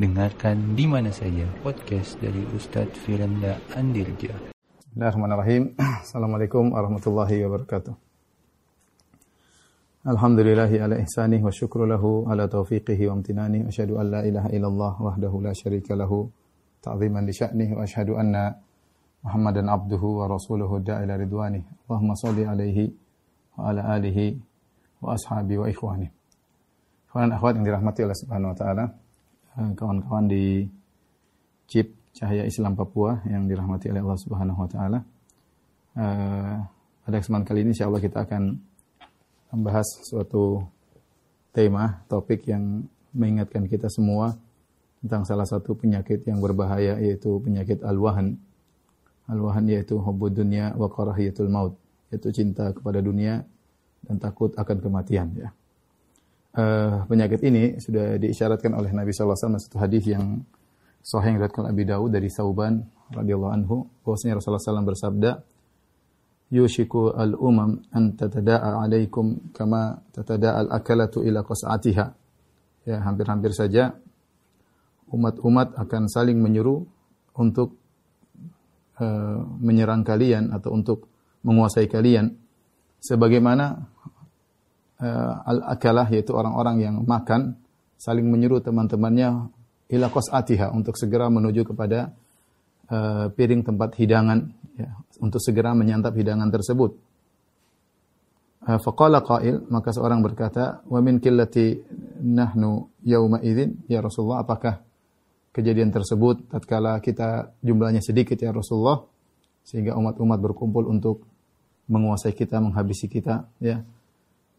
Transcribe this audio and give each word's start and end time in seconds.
Dengarkan 0.00 0.72
di 0.72 0.88
mana 0.88 1.12
saja 1.12 1.44
podcast 1.60 2.16
dari 2.24 2.40
Ustadz 2.56 3.04
Firanda 3.04 3.60
Andirja. 3.76 4.32
Bismillahirrahmanirrahim. 4.32 5.76
Assalamualaikum 6.08 6.72
warahmatullahi 6.72 7.44
wabarakatuh. 7.44 7.92
Alhamdulillahi 10.08 10.80
ala 10.80 10.96
ihsanih 11.04 11.44
wa 11.44 11.52
syukru 11.52 11.84
lahu 11.84 12.24
ala 12.32 12.48
taufiqihi 12.48 13.12
wa 13.12 13.20
amtinani. 13.20 13.68
Asyhadu 13.68 14.00
an 14.00 14.08
la 14.08 14.20
ilaha 14.24 14.48
illallah 14.48 14.92
wahdahu 15.04 15.44
la 15.44 15.52
syarika 15.52 15.92
lahu 15.92 16.32
ta'ziman 16.80 17.28
li 17.28 17.36
sya'nih 17.36 17.76
wa 17.76 17.84
asyhadu 17.84 18.16
anna 18.16 18.56
Muhammadan 19.20 19.68
abduhu 19.68 20.24
wa 20.24 20.32
rasuluhu 20.32 20.80
da'ila 20.80 21.20
ridwanih. 21.20 21.60
Allahumma 21.84 22.16
salli 22.16 22.48
alaihi 22.48 22.88
wa 23.52 23.68
ala 23.68 23.84
alihi 24.00 24.32
wa 25.04 25.12
ashabi 25.12 25.60
wa 25.60 25.68
ikhwani. 25.68 26.08
Kawan 27.12 27.36
akhwat 27.36 27.60
yang 27.60 27.68
dirahmati 27.68 28.00
oleh 28.08 28.16
Subhanahu 28.16 28.56
wa 28.56 28.56
taala, 28.56 28.84
kawan-kawan 29.56 30.30
di 30.30 30.68
CIP 31.66 32.14
Cahaya 32.14 32.42
Islam 32.46 32.74
Papua 32.74 33.22
yang 33.26 33.46
dirahmati 33.46 33.90
oleh 33.90 34.02
Allah 34.02 34.20
Subhanahu 34.20 34.58
wa 34.58 34.68
taala. 34.70 34.98
Eh, 35.94 36.56
pada 37.06 37.16
kesempatan 37.18 37.46
kali 37.46 37.66
ini 37.66 37.70
insyaallah 37.74 38.02
kita 38.02 38.26
akan 38.26 38.58
membahas 39.50 39.86
suatu 40.06 40.62
tema, 41.50 42.02
topik 42.06 42.46
yang 42.46 42.86
mengingatkan 43.10 43.66
kita 43.66 43.90
semua 43.90 44.38
tentang 45.02 45.26
salah 45.26 45.48
satu 45.48 45.74
penyakit 45.74 46.22
yang 46.28 46.38
berbahaya 46.38 46.98
yaitu 47.02 47.42
penyakit 47.42 47.82
al-wahan. 47.82 48.38
Al-wahan 49.26 49.66
yaitu 49.66 49.98
hubbud 49.98 50.34
dunya 50.34 50.74
wa 50.74 50.86
karahiyatul 50.90 51.50
maut, 51.50 51.74
yaitu 52.14 52.30
cinta 52.30 52.70
kepada 52.70 53.02
dunia 53.02 53.42
dan 54.06 54.18
takut 54.18 54.54
akan 54.54 54.78
kematian 54.78 55.34
ya. 55.34 55.50
Uh, 56.50 57.06
penyakit 57.06 57.38
ini 57.46 57.78
sudah 57.78 58.18
diisyaratkan 58.18 58.74
oleh 58.74 58.90
Nabi 58.90 59.14
alaihi 59.14 59.30
wasallam 59.38 59.62
satu 59.62 59.78
hadis 59.78 60.02
yang 60.02 60.42
sahih 60.98 61.30
yang 61.30 61.36
diriwayatkan 61.38 61.70
Abi 61.70 61.86
Dawud 61.86 62.10
dari 62.10 62.26
Sauban 62.26 62.82
radhiyallahu 63.14 63.52
anhu 63.54 63.86
bahwasanya 64.02 64.42
Rasulullah 64.42 64.82
SAW 64.82 64.90
bersabda 64.90 65.30
yushiku 66.50 67.14
al-umam 67.14 67.78
an 67.94 68.18
tatada'a 68.18 68.82
alaikum 68.82 69.54
kama 69.54 70.02
tatada'a 70.10 70.66
al-akalatu 70.66 71.22
ila 71.22 71.46
qas'atiha. 71.46 72.06
Ya, 72.82 72.98
hampir-hampir 72.98 73.54
saja 73.54 73.94
umat-umat 75.14 75.78
akan 75.78 76.10
saling 76.10 76.42
menyuruh 76.42 76.82
untuk 77.38 77.78
uh, 78.98 79.38
menyerang 79.62 80.02
kalian 80.02 80.50
atau 80.50 80.74
untuk 80.74 81.06
menguasai 81.46 81.86
kalian 81.86 82.34
sebagaimana 83.00 83.86
uh, 85.00 85.34
al-akalah 85.48 86.06
yaitu 86.12 86.36
orang-orang 86.36 86.76
yang 86.84 86.96
makan 87.02 87.56
saling 88.00 88.28
menyuruh 88.28 88.64
teman-temannya 88.64 89.50
ila 89.90 90.06
qas'atiha 90.08 90.70
untuk 90.72 90.94
segera 90.96 91.26
menuju 91.28 91.66
kepada 91.66 92.14
uh, 92.88 93.26
piring 93.32 93.66
tempat 93.66 93.96
hidangan 93.98 94.54
ya, 94.78 94.88
untuk 95.18 95.42
segera 95.42 95.74
menyantap 95.74 96.14
hidangan 96.14 96.48
tersebut. 96.48 96.94
Uh, 98.60 98.78
faqala 98.80 99.24
qail, 99.24 99.64
maka 99.72 99.90
seorang 99.90 100.20
berkata, 100.20 100.84
"Wa 100.86 101.00
min 101.00 101.18
qillati 101.18 101.80
nahnu 102.20 102.92
yauma 103.04 103.40
idzin 103.40 103.82
ya 103.88 104.04
Rasulullah, 104.04 104.44
apakah 104.44 104.84
kejadian 105.50 105.90
tersebut 105.90 106.46
tatkala 106.46 107.02
kita 107.02 107.56
jumlahnya 107.64 107.98
sedikit 108.04 108.38
ya 108.38 108.54
Rasulullah 108.54 109.02
sehingga 109.66 109.98
umat-umat 109.98 110.38
berkumpul 110.38 110.86
untuk 110.86 111.26
menguasai 111.90 112.36
kita, 112.36 112.62
menghabisi 112.62 113.10
kita, 113.10 113.48
ya." 113.58 113.82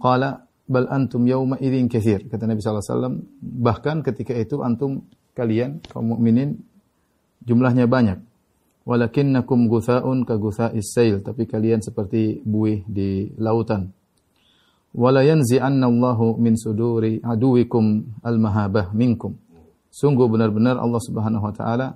Qala 0.01 0.49
bal 0.65 0.89
antum 0.89 1.23
yauma 1.29 1.61
idzin 1.61 1.85
katsir. 1.85 2.25
Kata 2.25 2.49
Nabi 2.49 2.59
sallallahu 2.59 2.81
alaihi 2.81 2.95
wasallam, 2.97 3.15
bahkan 3.39 3.97
ketika 4.01 4.33
itu 4.33 4.65
antum 4.65 5.05
kalian 5.37 5.79
kaum 5.85 6.17
mukminin 6.17 6.57
jumlahnya 7.45 7.85
banyak. 7.85 8.19
Walakinnakum 8.81 9.69
gutha'un 9.69 10.25
ka 10.25 10.41
gutha'is 10.41 10.89
sail. 10.89 11.21
Tapi 11.21 11.45
kalian 11.45 11.85
seperti 11.85 12.41
buih 12.41 12.81
di 12.89 13.29
lautan. 13.37 13.93
Wala 14.91 15.23
yanzi'anna 15.23 15.87
Allahu 15.87 16.35
min 16.41 16.57
suduri 16.57 17.21
aduwikum 17.21 18.19
al-mahabah 18.25 18.91
minkum. 18.91 19.37
Sungguh 19.87 20.27
benar-benar 20.27 20.81
Allah 20.81 20.99
Subhanahu 20.99 21.45
wa 21.45 21.53
taala 21.53 21.87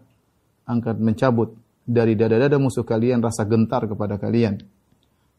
angkat 0.68 1.00
mencabut 1.00 1.57
dari 1.84 2.16
dada-dada 2.16 2.56
musuh 2.56 2.88
kalian 2.88 3.19
rasa 3.19 3.44
gentar 3.50 3.90
kepada 3.90 4.16
kalian. 4.16 4.63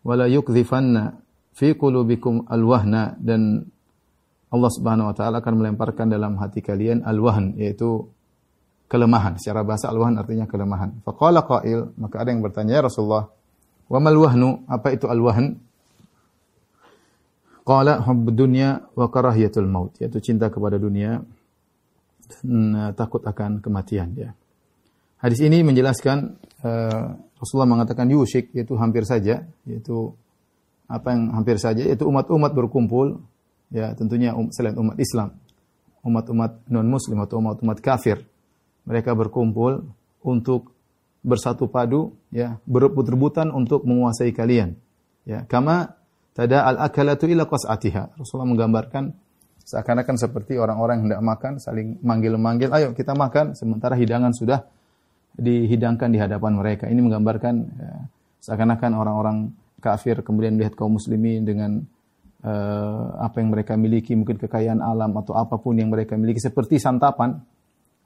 Wala 0.04 0.28
yukdhifanna 0.28 1.25
fi 1.56 1.72
qulubikum 1.72 2.44
al-wahna 2.52 3.16
dan 3.16 3.64
Allah 4.52 4.70
Subhanahu 4.70 5.10
wa 5.10 5.14
taala 5.16 5.40
akan 5.40 5.54
melemparkan 5.56 6.12
dalam 6.12 6.36
hati 6.36 6.60
kalian 6.60 7.00
al-wahn 7.02 7.56
yaitu 7.56 8.12
kelemahan. 8.86 9.40
Secara 9.40 9.66
bahasa 9.66 9.90
al-wahn 9.90 10.20
artinya 10.20 10.46
kelemahan. 10.46 11.02
Faqala 11.02 11.42
qail, 11.42 11.96
maka 11.98 12.22
ada 12.22 12.30
yang 12.30 12.44
bertanya, 12.44 12.78
ya 12.78 12.82
Rasulullah, 12.86 13.26
wa 13.90 13.98
mal 13.98 14.14
wahnu? 14.14 14.68
Apa 14.70 14.94
itu 14.94 15.10
al-wahn? 15.10 15.58
Qala 17.66 17.98
hubbud 17.98 18.38
dunya 18.38 18.78
wa 18.94 19.10
karahiyatul 19.10 19.66
maut, 19.66 19.98
yaitu 19.98 20.22
cinta 20.22 20.46
kepada 20.54 20.78
dunia 20.78 21.18
dan 22.46 22.62
uh, 22.74 22.90
takut 22.94 23.22
akan 23.26 23.58
kematian 23.58 24.14
ya. 24.14 24.30
Hadis 25.18 25.42
ini 25.42 25.66
menjelaskan 25.66 26.38
uh, 26.62 27.18
Rasulullah 27.42 27.66
mengatakan 27.66 28.06
yushik 28.06 28.54
yaitu 28.54 28.78
hampir 28.78 29.02
saja, 29.02 29.50
yaitu 29.66 30.14
apa 30.86 31.14
yang 31.14 31.34
hampir 31.34 31.58
saja 31.58 31.82
yaitu 31.82 32.06
umat-umat 32.06 32.54
berkumpul 32.54 33.18
ya 33.74 33.92
tentunya 33.98 34.34
um, 34.34 34.50
selain 34.54 34.78
umat 34.78 34.96
Islam, 35.02 35.34
umat-umat 36.06 36.62
non 36.70 36.86
muslim 36.86 37.18
atau 37.22 37.42
umat-umat 37.42 37.82
kafir 37.82 38.22
mereka 38.86 39.18
berkumpul 39.18 39.82
untuk 40.22 40.74
bersatu 41.26 41.66
padu 41.66 42.14
ya 42.30 42.62
berebut-rebutan 42.70 43.50
untuk 43.50 43.82
menguasai 43.82 44.30
kalian 44.30 44.78
ya. 45.26 45.42
Kama 45.50 45.90
tada 46.32 46.62
al 46.62 46.78
akalatu 46.86 47.26
ila 47.26 47.50
qas'atiha. 47.50 48.14
Rasulullah 48.14 48.46
menggambarkan 48.46 49.10
seakan-akan 49.66 50.14
seperti 50.14 50.54
orang-orang 50.54 51.10
hendak 51.10 51.18
makan 51.18 51.58
saling 51.58 51.98
manggil-manggil 52.06 52.70
ayo 52.70 52.94
kita 52.94 53.18
makan 53.18 53.58
sementara 53.58 53.98
hidangan 53.98 54.30
sudah 54.30 54.62
dihidangkan 55.34 56.14
di 56.14 56.18
hadapan 56.22 56.54
mereka. 56.54 56.86
Ini 56.86 57.02
menggambarkan 57.02 57.54
ya, 57.74 57.92
seakan-akan 58.46 58.90
orang-orang 58.94 59.36
kafir 59.86 60.26
kemudian 60.26 60.58
melihat 60.58 60.74
kaum 60.74 60.98
muslimin 60.98 61.46
dengan 61.46 61.86
uh, 62.42 63.22
apa 63.22 63.38
yang 63.38 63.54
mereka 63.54 63.78
miliki 63.78 64.18
mungkin 64.18 64.34
kekayaan 64.42 64.82
alam 64.82 65.14
atau 65.14 65.38
apa 65.38 65.62
pun 65.62 65.78
yang 65.78 65.94
mereka 65.94 66.18
miliki 66.18 66.42
seperti 66.42 66.82
santapan 66.82 67.38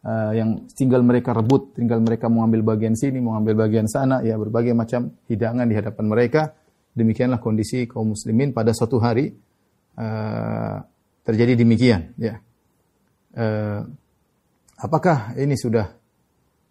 uh, 0.05 0.33
yang 0.33 0.69
tinggal 0.73 1.05
mereka 1.05 1.37
rebut, 1.37 1.77
tinggal 1.77 2.01
mereka 2.01 2.29
mengambil 2.29 2.77
bagian 2.77 2.97
sini, 2.97 3.21
mengambil 3.21 3.67
bagian 3.67 3.89
sana, 3.89 4.25
ya 4.25 4.37
berbagai 4.37 4.73
macam 4.73 5.13
hidangan 5.29 5.67
di 5.69 5.75
hadapan 5.77 6.05
mereka. 6.09 6.43
Demikianlah 6.91 7.39
kondisi 7.39 7.87
kaum 7.87 8.13
muslimin 8.13 8.51
pada 8.51 8.75
suatu 8.75 8.99
hari 8.99 9.31
uh, 9.97 10.77
terjadi 11.23 11.55
demikian. 11.55 12.13
Ya. 12.19 12.43
Uh, 13.31 13.87
apakah 14.75 15.39
ini 15.39 15.55
sudah 15.55 15.95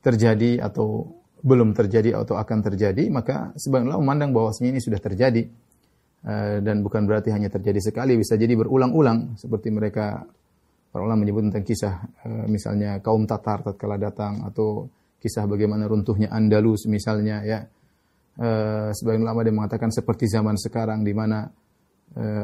terjadi 0.04 0.60
atau 0.64 1.19
belum 1.40 1.72
terjadi 1.72 2.20
atau 2.20 2.36
akan 2.36 2.60
terjadi? 2.64 3.08
Maka 3.08 3.56
sebagian 3.56 3.96
memandang 3.96 4.32
bahwasanya 4.36 4.78
ini 4.78 4.82
sudah 4.84 5.00
terjadi. 5.00 5.44
Uh, 6.20 6.60
dan 6.60 6.84
bukan 6.84 7.08
berarti 7.08 7.32
hanya 7.32 7.48
terjadi 7.48 7.80
sekali, 7.80 8.20
bisa 8.20 8.36
jadi 8.36 8.52
berulang-ulang 8.60 9.40
seperti 9.40 9.72
mereka 9.72 10.28
Para 10.90 11.06
ulama 11.06 11.22
menyebut 11.22 11.46
tentang 11.46 11.62
kisah 11.62 12.02
uh, 12.26 12.50
misalnya 12.50 12.98
kaum 12.98 13.30
Tatar 13.30 13.62
tatkala 13.62 14.02
datang 14.02 14.42
atau 14.42 14.90
kisah 15.22 15.46
bagaimana 15.46 15.86
runtuhnya 15.86 16.34
Andalus 16.34 16.90
misalnya 16.90 17.46
ya. 17.46 17.62
Uh, 18.40 18.90
sebagian 18.90 19.22
ulama 19.22 19.46
dia 19.46 19.54
mengatakan 19.54 19.94
seperti 19.94 20.26
zaman 20.26 20.58
sekarang 20.58 21.06
di 21.06 21.14
mana 21.14 21.46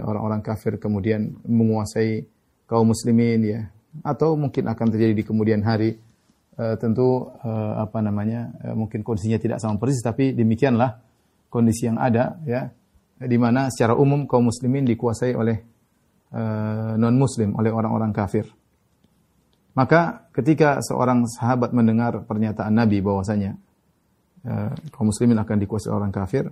orang-orang 0.06 0.46
kafir 0.46 0.78
kemudian 0.78 1.42
menguasai 1.42 2.22
kaum 2.70 2.94
muslimin 2.94 3.42
ya 3.42 3.66
atau 4.04 4.36
mungkin 4.36 4.68
akan 4.68 4.88
terjadi 4.92 5.14
di 5.18 5.24
kemudian 5.24 5.64
hari 5.64 5.96
uh, 6.60 6.76
tentu 6.80 7.32
uh, 7.44 7.74
apa 7.80 8.00
namanya 8.04 8.52
uh, 8.64 8.76
mungkin 8.76 9.04
kondisinya 9.04 9.40
tidak 9.40 9.58
sama 9.60 9.80
persis 9.80 10.04
tapi 10.04 10.32
demikianlah 10.36 11.00
kondisi 11.52 11.88
yang 11.88 12.00
ada 12.00 12.40
ya 12.44 12.68
di 13.16 13.38
mana 13.40 13.72
secara 13.72 13.96
umum 13.96 14.28
kaum 14.28 14.52
muslimin 14.52 14.84
dikuasai 14.84 15.32
oleh 15.36 15.58
uh, 16.36 17.00
non-muslim 17.00 17.56
oleh 17.56 17.72
orang-orang 17.72 18.12
kafir. 18.12 18.48
Maka 19.76 20.32
ketika 20.32 20.80
seorang 20.80 21.28
sahabat 21.28 21.76
mendengar 21.76 22.24
pernyataan 22.24 22.72
Nabi 22.72 23.04
bahwasanya 23.04 23.60
kaum 24.88 25.12
muslimin 25.12 25.36
akan 25.36 25.58
dikuasai 25.60 25.92
orang 25.92 26.16
kafir, 26.16 26.48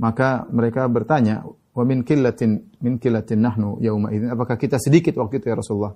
maka 0.00 0.46
mereka 0.48 0.86
bertanya, 0.88 1.44
"Wa 1.74 1.84
min 1.84 2.06
qillatin 2.06 2.80
min 2.80 2.96
qillatin 2.96 3.42
nahnu 3.42 3.82
yauma 3.82 4.14
idzin?" 4.14 4.32
Apakah 4.32 4.56
kita 4.56 4.78
sedikit 4.78 5.18
waktu 5.18 5.42
itu 5.42 5.50
ya 5.50 5.58
Rasulullah? 5.58 5.92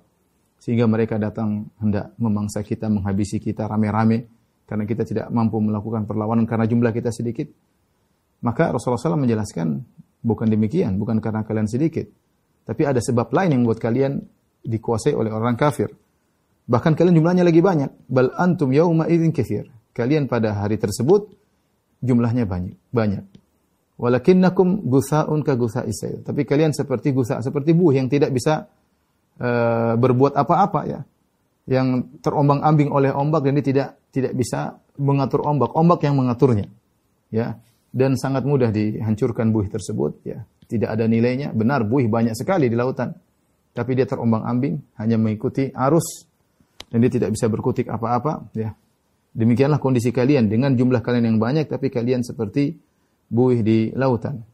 Sehingga 0.63 0.87
mereka 0.87 1.19
datang 1.19 1.67
hendak 1.83 2.15
memangsa 2.15 2.63
kita, 2.63 2.87
menghabisi 2.87 3.35
kita 3.35 3.67
rame-rame 3.67 4.31
karena 4.63 4.87
kita 4.87 5.03
tidak 5.03 5.27
mampu 5.27 5.59
melakukan 5.59 6.07
perlawanan 6.07 6.47
karena 6.47 6.63
jumlah 6.63 6.95
kita 6.95 7.11
sedikit. 7.11 7.51
Maka 8.47 8.71
Rasulullah 8.71 9.11
SAW 9.11 9.27
menjelaskan, 9.27 9.67
bukan 10.23 10.47
demikian, 10.47 10.95
bukan 10.95 11.19
karena 11.19 11.43
kalian 11.43 11.67
sedikit. 11.67 12.07
Tapi 12.63 12.87
ada 12.87 13.03
sebab 13.03 13.27
lain 13.35 13.59
yang 13.59 13.61
membuat 13.67 13.83
kalian 13.83 14.23
dikuasai 14.63 15.11
oleh 15.11 15.35
orang 15.35 15.59
kafir. 15.59 15.91
Bahkan 16.63 16.95
kalian 16.95 17.19
jumlahnya 17.19 17.43
lagi 17.43 17.59
banyak. 17.59 18.07
Bal 18.07 18.31
antum 18.39 18.71
yauma 18.71 19.11
idzin 19.11 19.35
katsir. 19.35 19.67
Kalian 19.91 20.31
pada 20.31 20.55
hari 20.55 20.79
tersebut 20.79 21.27
jumlahnya 21.99 22.47
banyak, 22.47 22.79
banyak. 22.87 23.23
Walakinnakum 23.99 24.87
gusaun 24.87 25.43
ka 25.43 25.59
gusa 25.59 25.83
isail. 25.83 26.23
Tapi 26.23 26.47
kalian 26.47 26.71
seperti 26.71 27.11
gusa, 27.11 27.43
seperti 27.43 27.75
buih 27.75 27.99
yang 27.99 28.07
tidak 28.07 28.31
bisa 28.31 28.63
uh, 29.39 29.93
berbuat 29.97 30.33
apa-apa 30.35 30.81
ya. 30.85 30.99
Yang 31.63 32.11
terombang-ambing 32.19 32.91
oleh 32.91 33.15
ombak 33.15 33.47
dan 33.47 33.55
dia 33.61 33.65
tidak 33.65 33.89
tidak 34.11 34.33
bisa 34.35 34.77
mengatur 34.99 35.47
ombak, 35.47 35.71
ombak 35.73 36.03
yang 36.03 36.19
mengaturnya. 36.19 36.67
Ya. 37.31 37.57
Dan 37.93 38.17
sangat 38.17 38.43
mudah 38.43 38.73
dihancurkan 38.73 39.53
buih 39.53 39.69
tersebut 39.69 40.25
ya. 40.25 40.43
Tidak 40.65 40.89
ada 40.89 41.05
nilainya. 41.05 41.53
Benar 41.53 41.85
buih 41.85 42.09
banyak 42.09 42.33
sekali 42.33 42.67
di 42.67 42.75
lautan. 42.75 43.13
Tapi 43.73 43.91
dia 43.97 44.05
terombang-ambing 44.05 44.97
hanya 45.01 45.17
mengikuti 45.17 45.69
arus 45.73 46.29
dan 46.93 47.01
dia 47.01 47.09
tidak 47.09 47.33
bisa 47.33 47.49
berkutik 47.49 47.89
apa-apa, 47.89 48.53
ya. 48.53 48.69
Demikianlah 49.33 49.81
kondisi 49.81 50.13
kalian 50.13 50.45
dengan 50.45 50.77
jumlah 50.77 51.01
kalian 51.01 51.25
yang 51.25 51.39
banyak 51.41 51.65
tapi 51.65 51.89
kalian 51.89 52.21
seperti 52.21 52.77
buih 53.33 53.65
di 53.65 53.89
lautan. 53.97 54.45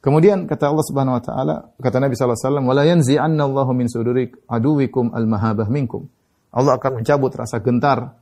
Kemudian 0.00 0.48
kata 0.48 0.72
Allah 0.72 0.84
Subhanahu 0.88 1.20
wa 1.20 1.22
taala, 1.22 1.56
kata 1.76 2.00
Nabi 2.00 2.16
sallallahu 2.16 2.40
alaihi 2.40 2.48
wasallam, 2.48 2.66
"Wala 2.72 2.82
yanzi'anna 2.88 3.42
Allahu 3.44 3.72
min 3.76 3.84
sudurik 3.84 4.32
aduwikum 4.48 5.12
al-mahabah 5.12 5.68
minkum." 5.68 6.08
Allah 6.56 6.80
akan 6.80 7.04
mencabut 7.04 7.36
rasa 7.36 7.60
gentar 7.60 8.16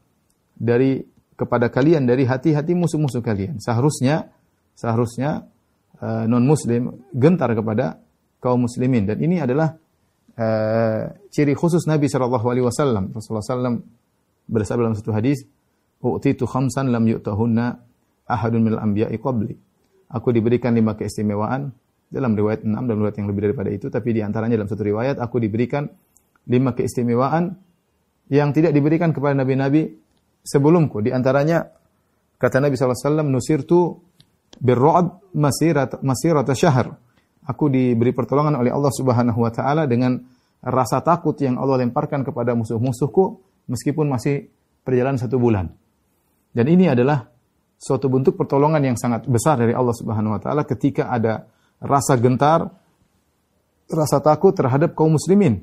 dari 0.58 1.06
kepada 1.38 1.70
kalian 1.70 2.02
dari 2.02 2.26
hati-hati 2.26 2.75
musuh-musuh 2.75 3.22
kalian. 3.22 3.62
Seharusnya 3.62 4.34
seharusnya 4.75 5.46
uh, 6.02 6.26
non 6.26 6.42
muslim 6.42 6.98
gentar 7.14 7.54
kepada 7.54 8.02
kaum 8.42 8.66
muslimin 8.66 9.06
dan 9.06 9.22
ini 9.22 9.38
adalah 9.38 9.78
uh, 10.34 11.02
ciri 11.30 11.54
khusus 11.54 11.86
Nabi 11.86 12.10
Shallallahu 12.10 12.46
Alaihi 12.50 12.66
Wasallam. 12.66 13.14
Rasulullah 13.14 13.46
SAW 13.46 13.78
bersabda 14.50 14.82
dalam 14.82 14.98
satu 14.98 15.14
hadis, 15.14 15.46
"U'titu 16.02 16.42
khamsan 16.42 16.90
lam 16.90 17.06
yu'tahunna 17.06 17.66
ahadun 18.26 18.66
minal 18.66 18.82
anbiya'i 18.82 19.14
qabli." 19.22 19.68
Aku 20.08 20.32
diberikan 20.32 20.72
lima 20.72 20.96
keistimewaan 20.96 21.69
dalam 22.08 22.32
riwayat 22.32 22.64
enam 22.64 22.88
dan 22.88 22.96
riwayat 22.96 23.16
yang 23.20 23.28
lebih 23.28 23.52
daripada 23.52 23.69
itu, 23.69 23.93
tapi 23.93 24.16
di 24.16 24.25
antaranya 24.25 24.56
dalam 24.56 24.69
satu 24.69 24.81
riwayat 24.81 25.20
aku 25.20 25.37
diberikan 25.37 25.84
lima 26.49 26.72
keistimewaan 26.72 27.52
yang 28.32 28.52
tidak 28.56 28.72
diberikan 28.72 29.12
kepada 29.12 29.37
nabi-nabi 29.37 29.93
sebelumku. 30.40 31.05
Di 31.05 31.12
antaranya 31.12 31.69
kata 32.40 32.64
Nabi 32.64 32.76
SAW, 32.76 33.25
nusirtu 33.28 34.00
birru'ab 34.56 35.37
masirat 35.37 36.00
masirata 36.00 36.56
syahr 36.56 36.88
aku 37.49 37.72
diberi 37.72 38.12
pertolongan 38.12 38.61
oleh 38.61 38.69
Allah 38.69 38.93
Subhanahu 38.93 39.40
wa 39.40 39.49
taala 39.49 39.88
dengan 39.88 40.20
rasa 40.61 41.00
takut 41.00 41.34
yang 41.40 41.56
Allah 41.56 41.81
lemparkan 41.81 42.20
kepada 42.20 42.52
musuh-musuhku 42.52 43.25
meskipun 43.72 44.04
masih 44.12 44.52
perjalanan 44.84 45.16
satu 45.16 45.40
bulan. 45.40 45.72
Dan 46.52 46.69
ini 46.69 46.93
adalah 46.93 47.25
suatu 47.78 48.10
bentuk 48.10 48.34
pertolongan 48.34 48.82
yang 48.82 48.96
sangat 48.98 49.25
besar 49.30 49.62
dari 49.62 49.72
Allah 49.72 49.94
Subhanahu 49.94 50.34
wa 50.34 50.40
taala 50.42 50.66
ketika 50.66 51.08
ada 51.08 51.46
rasa 51.78 52.19
gentar, 52.19 52.66
rasa 53.86 54.19
takut 54.19 54.52
terhadap 54.52 54.98
kaum 54.98 55.14
muslimin. 55.14 55.62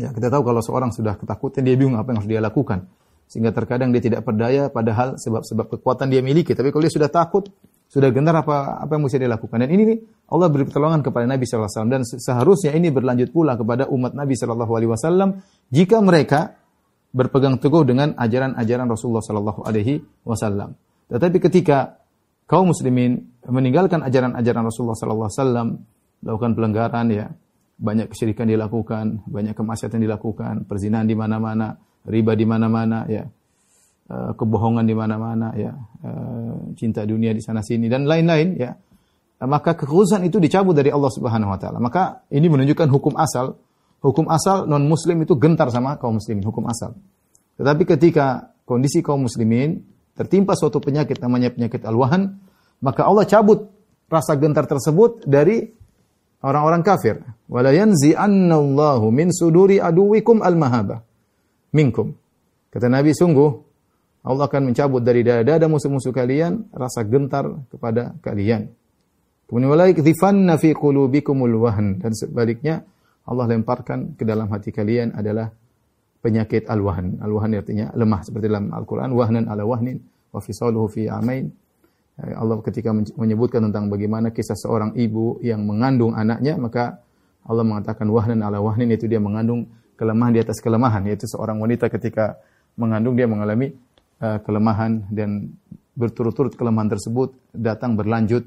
Ya, 0.00 0.16
kita 0.16 0.32
tahu 0.32 0.48
kalau 0.48 0.64
seorang 0.64 0.90
sudah 0.96 1.20
ketakutan 1.20 1.60
dia 1.60 1.76
bingung 1.76 2.00
apa 2.00 2.08
yang 2.10 2.24
harus 2.24 2.30
dia 2.30 2.40
lakukan. 2.40 2.88
Sehingga 3.30 3.54
terkadang 3.54 3.92
dia 3.94 4.02
tidak 4.02 4.26
berdaya 4.26 4.72
padahal 4.72 5.20
sebab-sebab 5.20 5.78
kekuatan 5.78 6.10
dia 6.10 6.24
miliki. 6.24 6.56
Tapi 6.56 6.72
kalau 6.72 6.82
dia 6.82 6.90
sudah 6.90 7.12
takut, 7.12 7.46
sudah 7.86 8.10
gentar 8.10 8.34
apa 8.34 8.80
apa 8.80 8.96
yang 8.96 9.06
mesti 9.06 9.20
dilakukan. 9.20 9.60
Dan 9.60 9.70
ini 9.70 9.82
nih 9.86 9.98
Allah 10.32 10.48
beri 10.50 10.66
pertolongan 10.66 11.04
kepada 11.04 11.26
Nabi 11.28 11.44
SAW 11.46 11.90
dan 11.90 12.02
seharusnya 12.02 12.74
ini 12.74 12.88
berlanjut 12.90 13.30
pula 13.30 13.54
kepada 13.60 13.86
umat 13.92 14.16
Nabi 14.16 14.34
SAW 14.34 15.42
jika 15.70 15.98
mereka 16.02 16.58
berpegang 17.10 17.58
teguh 17.58 17.82
dengan 17.82 18.14
ajaran-ajaran 18.14 18.86
Rasulullah 18.86 19.22
SAW. 19.22 20.89
Tetapi 21.10 21.36
ketika 21.42 21.98
kaum 22.46 22.70
muslimin 22.70 23.42
meninggalkan 23.44 24.06
ajaran-ajaran 24.06 24.62
Rasulullah 24.62 24.96
SAW, 24.96 25.76
melakukan 26.22 26.52
pelanggaran 26.54 27.06
ya, 27.10 27.26
banyak 27.80 28.12
kesyirikan 28.14 28.46
dilakukan, 28.46 29.26
banyak 29.26 29.58
kemaksiatan 29.58 29.98
dilakukan, 29.98 30.64
perzinahan 30.70 31.08
di 31.08 31.18
mana-mana, 31.18 31.74
riba 32.06 32.32
di 32.38 32.46
mana-mana 32.46 33.08
ya, 33.10 33.26
Eh, 34.10 34.32
kebohongan 34.34 34.82
di 34.82 34.90
mana-mana 34.90 35.54
ya, 35.54 35.70
uh, 36.02 36.74
cinta 36.74 37.06
dunia 37.06 37.30
di 37.30 37.38
sana 37.38 37.62
sini 37.62 37.86
dan 37.86 38.10
lain-lain 38.10 38.58
ya. 38.58 38.74
Maka 39.46 39.78
kekhususan 39.78 40.26
itu 40.26 40.42
dicabut 40.42 40.74
dari 40.74 40.90
Allah 40.90 41.14
Subhanahu 41.14 41.46
wa 41.46 41.54
taala. 41.54 41.78
Maka 41.78 42.26
ini 42.34 42.50
menunjukkan 42.50 42.90
hukum 42.90 43.14
asal. 43.14 43.54
Hukum 44.02 44.26
asal 44.26 44.66
non 44.66 44.82
muslim 44.90 45.22
itu 45.22 45.38
gentar 45.38 45.70
sama 45.70 45.94
kaum 45.94 46.18
muslimin, 46.18 46.42
hukum 46.42 46.66
asal. 46.66 46.98
Tetapi 47.54 47.86
ketika 47.86 48.50
kondisi 48.66 48.98
kaum 48.98 49.30
muslimin 49.30 49.78
tertimpa 50.20 50.52
suatu 50.52 50.84
penyakit 50.84 51.16
namanya 51.16 51.48
penyakit 51.48 51.80
al-wahan, 51.88 52.36
maka 52.84 53.08
Allah 53.08 53.24
cabut 53.24 53.72
rasa 54.12 54.36
gentar 54.36 54.68
tersebut 54.68 55.24
dari 55.24 55.64
orang-orang 56.44 56.84
kafir. 56.84 57.24
Wala 57.48 57.72
yanzi'annallahu 57.72 59.08
min 59.08 59.32
suduri 59.32 59.80
aduwikum 59.80 60.44
al-mahaba 60.44 61.00
minkum. 61.72 62.12
Kata 62.68 62.92
Nabi 62.92 63.16
sungguh 63.16 63.50
Allah 64.20 64.44
akan 64.44 64.70
mencabut 64.70 65.00
dari 65.00 65.24
dada-dada 65.24 65.64
musuh-musuh 65.64 66.12
kalian 66.12 66.68
rasa 66.76 67.00
gentar 67.08 67.48
kepada 67.72 68.12
kalian. 68.20 68.68
Kemudian 69.48 69.72
wala 69.72 69.88
yakdhifanna 69.88 70.60
fi 70.60 70.76
qulubikumul 70.76 71.56
wahn 71.64 71.98
dan 71.98 72.12
sebaliknya 72.12 72.84
Allah 73.24 73.48
lemparkan 73.50 74.14
ke 74.14 74.22
dalam 74.28 74.52
hati 74.52 74.70
kalian 74.70 75.16
adalah 75.16 75.50
penyakit 76.20 76.68
al-wahn. 76.68 77.20
Al-wahn 77.20 77.56
artinya 77.56 77.92
lemah 77.96 78.20
seperti 78.24 78.48
dalam 78.48 78.72
Al-Qur'an 78.72 79.10
wahnan 79.12 79.48
ala 79.48 79.64
wahnin 79.64 80.00
wa 80.30 80.40
fisaluhu 80.40 80.86
fi 80.88 81.08
amain. 81.08 81.48
Eh, 82.20 82.36
Allah 82.36 82.60
ketika 82.60 82.92
menyebutkan 82.92 83.64
tentang 83.68 83.88
bagaimana 83.88 84.30
kisah 84.30 84.56
seorang 84.56 84.92
ibu 84.96 85.40
yang 85.40 85.64
mengandung 85.64 86.12
anaknya 86.12 86.60
maka 86.60 87.00
Allah 87.48 87.64
mengatakan 87.64 88.04
wahnan 88.12 88.44
ala 88.44 88.60
wahnin 88.60 88.92
itu 88.92 89.08
dia 89.08 89.16
mengandung 89.16 89.64
kelemahan 89.96 90.32
di 90.36 90.40
atas 90.44 90.60
kelemahan 90.60 91.04
yaitu 91.08 91.24
seorang 91.24 91.56
wanita 91.56 91.88
ketika 91.88 92.36
mengandung 92.76 93.16
dia 93.16 93.24
mengalami 93.24 93.72
uh, 94.20 94.38
kelemahan 94.44 95.08
dan 95.08 95.56
berturut-turut 95.96 96.56
kelemahan 96.56 96.88
tersebut 96.92 97.32
datang 97.52 97.96
berlanjut. 97.96 98.44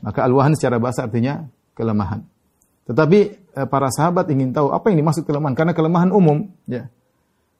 Maka 0.00 0.24
al-wahan 0.24 0.56
secara 0.56 0.80
bahasa 0.80 1.04
artinya 1.04 1.44
kelemahan. 1.76 2.24
Tetapi 2.88 3.18
uh, 3.56 3.68
para 3.68 3.92
sahabat 3.92 4.28
ingin 4.32 4.52
tahu 4.52 4.72
apa 4.72 4.88
yang 4.92 5.04
dimaksud 5.04 5.24
kelemahan 5.28 5.52
karena 5.56 5.72
kelemahan 5.76 6.10
umum, 6.12 6.48
ya. 6.64 6.88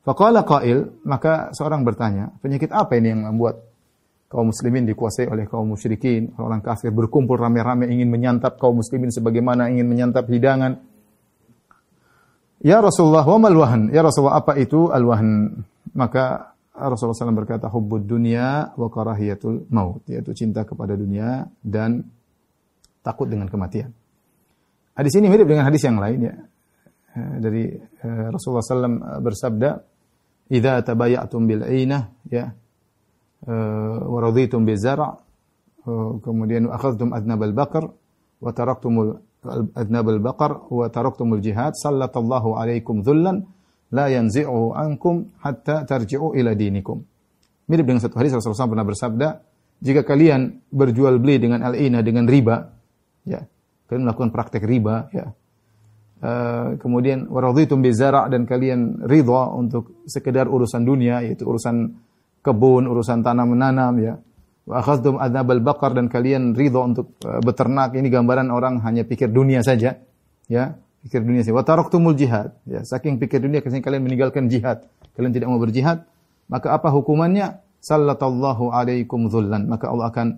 Faqala 0.01 0.49
qail, 0.49 1.05
maka 1.05 1.53
seorang 1.53 1.85
bertanya, 1.85 2.33
penyakit 2.41 2.73
apa 2.73 2.97
ini 2.97 3.13
yang 3.13 3.23
membuat 3.29 3.61
kaum 4.33 4.49
muslimin 4.49 4.89
dikuasai 4.89 5.29
oleh 5.29 5.45
kaum 5.45 5.77
musyrikin, 5.77 6.33
orang 6.41 6.65
kafir 6.65 6.89
berkumpul 6.89 7.37
rame-rame 7.37 7.91
ingin 7.91 8.09
menyantap 8.09 8.57
kaum 8.57 8.81
muslimin 8.81 9.13
sebagaimana 9.13 9.69
ingin 9.69 9.85
menyantap 9.85 10.25
hidangan. 10.31 10.81
Ya 12.65 12.81
Rasulullah, 12.81 13.27
wa 13.29 13.39
mal 13.43 13.57
wahan? 13.57 13.93
Ya 13.93 14.01
Rasulullah, 14.01 14.41
apa 14.41 14.57
itu 14.57 14.89
al-wahan? 14.89 15.61
Maka 15.93 16.55
Rasulullah 16.77 17.17
SAW 17.17 17.37
berkata 17.37 17.69
hubbud 17.69 18.09
dunia 18.09 18.73
wa 18.73 18.89
karahiyatul 18.89 19.69
maut 19.69 20.07
yaitu 20.09 20.33
cinta 20.33 20.65
kepada 20.65 20.97
dunia 20.97 21.45
dan 21.61 22.09
takut 23.05 23.29
dengan 23.29 23.53
kematian. 23.53 23.93
Hadis 24.97 25.13
ini 25.21 25.29
mirip 25.29 25.49
dengan 25.49 25.69
hadis 25.69 25.83
yang 25.85 26.01
lain 26.01 26.21
ya. 26.25 26.35
Dari 27.11 27.75
eh, 27.75 28.27
Rasulullah 28.31 28.63
SAW 28.63 29.19
bersabda, 29.19 29.71
"Idza 30.51 30.83
tabayatum 30.83 31.47
bil 31.47 31.63
ainah 31.63 32.11
ya 32.27 32.51
wa 34.05 34.19
raditum 34.21 34.67
bi 34.67 34.75
zara' 34.77 35.17
kemudian 36.21 36.69
akhadtum 36.69 37.15
adnab 37.15 37.41
al-baqar 37.47 37.89
wa 38.41 38.51
taraktumul 38.53 39.17
adnab 39.73 40.07
al-baqar 40.13 40.69
wa 40.69 40.87
taraktumul 40.93 41.41
jihad 41.41 41.73
sallallahu 41.73 42.61
alaikum 42.61 43.01
dhullan 43.01 43.49
la 43.91 44.07
yanzi'u 44.13 44.77
ankum 44.77 45.35
hatta 45.43 45.83
tarji'u 45.89 46.37
ila 46.39 46.55
dinikum. 46.55 47.03
Mirip 47.71 47.87
dengan 47.87 48.03
satu 48.03 48.19
hadis 48.19 48.35
Rasulullah 48.35 48.67
SAW 48.67 48.73
pernah 48.75 48.87
bersabda, 48.87 49.29
jika 49.83 50.03
kalian 50.03 50.63
berjual 50.71 51.19
beli 51.23 51.39
dengan 51.39 51.63
al-ina 51.63 52.03
dengan 52.03 52.27
riba, 52.27 52.71
ya, 53.27 53.43
kalian 53.87 54.07
melakukan 54.07 54.31
praktek 54.35 54.63
riba, 54.67 55.11
ya. 55.15 55.31
Uh, 56.21 56.77
kemudian 56.77 57.33
waradhitum 57.33 57.81
bizara' 57.81 58.29
dan 58.29 58.45
kalian 58.45 59.09
ridha 59.09 59.57
untuk 59.57 60.05
sekedar 60.05 60.53
urusan 60.53 60.85
dunia 60.85 61.25
yaitu 61.25 61.49
urusan 61.49 61.97
kebun, 62.45 62.85
urusan 62.85 63.25
tanam 63.25 63.57
menanam 63.57 63.97
ya. 63.97 64.21
Wa 64.69 64.85
akhadhtum 64.85 65.17
adzabal 65.17 65.65
baqar 65.65 65.97
dan 65.97 66.13
kalian 66.13 66.53
ridha 66.53 66.77
untuk 66.85 67.17
uh, 67.25 67.41
beternak. 67.41 67.97
Ini 67.97 68.05
gambaran 68.13 68.53
orang 68.53 68.85
hanya 68.85 69.09
pikir 69.09 69.33
dunia 69.33 69.65
saja, 69.65 69.97
ya 70.45 70.77
pikir 71.01 71.25
dunia 71.25 71.41
saja. 71.41 71.57
Wa 71.57 71.65
taraktumul 71.65 72.13
jihad. 72.13 72.53
Ya, 72.69 72.85
saking 72.85 73.17
pikir 73.17 73.41
dunia 73.41 73.65
kalian 73.65 74.05
meninggalkan 74.05 74.53
jihad. 74.53 74.85
Kalian 75.17 75.33
tidak 75.33 75.49
mau 75.49 75.57
berjihad, 75.57 76.05
maka 76.53 76.77
apa 76.77 76.93
hukumannya? 76.93 77.65
Sallallahu 77.81 78.77
alaikum 78.77 79.33
dhullan. 79.33 79.65
Maka 79.65 79.89
Allah 79.89 80.13
akan 80.13 80.29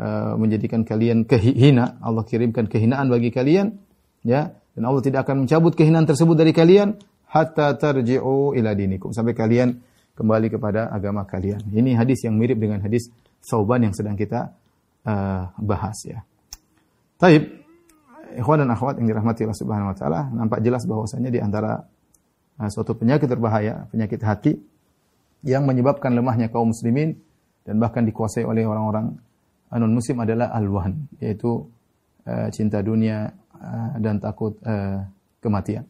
uh, 0.00 0.32
menjadikan 0.40 0.80
kalian 0.80 1.28
kehina. 1.28 2.00
Allah 2.00 2.24
kirimkan 2.24 2.72
kehinaan 2.72 3.12
bagi 3.12 3.28
kalian, 3.28 3.76
ya. 4.24 4.56
Dan 4.74 4.86
Allah 4.86 5.02
tidak 5.02 5.26
akan 5.26 5.46
mencabut 5.46 5.74
kehinaan 5.74 6.06
tersebut 6.06 6.36
dari 6.38 6.54
kalian 6.54 6.94
hatta 7.30 7.74
tarji'u 7.78 8.54
ila 8.58 8.70
dinikum 8.74 9.14
sampai 9.14 9.34
kalian 9.34 9.78
kembali 10.18 10.52
kepada 10.52 10.90
agama 10.92 11.24
kalian. 11.24 11.64
Ini 11.70 11.96
hadis 11.96 12.26
yang 12.26 12.36
mirip 12.36 12.58
dengan 12.60 12.82
hadis 12.82 13.08
Sauban 13.40 13.80
yang 13.88 13.96
sedang 13.96 14.20
kita 14.20 14.52
uh, 15.08 15.48
bahas 15.56 15.96
ya. 16.04 16.20
Taib, 17.16 17.48
ikhwan 18.36 18.60
dan 18.60 18.68
akhwat 18.68 19.00
yang 19.00 19.08
dirahmati 19.08 19.48
Allah 19.48 19.60
Subhanahu 19.60 19.90
wa 19.92 19.96
taala, 19.96 20.20
nampak 20.28 20.60
jelas 20.60 20.84
bahwasanya 20.84 21.32
di 21.32 21.40
antara 21.40 21.80
uh, 22.60 22.68
suatu 22.68 22.92
penyakit 22.92 23.32
berbahaya, 23.32 23.88
penyakit 23.88 24.20
hati 24.20 24.52
yang 25.40 25.64
menyebabkan 25.64 26.12
lemahnya 26.12 26.52
kaum 26.52 26.76
muslimin 26.76 27.16
dan 27.64 27.80
bahkan 27.80 28.04
dikuasai 28.04 28.44
oleh 28.44 28.68
orang-orang 28.68 29.16
non 29.72 29.92
muslim 29.96 30.20
adalah 30.20 30.52
alwan, 30.52 31.08
yaitu 31.16 31.64
uh, 32.28 32.48
cinta 32.52 32.84
dunia 32.84 33.32
uh, 33.60 33.92
dan 34.00 34.16
takut 34.18 34.56
uh, 34.64 35.04
kematian. 35.44 35.84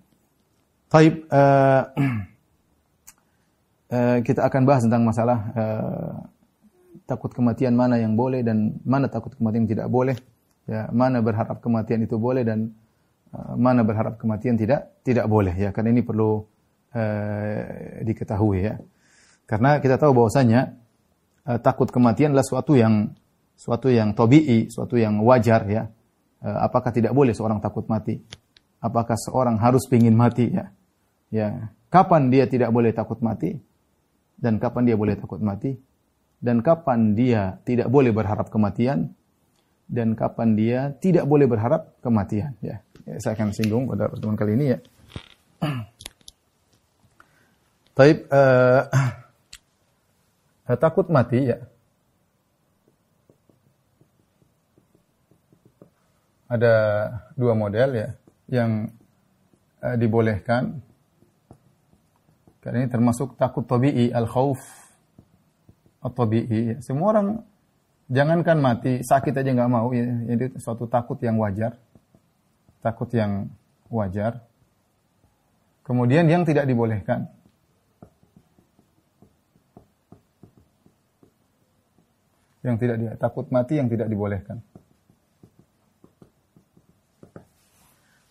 Taib, 0.91 1.23
uh, 1.31 1.83
uh, 3.95 4.19
kita 4.27 4.43
akan 4.43 4.63
bahas 4.67 4.83
tentang 4.83 5.07
masalah 5.07 5.39
uh, 5.55 6.15
takut 7.07 7.31
kematian 7.31 7.75
mana 7.75 7.99
yang 7.99 8.19
boleh 8.19 8.43
dan 8.43 8.79
mana 8.83 9.07
takut 9.07 9.35
kematian 9.35 9.71
tidak 9.71 9.87
boleh. 9.87 10.19
Ya, 10.71 10.87
mana 10.95 11.19
berharap 11.19 11.59
kematian 11.59 12.07
itu 12.07 12.15
boleh 12.15 12.47
dan 12.47 12.71
uh, 13.35 13.55
mana 13.59 13.83
berharap 13.83 14.19
kematian 14.19 14.59
tidak 14.59 15.03
tidak 15.07 15.27
boleh 15.27 15.55
ya. 15.55 15.71
Karena 15.71 15.95
ini 15.95 16.03
perlu 16.03 16.43
uh, 16.95 17.59
diketahui 18.07 18.59
ya. 18.67 18.75
Karena 19.51 19.83
kita 19.83 19.99
tahu 19.99 20.15
bahwasanya 20.15 20.79
uh, 21.47 21.59
takut 21.59 21.91
kematian 21.91 22.31
adalah 22.35 22.47
suatu 22.47 22.79
yang 22.79 23.11
suatu 23.59 23.91
yang 23.91 24.15
tabii, 24.15 24.71
suatu 24.71 24.95
yang 24.95 25.19
wajar 25.27 25.67
ya. 25.67 25.91
Uh, 26.41 26.59
apakah 26.65 26.91
tidak 26.91 27.13
boleh 27.13 27.37
seorang 27.37 27.61
takut 27.61 27.85
mati? 27.87 28.17
Apakah 28.81 29.17
seorang 29.17 29.61
harus 29.61 29.85
ingin 29.93 30.17
mati 30.17 30.49
ya? 30.49 30.73
Ya, 31.31 31.49
kapan 31.93 32.33
dia 32.33 32.49
tidak 32.49 32.73
boleh 32.75 32.91
takut 32.91 33.21
mati 33.23 33.61
dan 34.41 34.57
kapan 34.59 34.89
dia 34.89 34.97
boleh 34.99 35.15
takut 35.15 35.39
mati? 35.39 35.79
dan 36.41 36.65
kapan 36.65 37.13
dia 37.13 37.61
tidak 37.69 37.93
boleh 37.93 38.11
berharap 38.17 38.49
kematian 38.49 39.13
dan 39.87 40.17
kapan 40.17 40.57
dia 40.57 40.97
tidak 40.99 41.29
boleh 41.29 41.45
berharap 41.45 42.01
kematian 42.01 42.57
ya, 42.65 42.81
ya 43.05 43.17
saya 43.21 43.37
akan 43.37 43.53
singgung 43.53 43.85
pada 43.85 44.09
pertemuan 44.09 44.41
kali 44.41 44.57
ini 44.57 44.67
ya 44.73 44.79
Taib 47.97 48.25
uh, 48.33 48.89
takut 50.85 51.13
mati 51.13 51.53
ya 51.53 51.61
ada 56.51 56.75
dua 57.39 57.55
model 57.55 57.95
ya 57.95 58.09
yang 58.51 58.91
uh, 59.81 59.95
dibolehkan 59.95 60.83
karena 62.61 62.85
ini 62.85 62.91
termasuk 62.91 63.39
takut 63.39 63.65
tabii 63.65 64.11
al 64.11 64.27
khauf 64.29 64.61
tabi'i. 66.09 66.81
Semua 66.81 67.13
orang 67.13 67.27
jangankan 68.09 68.57
mati, 68.57 69.05
sakit 69.05 69.37
aja 69.37 69.51
nggak 69.53 69.71
mau. 69.73 69.93
Ya. 69.93 70.09
Jadi 70.33 70.57
suatu 70.57 70.89
takut 70.89 71.21
yang 71.21 71.37
wajar. 71.37 71.77
Takut 72.81 73.13
yang 73.13 73.53
wajar. 73.93 74.41
Kemudian 75.85 76.25
yang 76.25 76.49
tidak 76.49 76.65
dibolehkan. 76.65 77.29
Yang 82.65 82.77
tidak 82.81 82.97
dia 83.01 83.13
takut 83.17 83.49
mati 83.53 83.77
yang 83.77 83.89
tidak 83.93 84.09
dibolehkan. 84.09 84.65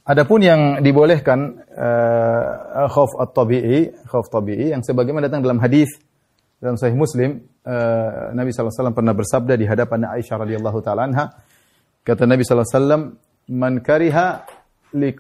Adapun 0.10 0.42
yang 0.42 0.82
dibolehkan 0.82 1.70
uh, 1.70 2.90
khauf 2.90 3.14
at-tabi'i, 3.22 3.94
khauf 4.10 4.26
tabi'i 4.34 4.74
yang 4.74 4.82
sebagaimana 4.82 5.30
datang 5.30 5.46
dalam 5.46 5.62
hadis 5.62 5.86
dalam 6.58 6.82
Sahih 6.82 6.98
Muslim 6.98 7.46
uh, 7.62 8.34
Nabi 8.34 8.50
SAW 8.50 8.90
pernah 8.90 9.14
bersabda 9.14 9.54
di 9.54 9.70
hadapan 9.70 10.10
Aisyah 10.10 10.42
radhiyallahu 10.42 10.82
taala 10.82 11.06
anha 11.06 11.30
kata 12.02 12.26
Nabi 12.26 12.42
SAW 12.42 13.22
man 13.54 13.86
kariha 13.86 14.50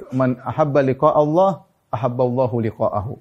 man 0.10 0.42
ahabba 0.42 0.82
liqa 0.82 1.14
Allah 1.14 1.70
ahabba 1.94 2.26
Allahu 2.26 2.58
liqa'ahu. 2.58 3.14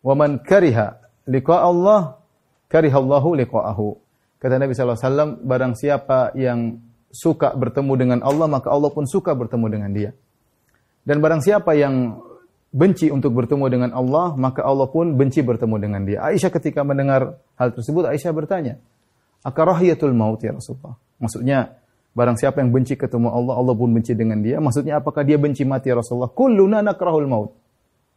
Wa 0.00 0.16
man 0.16 0.40
kariha 0.40 0.96
liqa 1.28 1.60
Allah 1.60 2.24
kariha 2.72 2.96
Allahu 2.96 3.36
liqa'ahu. 3.36 4.00
Kata 4.40 4.56
Nabi 4.56 4.72
SAW 4.72 5.44
barang 5.44 5.76
siapa 5.76 6.32
yang 6.40 6.80
suka 7.12 7.52
bertemu 7.52 7.92
dengan 8.00 8.18
Allah 8.24 8.48
maka 8.48 8.72
Allah 8.72 8.88
pun 8.88 9.04
suka 9.04 9.36
bertemu 9.36 9.68
dengan 9.68 9.92
dia 9.92 10.12
dan 11.02 11.18
barang 11.18 11.42
siapa 11.42 11.74
yang 11.74 12.22
benci 12.72 13.12
untuk 13.12 13.36
bertemu 13.36 13.64
dengan 13.68 13.90
Allah, 13.92 14.32
maka 14.38 14.64
Allah 14.64 14.88
pun 14.88 15.12
benci 15.18 15.44
bertemu 15.44 15.76
dengan 15.76 16.02
dia. 16.08 16.24
Aisyah 16.24 16.48
ketika 16.48 16.80
mendengar 16.82 17.36
hal 17.60 17.74
tersebut, 17.76 18.08
Aisyah 18.08 18.32
bertanya, 18.32 18.80
Akarahiyatul 19.42 20.14
maut 20.14 20.40
ya 20.40 20.54
Rasulullah? 20.54 20.96
Maksudnya, 21.18 21.76
barang 22.14 22.38
siapa 22.38 22.62
yang 22.62 22.70
benci 22.70 22.94
ketemu 22.94 23.28
Allah, 23.28 23.58
Allah 23.58 23.74
pun 23.74 23.90
benci 23.90 24.14
dengan 24.14 24.40
dia. 24.40 24.62
Maksudnya, 24.62 25.02
apakah 25.02 25.26
dia 25.26 25.36
benci 25.36 25.66
mati 25.66 25.90
ya 25.90 25.98
Rasulullah? 25.98 26.30
Kulluna 26.30 26.80
nakrahul 26.80 27.28
maut. 27.28 27.50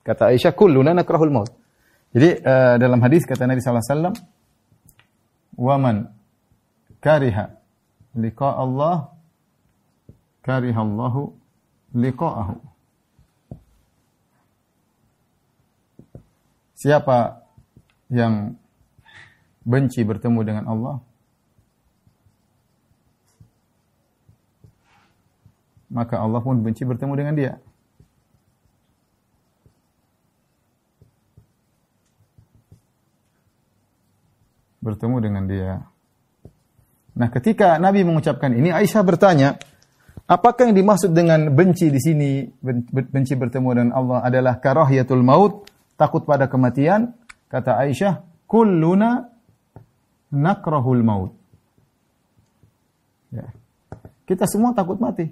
Kata 0.05 0.31
Aisyah, 0.31 0.53
kulluna 0.53 0.93
nakrahul 0.93 1.33
maut. 1.33 1.51
Jadi, 2.13 2.39
uh, 2.45 2.77
dalam 2.79 3.01
hadis 3.01 3.25
kata 3.27 3.49
Nabi 3.49 3.59
SAW, 3.59 4.13
Waman 5.55 6.11
kariha 6.99 7.47
liqa 8.19 8.49
Allah, 8.59 9.15
kariha 10.43 10.81
Allahu 10.83 11.31
liqa'ahu. 11.95 12.74
Siapa 16.85 17.41
yang 18.13 18.53
benci 19.65 20.05
bertemu 20.05 20.39
dengan 20.45 20.69
Allah, 20.69 21.01
maka 25.89 26.21
Allah 26.21 26.45
pun 26.45 26.61
benci 26.61 26.85
bertemu 26.85 27.13
dengan 27.17 27.33
dia. 27.33 27.53
Bertemu 34.85 35.17
dengan 35.17 35.49
dia. 35.49 35.81
Nah, 37.17 37.33
ketika 37.33 37.81
Nabi 37.81 38.05
mengucapkan 38.05 38.53
ini, 38.53 38.69
Aisyah 38.69 39.01
bertanya, 39.01 39.57
apakah 40.29 40.69
yang 40.69 40.77
dimaksud 40.77 41.17
dengan 41.17 41.49
benci 41.49 41.89
di 41.89 41.97
sini, 41.97 42.45
benci 43.09 43.33
bertemu 43.33 43.69
dengan 43.73 43.91
Allah 43.97 44.21
adalah 44.21 44.61
karahiyatul 44.61 45.25
maut 45.25 45.73
takut 45.95 46.23
pada 46.27 46.47
kematian, 46.51 47.15
kata 47.47 47.79
Aisyah, 47.79 48.23
kulluna 48.47 49.31
nakrahul 50.31 51.03
maut. 51.03 51.33
Ya. 53.31 53.51
Kita 54.27 54.47
semua 54.47 54.71
takut 54.71 54.99
mati. 54.99 55.27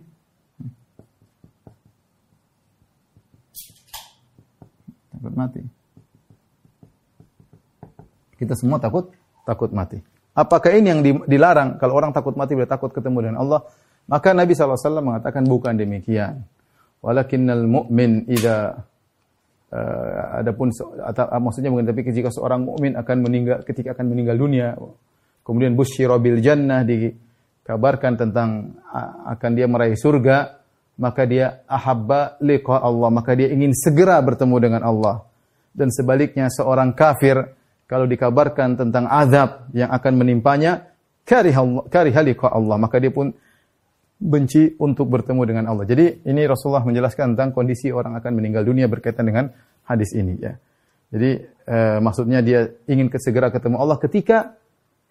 Takut 5.12 5.34
mati. 5.36 5.62
Kita 8.36 8.53
semua 8.60 8.77
takut 8.79 9.15
takut 9.48 9.72
mati. 9.72 10.03
Apakah 10.34 10.74
ini 10.74 10.88
yang 10.89 11.01
dilarang 11.29 11.77
kalau 11.77 11.93
orang 11.96 12.12
takut 12.12 12.34
mati 12.34 12.58
bila 12.58 12.67
takut 12.67 12.89
ketemu 12.89 13.29
dengan 13.29 13.38
Allah? 13.39 13.63
Maka 14.03 14.36
Nabi 14.36 14.51
SAW 14.51 15.00
mengatakan 15.00 15.48
bukan 15.48 15.79
demikian. 15.79 16.43
Walakinnal 17.00 17.63
mu'min 17.63 18.27
idza 18.27 18.84
Uh, 19.74 20.46
adapun 20.46 20.70
atau, 21.01 21.25
uh, 21.25 21.42
maksudnya 21.42 21.74
bukan 21.74 21.89
tapi 21.89 22.06
jika 22.13 22.30
seorang 22.30 22.62
mukmin 22.62 22.94
akan 22.94 23.25
meninggal 23.25 23.65
ketika 23.65 23.98
akan 23.98 24.13
meninggal 24.13 24.38
dunia 24.38 24.77
kemudian 25.42 25.74
busyira 25.74 26.13
bil 26.22 26.38
jannah 26.46 26.86
dikabarkan 26.86 28.13
tentang 28.13 28.77
uh, 28.86 29.34
akan 29.34 29.51
dia 29.58 29.65
meraih 29.65 29.98
surga 29.98 30.62
maka 30.98 31.25
dia 31.25 31.65
ahabba 31.65 32.38
liqa 32.44 32.77
Allah 32.77 33.10
maka 33.10 33.34
dia 33.34 33.50
ingin 33.50 33.74
segera 33.74 34.20
bertemu 34.22 34.56
dengan 34.62 34.82
Allah. 34.86 35.25
Dan 35.74 35.89
sebaliknya 35.89 36.53
seorang 36.53 36.94
kafir 36.94 37.42
kalau 37.89 38.06
dikabarkan 38.06 38.77
tentang 38.77 39.10
azab 39.10 39.74
yang 39.74 39.89
akan 39.89 40.13
menimpanya 40.22 40.94
kariha 41.25 42.22
liqa 42.22 42.48
Allah 42.53 42.77
maka 42.77 43.01
dia 43.01 43.10
pun 43.10 43.34
benci 44.24 44.80
untuk 44.80 45.12
bertemu 45.12 45.42
dengan 45.44 45.63
Allah. 45.68 45.84
Jadi 45.84 46.24
ini 46.24 46.48
Rasulullah 46.48 46.88
menjelaskan 46.88 47.36
tentang 47.36 47.51
kondisi 47.51 47.92
orang 47.92 48.15
akan 48.15 48.32
meninggal 48.39 48.63
dunia 48.63 48.88
berkaitan 48.88 49.27
dengan 49.27 49.51
hadis 49.84 50.15
ini 50.15 50.39
ya. 50.39 50.56
Jadi 51.12 51.32
eh, 51.68 51.98
maksudnya 52.00 52.39
dia 52.39 52.72
ingin 52.88 53.12
segera 53.20 53.51
ketemu 53.51 53.84
Allah. 53.84 54.00
Ketika 54.00 54.56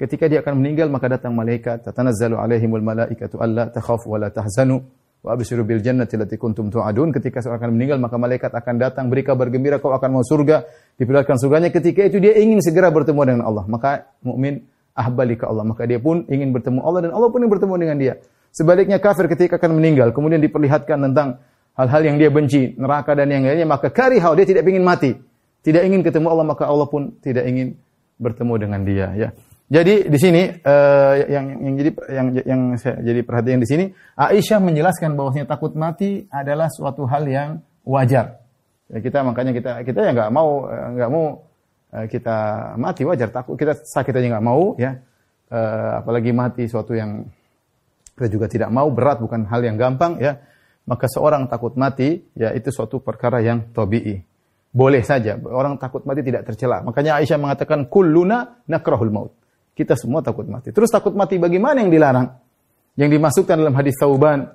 ketika 0.00 0.26
dia 0.26 0.40
akan 0.40 0.64
meninggal 0.64 0.88
maka 0.88 1.12
datang 1.12 1.36
malaikat. 1.36 1.84
Tatanazzalu 1.84 2.40
alaihimul 2.40 2.80
malaikatu 2.80 3.38
alla 3.38 3.68
takhafu 3.68 4.16
wa 4.16 4.18
la 4.18 4.32
tahzanu 4.32 4.80
wa 5.22 5.28
abshiru 5.30 5.62
bil 5.62 5.84
jannati 5.84 6.16
allati 6.16 6.40
kuntum 6.40 6.72
tu'adun. 6.72 7.12
Ketika 7.12 7.44
seorang 7.44 7.60
akan 7.60 7.70
meninggal 7.76 8.00
maka 8.00 8.16
malaikat 8.16 8.50
akan 8.50 8.74
datang 8.80 9.12
beri 9.12 9.22
kabar 9.22 9.52
gembira 9.52 9.76
kau 9.78 9.92
akan 9.92 10.08
mau 10.08 10.24
surga 10.24 10.64
diperlihatkan 10.96 11.36
surganya. 11.36 11.68
Ketika 11.68 12.08
itu 12.08 12.16
dia 12.18 12.34
ingin 12.40 12.64
segera 12.64 12.88
bertemu 12.88 13.20
dengan 13.28 13.42
Allah. 13.44 13.68
Maka 13.68 14.08
mukmin 14.24 14.64
ahbalika 14.96 15.46
Allah. 15.52 15.68
Maka 15.68 15.84
dia 15.84 16.00
pun 16.00 16.24
ingin 16.26 16.50
bertemu 16.50 16.80
Allah 16.80 17.06
dan 17.06 17.12
Allah 17.14 17.28
pun 17.28 17.44
ingin 17.44 17.52
bertemu 17.52 17.74
dengan 17.76 17.98
dia 18.00 18.14
Sebaliknya 18.52 19.00
kafir 19.00 19.32
ketika 19.32 19.56
akan 19.56 19.80
meninggal, 19.80 20.12
kemudian 20.12 20.38
diperlihatkan 20.44 21.00
tentang 21.10 21.40
hal-hal 21.72 22.02
yang 22.04 22.16
dia 22.20 22.28
benci, 22.28 22.76
neraka 22.76 23.16
dan 23.16 23.32
yang 23.32 23.48
lainnya, 23.48 23.64
maka 23.64 23.88
karihau, 23.88 24.36
dia 24.36 24.44
tidak 24.44 24.68
ingin 24.68 24.84
mati. 24.84 25.16
tidak 25.62 25.86
ingin 25.86 26.02
ketemu 26.02 26.26
Allah 26.26 26.42
maka 26.42 26.66
Allah 26.66 26.90
pun 26.90 27.14
tidak 27.22 27.46
ingin 27.46 27.78
bertemu 28.18 28.54
dengan 28.58 28.80
dia 28.82 29.06
ya. 29.14 29.28
Jadi 29.72 30.10
di 30.10 30.18
sini 30.20 30.42
uh, 30.52 31.14
yang 31.32 31.46
yang 31.64 31.74
jadi 31.80 31.90
yang 32.12 32.26
yang 32.44 32.60
saya 32.76 33.00
jadi 33.00 33.24
perhatian 33.24 33.62
di 33.62 33.68
sini 33.70 33.84
Aisyah 34.20 34.60
menjelaskan 34.60 35.16
bahwasanya 35.16 35.48
takut 35.48 35.72
mati 35.72 36.28
adalah 36.28 36.68
suatu 36.68 37.08
hal 37.08 37.24
yang 37.24 37.64
wajar. 37.86 38.42
Ya, 38.92 39.00
kita 39.00 39.24
makanya 39.24 39.56
kita 39.56 39.72
kita 39.88 40.04
ya 40.04 40.10
nggak 40.12 40.30
mau 40.34 40.68
eh, 40.68 40.88
nggak 40.98 41.10
mau 41.14 41.24
uh, 41.88 42.06
kita 42.10 42.36
mati 42.76 43.02
wajar 43.08 43.32
takut 43.32 43.56
kita 43.56 43.72
sakit 43.80 44.12
aja 44.12 44.26
nggak 44.36 44.44
mau 44.44 44.76
ya. 44.76 45.00
Uh, 45.48 46.04
apalagi 46.04 46.36
mati 46.36 46.68
suatu 46.68 46.92
yang 46.92 47.24
kita 48.16 48.28
juga 48.28 48.46
tidak 48.46 48.68
mau 48.70 48.88
berat 48.92 49.20
bukan 49.20 49.48
hal 49.48 49.60
yang 49.64 49.76
gampang 49.80 50.20
ya. 50.20 50.38
Maka 50.82 51.06
seorang 51.06 51.46
takut 51.46 51.78
mati 51.78 52.26
ya 52.34 52.50
itu 52.52 52.74
suatu 52.74 52.98
perkara 52.98 53.38
yang 53.38 53.70
tabii. 53.70 54.18
Boleh 54.72 55.04
saja 55.04 55.36
orang 55.38 55.76
takut 55.78 56.02
mati 56.02 56.24
tidak 56.24 56.48
tercela. 56.48 56.82
Makanya 56.82 57.20
Aisyah 57.20 57.38
mengatakan 57.38 57.86
kulluna 57.86 58.64
nakrahul 58.66 59.12
maut 59.12 59.32
kita 59.72 59.96
semua 59.96 60.20
takut 60.20 60.44
mati. 60.44 60.70
Terus 60.70 60.92
takut 60.92 61.16
mati 61.16 61.40
bagaimana 61.40 61.80
yang 61.80 61.92
dilarang? 61.92 62.28
Yang 62.96 63.10
dimasukkan 63.16 63.56
dalam 63.56 63.74
hadis 63.76 63.96
Tauban 63.96 64.52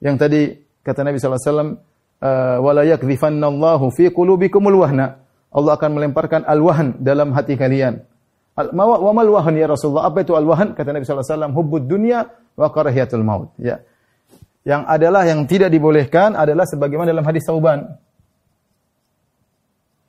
yang 0.00 0.16
tadi 0.16 0.56
kata 0.80 1.04
Nabi 1.04 1.20
sallallahu 1.20 1.40
alaihi 1.40 1.50
wasallam 1.52 1.70
eh, 2.24 2.56
wala 2.60 2.82
yakdhifannallahu 2.88 3.84
fi 3.92 4.08
qulubikumul 4.08 4.80
wahna. 4.80 5.20
Allah 5.54 5.78
akan 5.78 5.90
melemparkan 5.94 6.42
al-wahn 6.48 6.98
dalam 6.98 7.30
hati 7.30 7.54
kalian. 7.54 8.02
Wa 8.58 9.12
mal 9.14 9.28
wahn 9.30 9.54
ya 9.54 9.70
Rasulullah? 9.70 10.10
Apa 10.10 10.26
itu 10.26 10.34
al-wahn? 10.34 10.74
Kata 10.74 10.90
Nabi 10.90 11.06
sallallahu 11.06 11.22
alaihi 11.22 11.36
wasallam 11.38 11.54
hubbud 11.54 11.84
dunya 11.86 12.26
wa 12.54 12.68
karahiyatul 12.70 13.26
maut. 13.26 13.50
Ya. 13.58 13.82
Yang 14.64 14.82
adalah 14.88 15.22
yang 15.28 15.44
tidak 15.44 15.68
dibolehkan 15.68 16.32
adalah 16.38 16.64
sebagaimana 16.64 17.12
dalam 17.12 17.26
hadis 17.26 17.44
Tauban. 17.44 18.00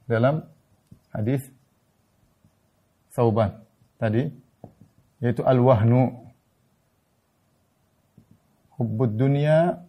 Dalam 0.05 0.45
hadis 1.11 1.43
Tauban 3.11 3.57
tadi 3.97 4.29
yaitu 5.19 5.41
al-wahnu 5.41 6.13
hubbud 8.77 9.11
dunya 9.17 9.81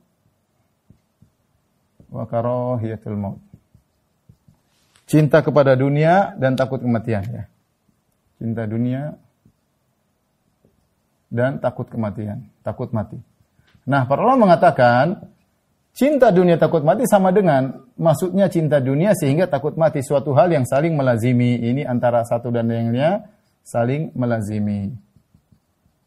wa 2.10 2.24
karahiyatul 2.26 3.18
maut. 3.18 3.40
Cinta 5.06 5.38
kepada 5.38 5.78
dunia 5.78 6.34
dan 6.34 6.58
takut 6.58 6.82
kematian 6.82 7.22
ya. 7.30 7.44
Cinta 8.42 8.66
dunia 8.66 9.14
dan 11.32 11.58
takut 11.58 11.86
kematian, 11.90 12.46
takut 12.62 12.90
mati. 12.94 13.18
Nah, 13.86 14.06
para 14.06 14.22
ulama 14.22 14.50
mengatakan 14.50 15.30
cinta 15.94 16.34
dunia 16.34 16.58
takut 16.58 16.82
mati 16.82 17.06
sama 17.06 17.30
dengan 17.30 17.86
maksudnya 17.98 18.50
cinta 18.50 18.82
dunia 18.82 19.14
sehingga 19.14 19.46
takut 19.46 19.78
mati 19.78 20.02
suatu 20.02 20.34
hal 20.34 20.50
yang 20.50 20.66
saling 20.66 20.94
melazimi. 20.94 21.58
Ini 21.62 21.86
antara 21.86 22.26
satu 22.26 22.50
dan 22.50 22.70
lainnya 22.70 23.26
saling 23.62 24.14
melazimi 24.14 25.06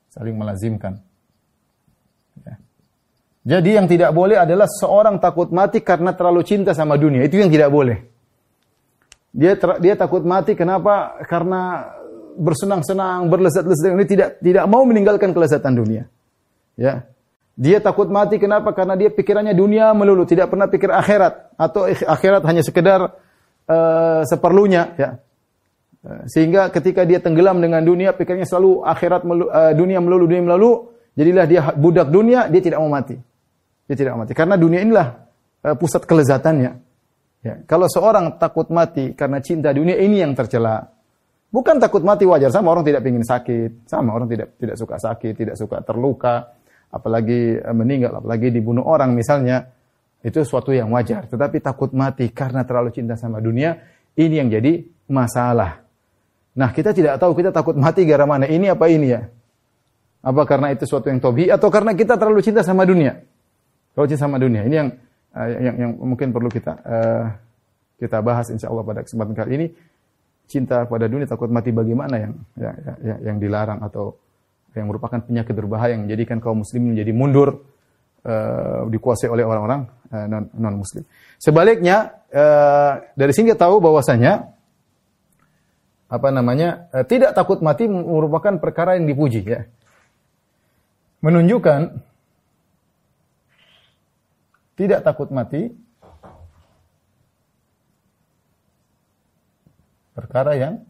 saling 0.10 0.36
melazimkan. 0.36 1.00
Ya. 2.44 2.56
Jadi 3.46 3.70
yang 3.78 3.88
tidak 3.88 4.12
boleh 4.12 4.42
adalah 4.42 4.68
seorang 4.68 5.22
takut 5.22 5.54
mati 5.54 5.80
karena 5.86 6.12
terlalu 6.18 6.42
cinta 6.44 6.74
sama 6.74 6.98
dunia. 6.98 7.24
Itu 7.24 7.40
yang 7.40 7.54
tidak 7.54 7.70
boleh. 7.70 8.04
Dia 9.30 9.54
dia 9.78 9.94
takut 9.94 10.26
mati 10.26 10.58
kenapa? 10.58 11.22
Karena 11.30 11.86
bersenang-senang, 12.40 13.28
berlezat-lezat 13.28 13.92
ini 13.92 14.08
tidak 14.08 14.40
tidak 14.40 14.66
mau 14.72 14.88
meninggalkan 14.88 15.36
kelezatan 15.36 15.76
dunia. 15.76 16.08
Ya. 16.80 17.04
Dia 17.60 17.84
takut 17.84 18.08
mati 18.08 18.40
kenapa? 18.40 18.72
Karena 18.72 18.96
dia 18.96 19.12
pikirannya 19.12 19.52
dunia 19.52 19.92
melulu, 19.92 20.24
tidak 20.24 20.48
pernah 20.48 20.72
pikir 20.72 20.96
akhirat 20.96 21.60
atau 21.60 21.92
akhirat 21.92 22.40
hanya 22.48 22.64
sekedar 22.64 23.20
uh, 23.68 24.24
seperlunya, 24.24 24.96
ya. 24.96 25.20
Eh, 26.00 26.24
sehingga 26.32 26.72
ketika 26.72 27.04
dia 27.04 27.20
tenggelam 27.20 27.60
dengan 27.60 27.84
dunia, 27.84 28.16
pikirnya 28.16 28.48
selalu 28.48 28.88
akhirat 28.88 29.28
melu, 29.28 29.52
uh, 29.52 29.76
dunia 29.76 30.00
melulu, 30.00 30.32
dunia 30.32 30.44
melulu, 30.48 30.72
jadilah 31.20 31.44
dia 31.44 31.62
budak 31.76 32.08
dunia, 32.08 32.48
dia 32.48 32.64
tidak 32.64 32.80
mau 32.80 32.88
mati. 32.88 33.20
Dia 33.92 33.96
tidak 34.00 34.16
mau 34.16 34.24
mati. 34.24 34.32
Karena 34.32 34.56
dunia 34.56 34.80
inilah 34.80 35.08
uh, 35.68 35.76
pusat 35.76 36.08
kelezatannya. 36.08 36.72
Ya. 37.44 37.60
Kalau 37.68 37.92
seorang 37.92 38.40
takut 38.40 38.72
mati 38.72 39.12
karena 39.12 39.44
cinta 39.44 39.76
dunia, 39.76 40.00
ini 40.00 40.24
yang 40.24 40.32
tercela. 40.32 40.96
Bukan 41.50 41.82
takut 41.82 42.06
mati 42.06 42.30
wajar, 42.30 42.54
sama 42.54 42.70
orang 42.70 42.86
tidak 42.86 43.02
ingin 43.10 43.26
sakit, 43.26 43.90
sama 43.90 44.14
orang 44.14 44.30
tidak 44.30 44.54
tidak 44.62 44.78
suka 44.78 45.02
sakit, 45.02 45.34
tidak 45.34 45.56
suka 45.58 45.82
terluka, 45.82 46.54
apalagi 46.94 47.58
uh, 47.58 47.74
meninggal, 47.74 48.22
apalagi 48.22 48.54
dibunuh 48.54 48.86
orang 48.86 49.18
misalnya, 49.18 49.66
itu 50.22 50.46
suatu 50.46 50.70
yang 50.70 50.94
wajar. 50.94 51.26
Tetapi 51.26 51.58
takut 51.58 51.90
mati 51.98 52.30
karena 52.30 52.62
terlalu 52.62 52.94
cinta 52.94 53.18
sama 53.18 53.42
dunia, 53.42 53.82
ini 54.14 54.38
yang 54.38 54.46
jadi 54.54 54.86
masalah. 55.10 55.82
Nah, 56.54 56.70
kita 56.70 56.94
tidak 56.94 57.18
tahu 57.18 57.34
kita 57.34 57.50
takut 57.50 57.74
mati 57.74 58.06
gara 58.06 58.30
mana 58.30 58.46
ini 58.46 58.70
apa 58.70 58.86
ini 58.86 59.08
ya. 59.10 59.26
Apa 60.22 60.46
karena 60.46 60.70
itu 60.70 60.86
suatu 60.86 61.10
yang 61.10 61.18
tobi 61.18 61.50
atau 61.50 61.72
karena 61.74 61.98
kita 61.98 62.14
terlalu 62.14 62.46
cinta 62.46 62.62
sama 62.62 62.86
dunia? 62.86 63.26
Kalau 63.98 64.06
cinta 64.06 64.22
sama 64.22 64.38
dunia, 64.38 64.70
ini 64.70 64.76
yang 64.78 64.90
uh, 65.34 65.48
yang, 65.50 65.76
yang 65.82 65.92
mungkin 65.98 66.30
perlu 66.30 66.52
kita 66.52 66.78
uh, 66.86 67.26
kita 67.98 68.22
bahas 68.22 68.54
insya 68.54 68.70
Allah 68.70 68.86
pada 68.86 69.02
kesempatan 69.02 69.34
kali 69.34 69.52
ini. 69.58 69.68
Cinta 70.50 70.90
pada 70.90 71.06
dunia 71.06 71.30
takut 71.30 71.46
mati 71.54 71.70
bagaimana 71.70 72.18
yang 72.18 72.34
yang, 72.58 72.76
yang, 73.06 73.20
yang 73.22 73.38
dilarang 73.38 73.86
atau 73.86 74.18
yang 74.74 74.90
merupakan 74.90 75.22
penyakit 75.22 75.54
berbahaya 75.54 75.94
yang 75.94 76.10
menjadikan 76.10 76.42
kaum 76.42 76.66
muslim 76.66 76.90
menjadi 76.90 77.14
mundur 77.14 77.62
uh, 78.26 78.90
dikuasai 78.90 79.30
oleh 79.30 79.46
orang-orang 79.46 79.86
uh, 80.10 80.26
non, 80.26 80.50
non 80.58 80.76
muslim. 80.82 81.06
Sebaliknya 81.38 82.18
uh, 82.34 82.98
dari 83.14 83.30
sini 83.30 83.54
kita 83.54 83.70
tahu 83.70 83.78
bahwasanya 83.78 84.58
apa 86.10 86.34
namanya 86.34 86.90
eh, 86.90 87.06
tidak 87.06 87.38
takut 87.38 87.62
mati 87.62 87.86
merupakan 87.86 88.58
perkara 88.58 88.98
yang 88.98 89.06
dipuji 89.06 89.46
ya. 89.46 89.70
Menunjukkan 91.22 92.02
tidak 94.74 95.06
takut 95.06 95.30
mati 95.30 95.70
perkara 100.20 100.60
yang 100.60 100.84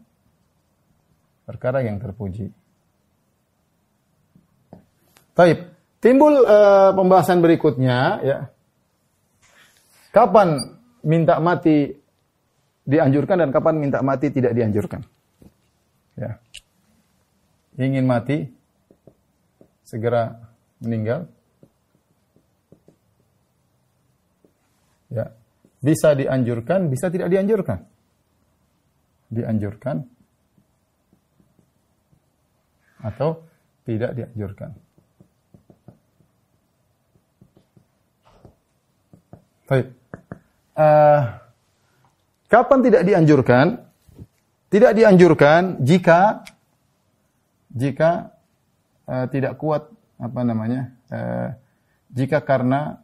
perkara 1.46 1.86
yang 1.86 2.02
terpuji. 2.02 2.50
Baik, 5.38 5.70
timbul 6.02 6.42
uh, 6.42 6.90
pembahasan 6.94 7.38
berikutnya 7.38 7.98
ya. 8.26 8.38
Kapan 10.10 10.58
minta 11.06 11.38
mati 11.38 11.94
dianjurkan 12.82 13.46
dan 13.46 13.50
kapan 13.54 13.78
minta 13.78 14.02
mati 14.02 14.34
tidak 14.34 14.54
dianjurkan. 14.58 15.06
Ya. 16.18 16.42
Ingin 17.78 18.04
mati 18.10 18.50
segera 19.86 20.34
meninggal. 20.82 21.30
Ya. 25.10 25.34
Bisa 25.80 26.12
dianjurkan, 26.14 26.92
bisa 26.92 27.08
tidak 27.08 27.32
dianjurkan. 27.32 27.89
Dianjurkan 29.30 30.02
atau 33.00 33.46
tidak 33.88 34.12
dianjurkan. 34.12 34.70
Baik. 39.70 39.86
Uh, 40.74 41.40
Kapan 42.50 42.82
tidak 42.82 43.02
dianjurkan? 43.06 43.66
Tidak 44.70 44.92
dianjurkan 44.94 45.78
jika 45.86 46.42
jika 47.70 48.34
uh, 49.06 49.30
tidak 49.30 49.54
kuat 49.54 49.86
apa 50.18 50.40
namanya? 50.42 50.90
Uh, 51.06 51.54
jika 52.10 52.42
karena 52.42 52.98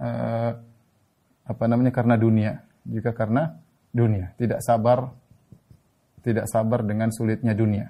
uh, 0.00 0.56
apa 1.44 1.64
namanya? 1.68 1.92
karena 1.92 2.16
dunia. 2.16 2.64
Jika 2.88 3.12
karena 3.12 3.60
dunia, 3.92 4.32
tidak 4.40 4.64
sabar 4.64 5.12
tidak 6.20 6.46
sabar 6.48 6.84
dengan 6.84 7.12
sulitnya 7.12 7.52
dunia. 7.56 7.88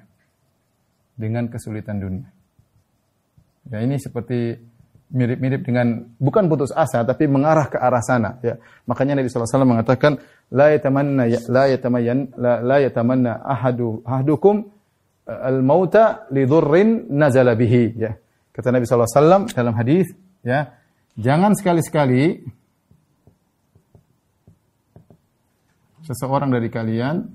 Dengan 1.15 1.51
kesulitan 1.51 2.01
dunia. 2.01 2.29
Ya 3.71 3.85
ini 3.85 4.01
seperti 4.01 4.57
mirip-mirip 5.11 5.67
dengan 5.67 6.07
bukan 6.23 6.47
putus 6.47 6.71
asa 6.71 7.03
tapi 7.03 7.27
mengarah 7.27 7.67
ke 7.67 7.77
arah 7.77 8.03
sana 8.03 8.39
ya. 8.41 8.57
Makanya 8.87 9.19
Nabi 9.19 9.27
sallallahu 9.27 9.47
alaihi 9.47 9.55
wasallam 9.59 9.73
mengatakan 9.75 10.13
la 10.55 10.67
yatamanna 10.71 11.25
ya, 11.27 11.41
la 11.51 11.65
yatamayyan 11.67 12.19
la, 12.39 12.53
la 12.63 12.77
yatamanna 12.79 13.43
ahadu 13.43 14.07
ahdukum 14.07 14.71
uh, 15.27 15.49
al 15.51 15.59
mauta 15.67 16.31
li 16.31 16.47
dhurrin 16.47 17.11
nazala 17.11 17.59
bihi 17.59 17.99
ya. 17.99 18.15
Kata 18.55 18.71
Nabi 18.71 18.87
sallallahu 18.87 19.11
alaihi 19.11 19.19
wasallam 19.19 19.43
dalam 19.51 19.75
hadis 19.75 20.07
ya, 20.47 20.59
jangan 21.19 21.59
sekali-sekali 21.59 22.47
seseorang 26.07 26.51
dari 26.55 26.71
kalian 26.71 27.27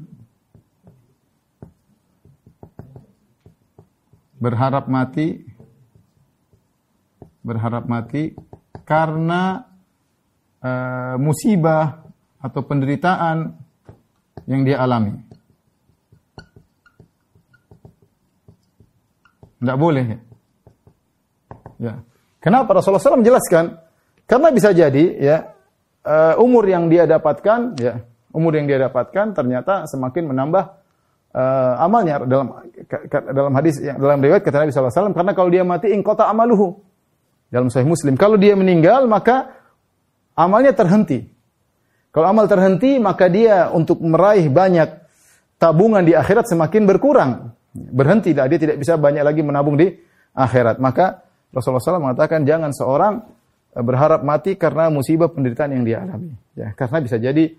berharap 4.46 4.86
mati 4.86 5.42
berharap 7.42 7.90
mati 7.90 8.34
karena 8.86 9.66
uh, 10.62 11.18
musibah 11.18 12.06
atau 12.42 12.62
penderitaan 12.66 13.54
yang 14.46 14.62
dia 14.66 14.82
alami. 14.82 15.14
Tidak 19.62 19.78
boleh. 19.78 20.06
Ya. 21.82 22.02
Kenapa 22.38 22.78
Rasulullah 22.78 23.02
SAW 23.02 23.26
menjelaskan? 23.26 23.82
Karena 24.30 24.54
bisa 24.54 24.70
jadi 24.74 25.06
ya 25.18 25.38
uh, 26.06 26.38
umur 26.42 26.66
yang 26.70 26.90
dia 26.90 27.10
dapatkan 27.10 27.78
ya 27.78 28.06
umur 28.34 28.58
yang 28.58 28.70
dia 28.70 28.82
dapatkan 28.90 29.34
ternyata 29.38 29.90
semakin 29.90 30.34
menambah 30.34 30.85
uh, 31.36 31.74
amalnya 31.84 32.24
dalam 32.24 32.48
dalam 33.12 33.54
hadis 33.60 33.84
yang 33.84 34.00
dalam 34.00 34.24
riwayat 34.24 34.42
kata 34.42 34.64
Nabi 34.64 34.72
SAW 34.72 35.12
karena 35.12 35.34
kalau 35.36 35.50
dia 35.52 35.68
mati 35.68 35.92
in 35.92 36.00
kota 36.00 36.32
amaluhu. 36.32 36.80
Dalam 37.52 37.70
Sahih 37.70 37.86
Muslim 37.86 38.16
kalau 38.16 38.40
dia 38.40 38.56
meninggal 38.56 39.06
maka 39.06 39.52
amalnya 40.34 40.72
terhenti. 40.72 41.28
Kalau 42.10 42.32
amal 42.32 42.48
terhenti 42.48 42.96
maka 42.98 43.28
dia 43.28 43.70
untuk 43.76 44.00
meraih 44.00 44.48
banyak 44.48 45.04
tabungan 45.60 46.02
di 46.02 46.16
akhirat 46.16 46.48
semakin 46.48 46.88
berkurang. 46.88 47.32
Berhenti 47.76 48.32
dia 48.32 48.48
tidak 48.48 48.80
bisa 48.80 48.96
banyak 48.96 49.24
lagi 49.24 49.44
menabung 49.44 49.76
di 49.76 49.92
akhirat. 50.32 50.80
Maka 50.80 51.22
Rasulullah 51.52 51.84
SAW 51.84 52.04
mengatakan 52.12 52.48
jangan 52.48 52.72
seorang 52.72 53.24
berharap 53.76 54.24
mati 54.24 54.56
karena 54.56 54.88
musibah 54.88 55.28
penderitaan 55.28 55.76
yang 55.76 55.84
dia 55.84 55.98
alami. 56.04 56.32
Ya, 56.56 56.72
karena 56.72 56.98
bisa 57.04 57.20
jadi 57.20 57.52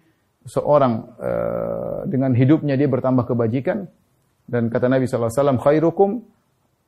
seorang 0.47 0.93
uh, 1.19 2.01
dengan 2.07 2.33
hidupnya 2.33 2.79
dia 2.79 2.87
bertambah 2.87 3.27
kebajikan 3.27 3.91
dan 4.47 4.71
kata 4.71 4.87
Nabi 4.87 5.11
SAW 5.11 5.59
khairukum 5.59 6.23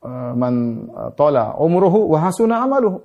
uh, 0.06 0.32
man 0.38 0.86
tola 1.18 1.58
umruhu 1.58 2.08
wa 2.08 2.18
hasuna 2.22 2.62
amaluhu. 2.62 3.02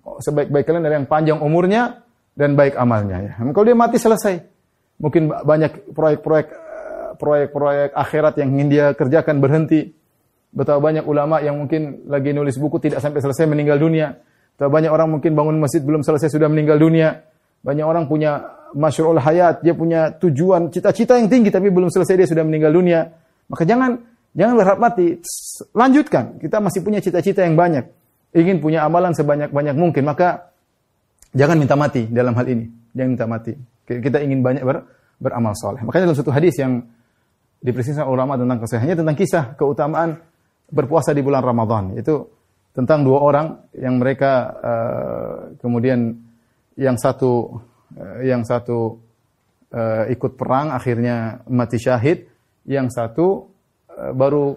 Sebaik-baik 0.00 0.64
kalian 0.64 0.82
adalah 0.86 0.98
yang 1.02 1.10
panjang 1.10 1.38
umurnya 1.42 2.06
dan 2.32 2.56
baik 2.56 2.78
amalnya. 2.78 3.18
Ya. 3.20 3.32
Kalau 3.36 3.66
dia 3.66 3.76
mati 3.76 4.00
selesai. 4.00 4.40
Mungkin 5.00 5.32
banyak 5.32 5.92
proyek-proyek 5.96 6.48
proyek-proyek 7.20 7.90
akhirat 7.92 8.40
yang 8.40 8.56
ingin 8.56 8.68
dia 8.68 8.86
kerjakan 8.96 9.40
berhenti 9.44 9.92
Betapa 10.50 10.82
banyak 10.82 11.06
ulama 11.06 11.38
yang 11.38 11.62
mungkin 11.62 12.10
lagi 12.10 12.34
nulis 12.34 12.58
buku 12.58 12.82
tidak 12.82 12.98
sampai 12.98 13.22
selesai 13.22 13.46
meninggal 13.46 13.78
dunia. 13.78 14.18
Betapa 14.58 14.82
banyak 14.82 14.90
orang 14.90 15.08
mungkin 15.14 15.38
bangun 15.38 15.62
masjid 15.62 15.78
belum 15.78 16.02
selesai 16.02 16.26
sudah 16.26 16.50
meninggal 16.50 16.74
dunia. 16.74 17.22
Banyak 17.62 17.86
orang 17.86 18.10
punya 18.10 18.58
masyurul 18.74 19.18
hayat, 19.18 19.62
dia 19.62 19.74
punya 19.74 20.14
tujuan, 20.18 20.70
cita-cita 20.70 21.18
yang 21.18 21.30
tinggi 21.30 21.50
tapi 21.50 21.70
belum 21.70 21.90
selesai 21.90 22.14
dia 22.14 22.28
sudah 22.28 22.44
meninggal 22.46 22.74
dunia. 22.74 23.10
Maka 23.50 23.66
jangan 23.66 23.98
jangan 24.34 24.54
berharap 24.58 24.78
mati. 24.78 25.18
Lanjutkan. 25.74 26.38
Kita 26.38 26.62
masih 26.62 26.80
punya 26.86 27.02
cita-cita 27.02 27.42
yang 27.42 27.58
banyak. 27.58 27.84
Ingin 28.30 28.62
punya 28.62 28.86
amalan 28.86 29.10
sebanyak-banyak 29.10 29.74
mungkin. 29.74 30.06
Maka 30.06 30.54
jangan 31.34 31.58
minta 31.58 31.74
mati 31.74 32.06
dalam 32.06 32.34
hal 32.38 32.46
ini. 32.46 32.66
Jangan 32.94 33.10
minta 33.10 33.26
mati. 33.26 33.52
Kita 33.86 34.22
ingin 34.22 34.38
banyak 34.38 34.62
ber, 34.62 34.86
beramal 35.18 35.54
soleh. 35.58 35.82
Makanya 35.82 36.10
dalam 36.10 36.18
satu 36.18 36.30
hadis 36.30 36.54
yang 36.62 36.86
dipersisakan 37.60 38.08
ulama 38.08 38.40
tentang 38.40 38.58
kesehatannya 38.64 38.96
tentang 38.96 39.16
kisah 39.18 39.44
keutamaan 39.58 40.16
berpuasa 40.70 41.10
di 41.10 41.20
bulan 41.20 41.42
Ramadan. 41.42 41.98
Itu 41.98 42.30
tentang 42.70 43.02
dua 43.02 43.18
orang 43.18 43.46
yang 43.74 43.98
mereka 43.98 44.32
uh, 44.62 45.34
kemudian 45.58 46.14
yang 46.78 46.96
satu 46.96 47.60
yang 48.22 48.46
satu 48.46 48.98
uh, 49.74 50.04
ikut 50.10 50.34
perang 50.38 50.74
akhirnya 50.74 51.42
mati 51.50 51.78
syahid, 51.78 52.26
yang 52.66 52.90
satu 52.90 53.50
uh, 53.90 54.12
baru 54.14 54.54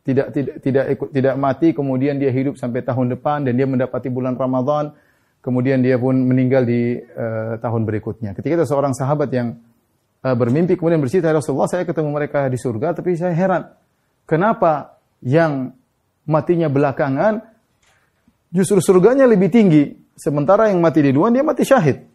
tidak 0.00 0.32
tidak 0.32 0.54
tidak 0.64 0.84
ikut 0.96 1.08
tidak 1.12 1.34
mati 1.36 1.76
kemudian 1.76 2.16
dia 2.16 2.32
hidup 2.32 2.56
sampai 2.56 2.80
tahun 2.80 3.12
depan 3.18 3.44
dan 3.44 3.52
dia 3.52 3.68
mendapati 3.68 4.08
bulan 4.08 4.32
Ramadan 4.32 4.96
kemudian 5.44 5.84
dia 5.84 6.00
pun 6.00 6.16
meninggal 6.16 6.64
di 6.64 6.96
uh, 6.96 7.60
tahun 7.60 7.84
berikutnya. 7.84 8.32
Ketika 8.32 8.64
ada 8.64 8.66
seorang 8.68 8.96
sahabat 8.96 9.28
yang 9.32 9.60
uh, 10.24 10.36
bermimpi 10.36 10.76
kemudian 10.80 11.00
bercerita 11.00 11.32
Rasulullah 11.32 11.68
saya 11.68 11.84
ketemu 11.84 12.10
mereka 12.12 12.48
di 12.48 12.56
surga 12.56 12.96
tapi 12.96 13.16
saya 13.16 13.36
heran 13.36 13.68
kenapa 14.24 15.00
yang 15.20 15.76
matinya 16.24 16.72
belakangan 16.72 17.44
justru 18.50 18.80
surganya 18.80 19.28
lebih 19.28 19.52
tinggi 19.52 19.94
sementara 20.16 20.68
yang 20.68 20.80
mati 20.80 21.00
di 21.04 21.12
duluan 21.12 21.32
dia 21.32 21.44
mati 21.44 21.64
syahid. 21.64 22.09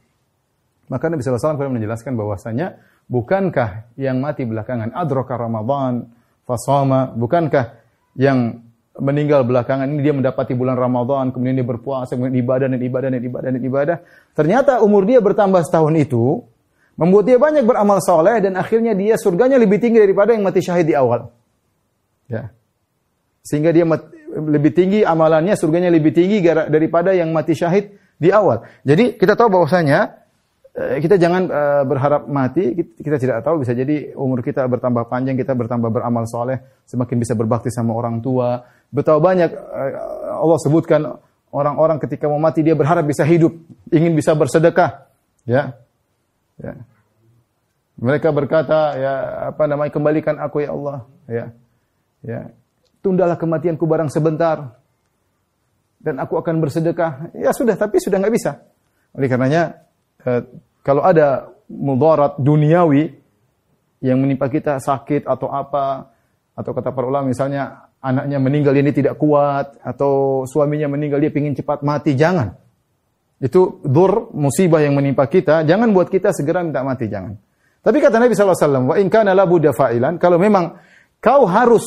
Maka 0.86 1.10
Nabi 1.10 1.26
SAW 1.26 1.58
menjelaskan 1.58 2.14
bahwasanya 2.14 2.78
bukankah 3.10 3.90
yang 3.98 4.22
mati 4.22 4.46
belakangan 4.46 4.94
adraka 4.94 5.34
Ramadan 5.38 6.10
fasama 6.46 7.10
bukankah 7.14 7.82
yang 8.18 8.62
meninggal 8.96 9.44
belakangan 9.44 9.92
ini 9.92 10.02
dia 10.06 10.16
mendapati 10.16 10.56
bulan 10.56 10.80
Ramadan 10.80 11.36
kemudian 11.36 11.58
dia 11.58 11.68
berpuasa 11.68 12.16
kemudian 12.16 12.40
ibadah 12.40 12.68
dan 12.72 12.80
ibadah 12.80 13.10
dan 13.12 13.22
ibadah 13.22 13.50
dan 13.52 13.64
ibadah? 13.64 13.98
Ternyata 14.38 14.80
umur 14.86 15.04
dia 15.04 15.20
bertambah 15.20 15.66
setahun 15.66 15.94
itu 16.00 16.46
membuat 16.96 17.28
dia 17.28 17.38
banyak 17.42 17.68
beramal 17.68 18.00
soleh 18.00 18.40
dan 18.40 18.56
akhirnya 18.56 18.96
dia 18.96 19.20
surganya 19.20 19.60
lebih 19.60 19.84
tinggi 19.84 20.00
daripada 20.00 20.32
yang 20.32 20.48
mati 20.48 20.64
syahid 20.64 20.88
di 20.88 20.96
awal. 20.96 21.28
Ya. 22.32 22.56
Sehingga 23.44 23.76
dia 23.76 23.86
lebih 24.32 24.72
tinggi 24.74 25.04
amalannya, 25.04 25.54
surganya 25.60 25.92
lebih 25.92 26.16
tinggi 26.16 26.42
daripada 26.46 27.12
yang 27.12 27.30
mati 27.36 27.54
syahid 27.54 28.00
di 28.16 28.32
awal. 28.32 28.64
Jadi 28.88 29.20
kita 29.20 29.36
tahu 29.36 29.60
bahwasanya 29.60 30.25
kita 30.76 31.16
jangan 31.16 31.48
eh, 31.48 31.84
berharap 31.88 32.28
mati, 32.28 32.76
kita 33.00 33.16
tidak 33.16 33.48
tahu 33.48 33.64
bisa 33.64 33.72
jadi 33.72 34.12
umur 34.12 34.44
kita 34.44 34.68
bertambah 34.68 35.08
panjang, 35.08 35.40
kita 35.40 35.56
bertambah 35.56 35.88
beramal 35.88 36.28
soleh, 36.28 36.60
semakin 36.84 37.16
bisa 37.16 37.32
berbakti 37.32 37.72
sama 37.72 37.96
orang 37.96 38.20
tua. 38.20 38.60
Betapa 38.92 39.24
banyak 39.24 39.56
eh, 39.56 39.94
Allah 40.36 40.60
sebutkan 40.60 41.16
orang-orang 41.56 41.96
ketika 42.04 42.28
mau 42.28 42.44
mati 42.44 42.60
dia 42.60 42.76
berharap 42.76 43.08
bisa 43.08 43.24
hidup, 43.24 43.56
ingin 43.88 44.12
bisa 44.20 44.36
bersedekah, 44.36 45.08
ya. 45.48 45.80
ya. 46.60 46.76
Mereka 47.96 48.36
berkata, 48.36 49.00
ya 49.00 49.14
apa 49.56 49.72
namanya 49.72 49.96
kembalikan 49.96 50.36
aku 50.44 50.68
ya 50.68 50.76
Allah, 50.76 51.08
ya. 51.32 51.46
Ya, 52.26 52.52
tundalah 53.00 53.40
kematianku 53.40 53.86
barang 53.86 54.12
sebentar 54.12 54.76
dan 56.04 56.20
aku 56.20 56.36
akan 56.36 56.60
bersedekah. 56.60 57.32
Ya 57.32 57.56
sudah, 57.56 57.80
tapi 57.80 58.04
sudah 58.04 58.20
nggak 58.20 58.34
bisa. 58.36 58.66
Oleh 59.16 59.32
karenanya 59.32 59.64
eh, 59.72 59.85
kalau 60.82 61.02
ada 61.06 61.54
mudarat 61.70 62.38
duniawi 62.42 63.14
yang 64.02 64.22
menimpa 64.22 64.50
kita 64.50 64.82
sakit 64.82 65.26
atau 65.26 65.50
apa 65.50 66.14
atau 66.56 66.72
kata 66.74 66.94
para 66.94 67.06
ulama 67.10 67.30
misalnya 67.30 67.90
anaknya 68.02 68.38
meninggal 68.38 68.74
ini 68.78 68.92
tidak 68.94 69.18
kuat 69.18 69.78
atau 69.82 70.46
suaminya 70.46 70.90
meninggal 70.90 71.22
dia 71.22 71.34
ingin 71.34 71.58
cepat 71.58 71.82
mati, 71.82 72.14
jangan. 72.14 72.54
Itu 73.42 73.82
dur 73.84 74.32
musibah 74.32 74.80
yang 74.80 74.96
menimpa 74.96 75.26
kita, 75.28 75.66
jangan 75.66 75.92
buat 75.92 76.08
kita 76.08 76.32
segera 76.32 76.62
minta 76.62 76.86
mati, 76.86 77.10
jangan. 77.10 77.34
Tapi 77.86 77.98
kata 78.02 78.18
Nabi 78.18 78.34
SAW, 78.34 78.94
wa 78.94 78.96
in 78.98 79.10
kana 79.14 79.38
la 79.38 79.46
fa'ilan, 79.46 80.18
kalau 80.18 80.42
memang 80.42 80.80
kau 81.22 81.46
harus 81.46 81.86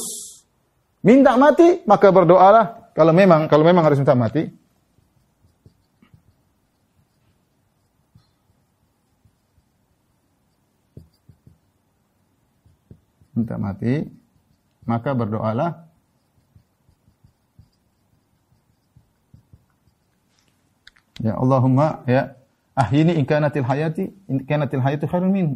Minta 0.98 1.38
mati, 1.38 1.86
maka 1.86 2.10
berdoalah. 2.10 2.90
Kalau 2.94 3.14
memang 3.14 3.46
kalau 3.46 3.62
memang 3.62 3.86
harus 3.86 4.02
minta 4.02 4.18
mati, 4.18 4.50
minta 13.38 13.54
mati, 13.58 14.02
maka 14.82 15.14
berdoalah. 15.14 15.86
Ya 21.18 21.34
Allahumma 21.34 22.02
ya 22.06 22.34
ahyini 22.78 23.18
in 23.18 23.26
kanatil 23.26 23.66
hayati 23.66 24.06
in 24.30 24.46
kanatil 24.46 24.78
hayatu 24.78 25.10
khairun 25.10 25.30
min 25.34 25.46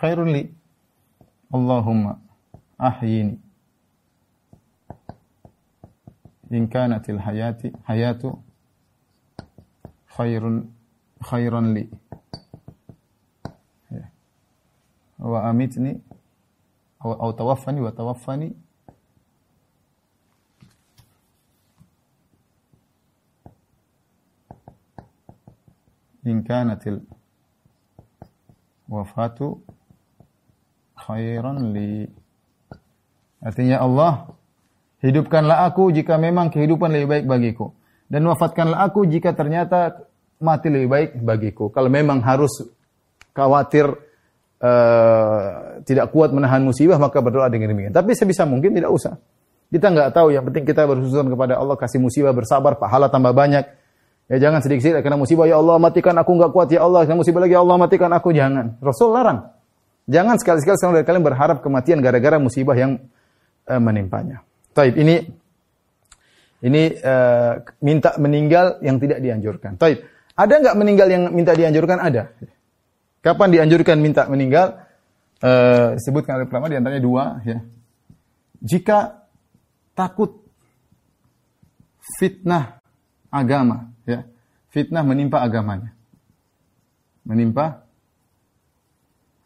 khairun 0.00 0.28
li. 0.32 0.52
Allahumma 1.48 2.20
ahyini 2.76 3.40
in 6.52 6.68
kanatil 6.68 7.16
hayati 7.16 7.72
hayatu 7.88 8.36
khairun 10.12 10.68
khairan 11.24 11.74
li 11.74 11.88
ya. 13.90 14.04
wa 15.18 15.48
amitni 15.48 16.00
tawaffani 17.00 17.80
wa 17.80 17.92
tawaffani 17.92 18.48
in 26.24 26.44
kanatil 26.44 27.00
wafatu 28.88 29.62
khairan 30.96 31.72
li 31.72 32.10
artinya 33.40 33.80
Allah 33.80 34.38
Hidupkanlah 34.98 35.70
aku 35.70 35.94
jika 35.94 36.18
memang 36.18 36.50
kehidupan 36.50 36.90
lebih 36.90 37.08
baik 37.08 37.24
bagiku. 37.30 37.66
Dan 38.10 38.26
wafatkanlah 38.26 38.82
aku 38.82 39.06
jika 39.06 39.30
ternyata 39.30 39.94
mati 40.42 40.66
lebih 40.72 40.88
baik 40.90 41.10
bagiku. 41.22 41.70
Kalau 41.70 41.86
memang 41.86 42.18
harus 42.18 42.66
khawatir 43.30 43.86
uh, 44.62 45.80
tidak 45.82 46.10
kuat 46.14 46.30
menahan 46.34 46.62
musibah, 46.62 46.98
maka 46.98 47.18
berdoa 47.22 47.46
dengan 47.50 47.72
demikian. 47.74 47.94
Tapi 47.94 48.14
sebisa 48.14 48.44
mungkin 48.44 48.74
tidak 48.74 48.90
usah. 48.90 49.18
Kita 49.68 49.92
nggak 49.92 50.16
tahu, 50.16 50.32
yang 50.32 50.48
penting 50.48 50.64
kita 50.64 50.88
bersusun 50.88 51.28
kepada 51.28 51.60
Allah, 51.60 51.76
kasih 51.76 52.00
musibah, 52.00 52.32
bersabar, 52.32 52.80
pahala 52.80 53.12
tambah 53.12 53.36
banyak. 53.36 53.64
Ya 54.28 54.36
jangan 54.36 54.60
sedikit-sedikit 54.60 55.00
karena 55.00 55.16
musibah, 55.16 55.48
ya 55.48 55.56
Allah 55.60 55.76
matikan 55.80 56.16
aku 56.16 56.36
nggak 56.36 56.52
kuat, 56.52 56.68
ya 56.72 56.84
Allah, 56.84 57.04
karena 57.04 57.20
musibah 57.20 57.40
lagi, 57.44 57.56
ya 57.56 57.60
Allah 57.60 57.76
matikan 57.76 58.10
aku, 58.12 58.28
jangan. 58.32 58.76
Rasul 58.80 59.12
larang. 59.12 59.52
Jangan 60.08 60.40
sekali-sekali 60.40 61.00
dari 61.00 61.04
kalian 61.04 61.24
berharap 61.24 61.60
kematian 61.60 62.00
gara-gara 62.00 62.40
musibah 62.40 62.72
yang 62.72 62.96
uh, 63.68 63.80
menimpanya. 63.80 64.40
Taib 64.72 64.96
ini 64.96 65.20
ini 66.64 66.96
uh, 66.96 67.60
minta 67.84 68.16
meninggal 68.16 68.80
yang 68.80 68.96
tidak 68.96 69.20
dianjurkan. 69.20 69.76
Taib. 69.76 70.00
Ada 70.32 70.54
nggak 70.64 70.76
meninggal 70.80 71.08
yang 71.12 71.22
minta 71.34 71.52
dianjurkan? 71.52 72.00
Ada. 72.00 72.32
Kapan 73.18 73.48
dianjurkan 73.50 73.98
minta 73.98 74.26
meninggal? 74.30 74.86
Uh, 75.38 75.94
disebutkan 75.94 76.42
oleh 76.42 76.50
ulama 76.50 76.66
di 76.66 76.76
antaranya 76.78 77.02
dua 77.02 77.24
ya. 77.46 77.62
Jika 78.58 79.22
takut 79.94 80.42
fitnah 82.18 82.82
agama 83.30 83.94
ya. 84.02 84.26
Fitnah 84.74 85.06
menimpa 85.06 85.38
agamanya. 85.42 85.94
Menimpa 87.22 87.86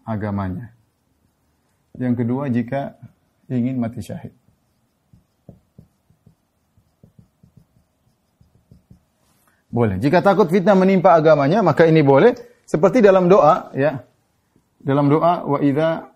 agamanya. 0.08 0.72
Yang 1.96 2.24
kedua 2.24 2.48
jika 2.48 2.96
ingin 3.52 3.76
mati 3.76 4.00
syahid. 4.00 4.32
Boleh. 9.72 9.96
Jika 9.96 10.20
takut 10.20 10.52
fitnah 10.52 10.76
menimpa 10.76 11.16
agamanya, 11.16 11.64
maka 11.64 11.88
ini 11.88 12.04
boleh. 12.04 12.51
Seperti 12.66 13.04
dalam 13.04 13.28
doa, 13.28 13.70
ya. 13.76 14.04
Dalam 14.82 15.06
doa, 15.12 15.46
wa 15.46 15.58
idza 15.62 16.10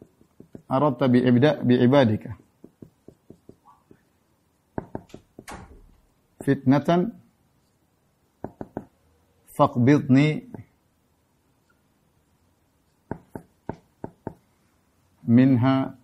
aradta 0.67 1.07
bi 1.07 1.23
ibda 1.23 1.63
bi 1.63 1.75
ibadika. 1.79 2.35
Fitnatan 6.43 7.15
faqbidni 9.51 10.47
minha 15.27 15.99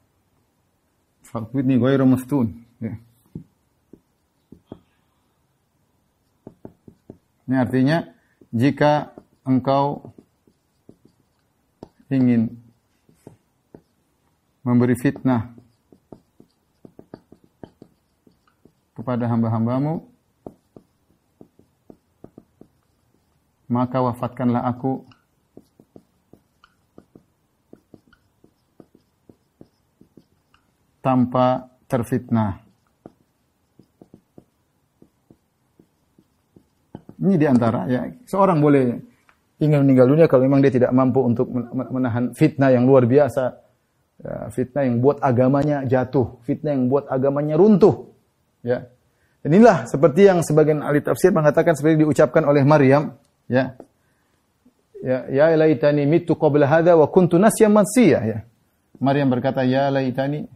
faqbidni 1.23 1.79
ghairu 1.79 2.07
maftun. 2.07 2.59
Ya. 2.83 2.99
Ini 7.47 7.57
artinya 7.59 7.99
jika 8.51 9.15
engkau 9.47 10.15
ingin 12.13 12.53
memberi 14.63 14.95
fitnah 14.95 15.51
kepada 18.93 19.27
hamba-hambamu, 19.27 20.05
maka 23.67 23.99
wafatkanlah 23.99 24.63
aku 24.69 25.03
tanpa 31.03 31.67
terfitnah. 31.91 32.63
Ini 37.23 37.35
di 37.39 37.47
antara 37.47 37.87
ya 37.87 38.07
seorang 38.27 38.59
boleh 38.59 39.12
ingin 39.63 39.87
meninggal 39.87 40.11
dunia 40.11 40.27
kalau 40.27 40.43
memang 40.43 40.59
dia 40.59 40.75
tidak 40.75 40.91
mampu 40.91 41.23
untuk 41.23 41.47
menahan 41.71 42.35
fitnah 42.35 42.75
yang 42.75 42.83
luar 42.83 43.07
biasa, 43.07 43.63
ya, 44.19 44.51
fitnah 44.51 44.83
yang 44.83 44.99
buat 44.99 45.23
agamanya 45.23 45.87
jatuh, 45.87 46.43
fitnah 46.43 46.75
yang 46.75 46.91
buat 46.91 47.07
agamanya 47.07 47.55
runtuh. 47.55 48.11
Ya. 48.67 48.91
Inilah 49.47 49.87
seperti 49.87 50.27
yang 50.27 50.43
sebagian 50.43 50.83
ahli 50.83 50.99
tafsir 51.03 51.31
mengatakan 51.31 51.79
seperti 51.79 52.03
diucapkan 52.03 52.43
oleh 52.43 52.67
Maryam, 52.67 53.15
ya. 53.47 53.79
Ya, 55.03 55.27
ya 55.31 55.51
laitani 55.59 56.07
mitu 56.07 56.39
qabla 56.39 56.67
hadha 56.67 56.99
wa 56.99 57.07
kuntu 57.11 57.39
nasyan 57.39 57.71
mansiya, 57.71 58.19
ya. 58.23 58.39
Maryam 59.03 59.31
berkata, 59.31 59.63
ya 59.67 59.91
laitani 59.91 60.47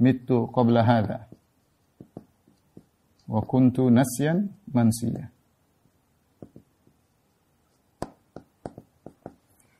mitu 0.00 0.48
qabla 0.52 0.84
hadha 0.84 1.28
wa 3.28 3.40
kuntu 3.44 3.92
nasyan 3.92 4.52
mansiya. 4.72 5.28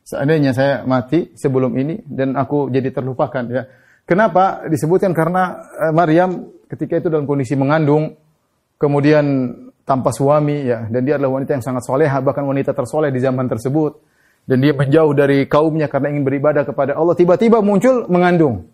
Seandainya 0.09 0.57
saya 0.57 0.89
mati 0.89 1.37
sebelum 1.37 1.77
ini 1.77 2.01
dan 2.09 2.33
aku 2.33 2.73
jadi 2.73 2.89
terlupakan 2.97 3.45
ya. 3.45 3.69
Kenapa? 4.09 4.65
Disebutkan 4.65 5.13
karena 5.13 5.69
eh, 5.69 5.93
Maryam 5.93 6.49
ketika 6.65 6.97
itu 6.97 7.13
dalam 7.13 7.29
kondisi 7.29 7.53
mengandung 7.61 8.17
kemudian 8.81 9.53
tanpa 9.85 10.09
suami 10.09 10.65
ya 10.65 10.89
dan 10.89 11.05
dia 11.05 11.21
adalah 11.21 11.37
wanita 11.37 11.61
yang 11.61 11.65
sangat 11.65 11.85
soleha 11.85 12.17
bahkan 12.25 12.49
wanita 12.49 12.73
tersoleh 12.73 13.13
di 13.13 13.21
zaman 13.21 13.53
tersebut 13.53 14.01
dan 14.49 14.65
dia 14.65 14.73
menjauh 14.73 15.13
dari 15.13 15.45
kaumnya 15.45 15.93
karena 15.93 16.09
ingin 16.09 16.25
beribadah 16.25 16.65
kepada 16.65 16.97
Allah 16.97 17.13
tiba-tiba 17.13 17.61
muncul 17.61 18.09
mengandung 18.09 18.65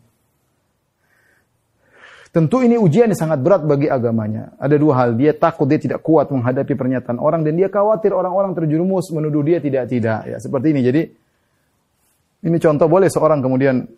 Tentu 2.35 2.67
ini 2.67 2.75
ujian 2.75 3.07
yang 3.07 3.15
sangat 3.15 3.47
berat 3.47 3.63
bagi 3.63 3.87
agamanya. 3.87 4.59
Ada 4.59 4.75
dua 4.75 4.99
hal, 4.99 5.15
dia 5.15 5.39
takut 5.39 5.71
dia 5.71 5.79
tidak 5.79 6.03
kuat 6.03 6.35
menghadapi 6.35 6.75
pernyataan 6.75 7.23
orang 7.23 7.47
dan 7.47 7.55
dia 7.55 7.71
khawatir 7.71 8.11
orang-orang 8.11 8.59
terjerumus 8.59 9.07
menuduh 9.15 9.47
dia 9.47 9.63
tidak-tidak. 9.63 10.27
Ya, 10.27 10.37
seperti 10.43 10.75
ini. 10.75 10.83
Jadi 10.83 11.03
ini 12.45 12.57
contoh 12.61 12.87
boleh 12.87 13.09
seorang 13.09 13.41
kemudian 13.41 13.89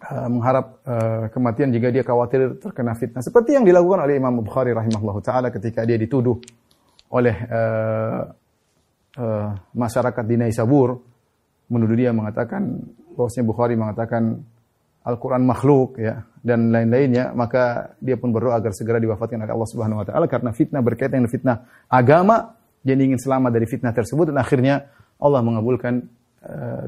uh, 0.00 0.28
mengharap 0.32 0.80
uh, 0.88 1.24
kematian 1.28 1.68
jika 1.68 1.92
dia 1.92 2.00
khawatir 2.00 2.56
terkena 2.56 2.96
fitnah. 2.96 3.20
Seperti 3.20 3.60
yang 3.60 3.68
dilakukan 3.68 4.08
oleh 4.08 4.16
Imam 4.16 4.40
Bukhari 4.40 4.72
rahimahullah 4.72 5.16
taala 5.20 5.48
ketika 5.52 5.84
dia 5.84 6.00
dituduh 6.00 6.40
oleh 7.12 7.36
uh, 7.36 8.20
uh, 9.20 9.48
masyarakat 9.76 10.24
di 10.24 10.36
Naisabur. 10.40 10.96
Menuduh 11.70 11.94
dia 11.94 12.10
mengatakan 12.10 12.82
bahwasanya 13.14 13.46
Bukhari 13.46 13.74
mengatakan 13.78 14.42
Al-Quran 15.06 15.46
makhluk 15.46 16.02
ya 16.02 16.26
dan 16.42 16.72
lain-lainnya. 16.72 17.36
Maka 17.36 17.94
dia 18.00 18.16
pun 18.16 18.34
berdoa 18.34 18.58
agar 18.58 18.74
segera 18.74 18.98
diwafatkan 18.98 19.44
oleh 19.44 19.52
Allah 19.52 19.70
Subhanahu 19.70 20.00
Wa 20.02 20.06
Taala. 20.10 20.26
Karena 20.26 20.50
fitnah 20.50 20.82
berkaitan 20.82 21.22
dengan 21.22 21.30
fitnah 21.30 21.56
agama 21.86 22.56
dia 22.80 22.96
ingin 22.96 23.20
selamat 23.20 23.50
dari 23.52 23.68
fitnah 23.68 23.92
tersebut. 23.92 24.34
Dan 24.34 24.40
akhirnya 24.40 24.90
Allah 25.20 25.44
mengabulkan 25.44 26.08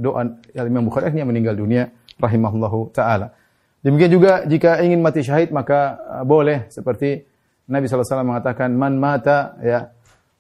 doa 0.01 0.23
Imam 0.57 0.89
Bukhari 0.89 1.13
akhirnya 1.13 1.29
meninggal 1.29 1.57
dunia 1.57 1.93
rahimahullahu 2.17 2.93
taala. 2.97 3.37
Demikian 3.83 4.15
juga 4.15 4.33
jika 4.47 4.79
ingin 4.79 5.03
mati 5.03 5.27
syahid 5.27 5.51
maka 5.51 5.99
uh, 5.99 6.23
boleh 6.23 6.71
seperti 6.71 7.27
Nabi 7.67 7.91
SAW 7.91 8.23
mengatakan 8.23 8.71
man 8.79 8.95
mata 8.95 9.59
ya 9.59 9.91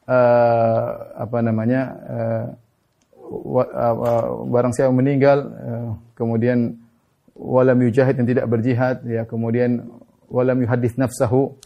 uh, 0.06 0.86
apa 1.18 1.38
namanya 1.42 1.82
uh, 2.06 2.46
barang 4.46 4.72
siapa 4.78 4.94
meninggal 4.94 5.38
uh, 5.42 5.90
kemudian 6.14 6.78
walam 7.34 7.82
yujahid 7.82 8.14
yang 8.22 8.28
tidak 8.30 8.46
berjihad 8.46 9.02
ya 9.02 9.26
kemudian 9.26 9.90
walam 10.30 10.62
yuhadits 10.62 10.94
nafsahu 10.94 11.58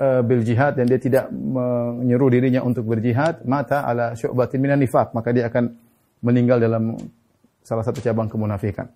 uh, 0.00 0.24
bil 0.24 0.40
jihad 0.40 0.80
dan 0.80 0.88
dia 0.88 0.96
tidak 0.96 1.28
menyeru 1.28 2.32
dirinya 2.32 2.64
untuk 2.64 2.88
berjihad 2.88 3.44
mata 3.44 3.84
ala 3.84 4.16
syu'batin 4.16 4.56
minan 4.56 4.80
nifaq 4.80 5.12
maka 5.12 5.36
dia 5.36 5.52
akan 5.52 5.76
meninggal 6.20 6.60
dalam 6.60 6.96
salah 7.64 7.84
satu 7.84 8.00
cabang 8.00 8.28
kemunafikan. 8.28 8.88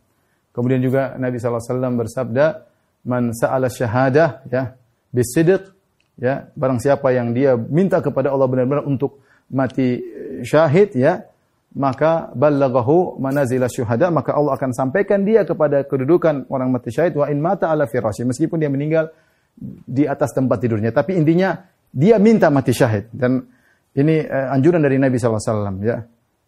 Kemudian 0.54 0.80
juga 0.80 1.18
Nabi 1.18 1.40
SAW 1.40 1.98
bersabda 1.98 2.62
man 3.04 3.34
sa'ala 3.34 3.68
syahadah 3.68 4.46
ya 4.48 4.78
bisidq 5.12 5.74
ya 6.16 6.48
barang 6.54 6.80
siapa 6.80 7.10
yang 7.10 7.34
dia 7.34 7.58
minta 7.58 8.00
kepada 8.00 8.32
Allah 8.32 8.48
benar-benar 8.48 8.86
untuk 8.86 9.20
mati 9.50 10.00
syahid 10.46 10.94
ya 10.96 11.26
maka 11.74 12.30
ballaghahu 12.32 13.18
manazil 13.18 13.66
syuhada 13.66 14.08
maka 14.14 14.32
Allah 14.32 14.54
akan 14.54 14.70
sampaikan 14.72 15.26
dia 15.26 15.42
kepada 15.42 15.82
kedudukan 15.84 16.46
orang 16.48 16.70
mati 16.70 16.94
syahid 16.94 17.18
wa 17.18 17.26
in 17.26 17.42
mata 17.42 17.68
ala 17.68 17.90
firasy 17.90 18.22
meskipun 18.22 18.62
dia 18.62 18.70
meninggal 18.70 19.10
di 19.86 20.06
atas 20.06 20.34
tempat 20.34 20.58
tidurnya. 20.62 20.90
Tapi 20.90 21.14
intinya 21.14 21.54
dia 21.94 22.18
minta 22.18 22.50
mati 22.50 22.74
syahid. 22.74 23.10
Dan 23.14 23.42
ini 23.94 24.22
uh, 24.22 24.54
anjuran 24.54 24.82
dari 24.82 24.98
Nabi 24.98 25.18
SAW 25.18 25.78
ya 25.82 26.02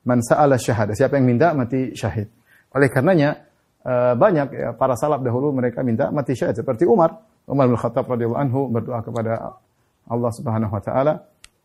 man 0.07 0.23
sa'ala 0.23 0.57
syahada 0.57 0.95
siapa 0.95 1.19
yang 1.19 1.27
minta 1.27 1.51
mati 1.53 1.93
syahid 1.93 2.31
oleh 2.73 2.89
karenanya 2.89 3.43
uh, 3.83 4.15
banyak 4.15 4.49
ya, 4.55 4.69
para 4.79 4.95
salaf 4.95 5.21
dahulu 5.21 5.51
mereka 5.51 5.83
minta 5.83 6.09
mati 6.15 6.39
syahid 6.39 6.55
seperti 6.55 6.87
Umar 6.87 7.19
Umar 7.47 7.67
bin 7.67 7.77
Khattab 7.79 8.07
radhiyallahu 8.07 8.41
anhu 8.41 8.61
berdoa 8.71 9.03
kepada 9.03 9.33
Allah 10.07 10.31
Subhanahu 10.31 10.73
wa 10.73 10.83
taala 10.83 11.15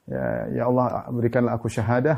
ya, 0.09 0.25
ya 0.51 0.63
Allah 0.65 1.05
berikanlah 1.13 1.53
aku 1.57 1.69
syahadah 1.69 2.17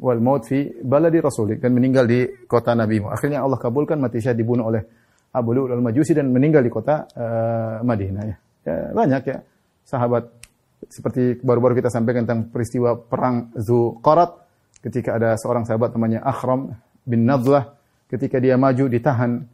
wal 0.00 0.20
maut 0.24 0.48
fi 0.48 0.64
baladi 0.80 1.18
rasulik 1.20 1.58
dan 1.58 1.74
meninggal 1.74 2.06
di 2.06 2.46
kota 2.46 2.72
Nabi. 2.72 3.02
Akhirnya 3.02 3.42
Allah 3.42 3.58
kabulkan 3.58 3.98
mati 3.98 4.22
syahid 4.22 4.38
dibunuh 4.38 4.70
oleh 4.70 4.82
Abu 5.34 5.52
Lu'ul 5.52 5.76
al-Majusi 5.76 6.16
dan 6.16 6.32
meninggal 6.32 6.64
di 6.64 6.70
kota 6.72 7.04
uh, 7.04 7.84
Madinah 7.84 8.24
ya. 8.24 8.36
ya. 8.64 8.76
Banyak 8.96 9.22
ya 9.28 9.38
sahabat 9.84 10.24
seperti 10.86 11.42
baru-baru 11.42 11.82
kita 11.82 11.90
sampaikan 11.90 12.24
tentang 12.24 12.48
peristiwa 12.48 12.96
perang 12.96 13.50
Zuqarat 13.58 14.47
ketika 14.84 15.18
ada 15.18 15.34
seorang 15.34 15.66
sahabat 15.66 15.94
namanya 15.94 16.22
Akhram 16.22 16.74
bin 17.02 17.26
Nadlah 17.26 17.74
ketika 18.08 18.38
dia 18.38 18.56
maju 18.56 18.88
ditahan 18.88 19.44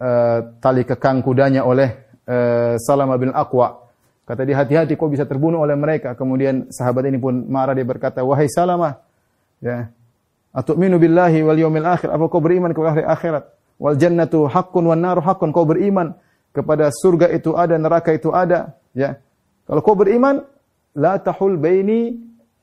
uh, 0.00 0.38
tali 0.58 0.86
kekang 0.86 1.20
kudanya 1.20 1.66
oleh 1.66 1.94
uh, 2.24 2.74
Salama 2.80 3.16
bin 3.20 3.30
Aqwa. 3.34 3.88
Kata 4.24 4.46
dia 4.46 4.62
hati-hati 4.62 4.94
kok 4.94 5.10
bisa 5.10 5.26
terbunuh 5.26 5.58
oleh 5.58 5.74
mereka. 5.74 6.14
Kemudian 6.14 6.70
sahabat 6.70 7.02
ini 7.10 7.18
pun 7.18 7.50
marah 7.50 7.74
dia 7.74 7.82
berkata, 7.82 8.22
"Wahai 8.22 8.46
Salamah, 8.46 9.02
ya 9.58 9.90
Atu'minu 10.50 10.98
billahi 10.98 11.46
wal 11.46 11.58
yawmil 11.58 11.86
akhir? 11.86 12.10
Apa 12.10 12.26
kau 12.26 12.42
beriman 12.42 12.74
kepada 12.74 12.98
hari 12.98 13.06
akhirat? 13.06 13.44
Wal 13.78 13.94
jannatu 13.94 14.50
haqqun 14.50 14.82
wan 14.82 14.98
naru 14.98 15.22
haqqun. 15.22 15.54
Kau 15.54 15.62
beriman 15.62 16.18
kepada 16.50 16.90
surga 16.90 17.30
itu 17.30 17.54
ada, 17.54 17.78
neraka 17.78 18.10
itu 18.10 18.34
ada, 18.34 18.74
ya. 18.90 19.14
Kalau 19.70 19.80
kau 19.86 19.94
beriman, 19.94 20.42
la 20.98 21.22
tahul 21.22 21.54
baini 21.54 22.18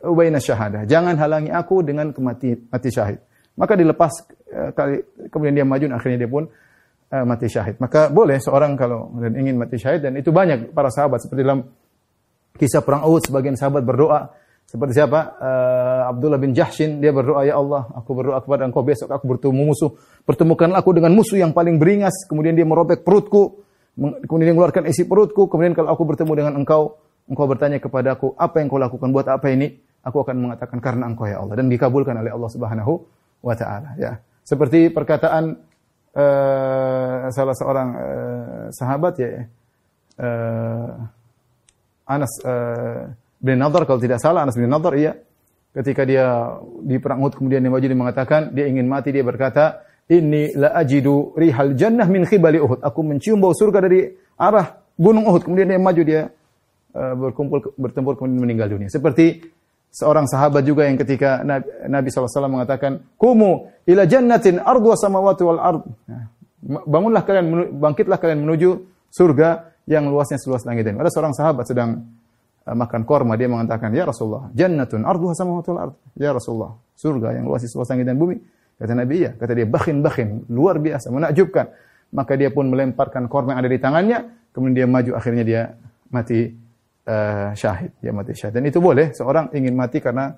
wa 0.08 0.16
baina 0.16 0.40
syahadah. 0.40 0.88
Jangan 0.88 1.20
halangi 1.20 1.52
aku 1.52 1.84
dengan 1.84 2.16
kemati 2.16 2.72
mati 2.72 2.90
syahid. 2.90 3.20
Maka 3.60 3.74
dilepas 3.76 4.12
uh, 4.56 4.72
kemudian 5.28 5.56
dia 5.60 5.66
maju 5.68 5.84
dan 5.84 5.96
akhirnya 6.00 6.18
dia 6.24 6.32
pun 6.32 6.48
uh, 6.48 7.26
mati 7.28 7.52
syahid. 7.52 7.76
Maka 7.84 8.08
boleh 8.08 8.40
seorang 8.40 8.80
kalau 8.80 9.12
ingin 9.20 9.60
mati 9.60 9.76
syahid 9.76 10.08
dan 10.08 10.16
itu 10.16 10.32
banyak 10.32 10.72
para 10.72 10.88
sahabat 10.88 11.20
seperti 11.22 11.44
dalam 11.44 11.68
kisah 12.56 12.82
perang 12.82 13.06
Uhud 13.06 13.28
sebagian 13.28 13.60
sahabat 13.60 13.84
berdoa 13.86 14.34
seperti 14.68 15.00
siapa? 15.00 15.40
Uh, 15.40 16.12
Abdullah 16.12 16.36
bin 16.36 16.52
Jahshin, 16.52 17.00
dia 17.00 17.16
berdoa, 17.16 17.48
Ya 17.48 17.56
Allah, 17.56 17.88
aku 17.96 18.12
berdoa 18.12 18.44
kepada 18.44 18.68
engkau 18.68 18.84
besok 18.84 19.08
aku 19.08 19.24
bertemu 19.24 19.64
musuh. 19.64 19.96
Pertemukanlah 20.28 20.84
aku 20.84 20.92
dengan 20.92 21.16
musuh 21.16 21.40
yang 21.40 21.56
paling 21.56 21.80
beringas. 21.80 22.28
Kemudian 22.28 22.52
dia 22.52 22.68
merobek 22.68 23.08
perutku. 23.08 23.64
Kemudian 23.96 24.52
dia 24.52 24.56
mengeluarkan 24.60 24.92
isi 24.92 25.08
perutku. 25.08 25.48
Kemudian 25.48 25.72
kalau 25.72 25.96
aku 25.96 26.04
bertemu 26.04 26.32
dengan 26.36 26.54
engkau, 26.60 27.00
engkau 27.32 27.48
bertanya 27.48 27.80
kepadaku, 27.80 28.36
apa 28.36 28.60
yang 28.60 28.68
kau 28.68 28.76
lakukan? 28.76 29.08
Buat 29.16 29.32
apa 29.32 29.48
ini? 29.56 29.80
Aku 30.08 30.24
akan 30.24 30.48
mengatakan, 30.48 30.80
karena 30.80 31.12
engkau 31.12 31.28
ya 31.28 31.44
Allah. 31.44 31.60
Dan 31.60 31.68
dikabulkan 31.68 32.16
oleh 32.16 32.32
Allah 32.32 32.50
subhanahu 32.50 32.94
wa 33.44 33.56
ta'ala. 33.60 34.00
Ya. 34.00 34.24
Seperti 34.48 34.88
perkataan 34.88 35.60
uh, 36.16 37.28
salah 37.36 37.56
seorang 37.60 37.90
uh, 37.92 38.66
sahabat 38.72 39.14
ya, 39.20 39.30
uh, 40.24 40.96
Anas, 42.08 42.32
uh, 42.48 43.12
bin 43.38 43.58
Nadar 43.62 43.86
kalau 43.86 44.02
tidak 44.02 44.18
salah 44.18 44.44
Anas 44.46 44.58
bin 44.58 44.70
Nadar 44.70 44.94
iya 44.98 45.14
ketika 45.78 46.02
dia 46.04 46.58
di 46.82 46.98
perang 46.98 47.22
Uhud 47.22 47.38
kemudian 47.38 47.62
dia 47.62 47.70
maju 47.70 47.86
dia 47.86 47.98
mengatakan 47.98 48.42
dia 48.50 48.66
ingin 48.66 48.90
mati 48.90 49.14
dia 49.14 49.22
berkata 49.22 49.86
ini 50.10 50.58
la 50.58 50.74
ajidu 50.74 51.38
rihal 51.38 51.78
jannah 51.78 52.10
min 52.10 52.26
khibali 52.26 52.58
Uhud 52.58 52.82
aku 52.82 53.00
mencium 53.06 53.38
bau 53.38 53.54
surga 53.54 53.86
dari 53.86 54.10
arah 54.42 54.82
gunung 54.98 55.30
Uhud 55.30 55.46
kemudian 55.46 55.70
dia 55.70 55.78
maju 55.78 56.02
dia 56.02 56.22
uh, 56.98 57.14
berkumpul 57.14 57.78
bertempur 57.78 58.18
kemudian 58.18 58.42
meninggal 58.42 58.74
dunia 58.74 58.90
seperti 58.90 59.46
seorang 59.98 60.30
sahabat 60.30 60.62
juga 60.62 60.86
yang 60.86 61.02
ketika 61.02 61.42
Nabi, 61.90 62.14
SAW 62.14 62.46
mengatakan 62.46 63.02
kumu 63.18 63.74
ila 63.90 64.06
jannatin 64.06 64.62
ardu 64.62 64.94
samawati 64.94 65.42
wal 65.42 65.58
ard. 65.58 65.82
Nah, 66.06 66.30
bangunlah 66.86 67.26
kalian 67.26 67.74
bangkitlah 67.82 68.22
kalian 68.22 68.46
menuju 68.46 68.70
surga 69.10 69.74
yang 69.90 70.06
luasnya 70.06 70.38
seluas 70.38 70.62
langit 70.70 70.86
dan 70.86 71.02
ada 71.02 71.10
seorang 71.10 71.34
sahabat 71.34 71.66
sedang 71.66 72.06
Eh, 72.68 72.76
makan 72.76 73.08
korma 73.08 73.40
dia 73.40 73.48
mengatakan 73.48 73.96
ya 73.96 74.04
Rasulullah 74.04 74.52
jannatun 74.52 75.08
arduha 75.08 75.32
samawati 75.32 75.68
wal 75.72 75.82
ard. 75.88 75.96
Ya 76.20 76.36
Rasulullah 76.36 76.76
surga 77.00 77.40
yang 77.40 77.48
luas 77.48 77.64
seluas 77.64 77.88
langit 77.88 78.04
dan 78.04 78.20
bumi. 78.20 78.44
Kata 78.76 78.92
Nabi 78.92 79.24
iya. 79.24 79.32
Kata 79.40 79.56
dia 79.56 79.64
bakhin 79.64 80.04
bakhin 80.04 80.44
luar 80.52 80.76
biasa 80.76 81.08
menakjubkan. 81.08 81.72
Maka 82.12 82.36
dia 82.36 82.52
pun 82.52 82.68
melemparkan 82.68 83.32
korma 83.32 83.56
yang 83.56 83.64
ada 83.64 83.72
di 83.72 83.80
tangannya 83.80 84.20
kemudian 84.52 84.76
dia 84.84 84.88
maju 84.88 85.12
akhirnya 85.16 85.44
dia 85.48 85.62
mati 86.12 86.52
uh, 87.08 87.56
syahid 87.56 87.96
dia 88.04 88.12
mati 88.12 88.36
syahid 88.36 88.60
dan 88.60 88.64
itu 88.68 88.84
boleh 88.84 89.16
seorang 89.16 89.56
ingin 89.56 89.74
mati 89.74 90.04
karena 90.04 90.36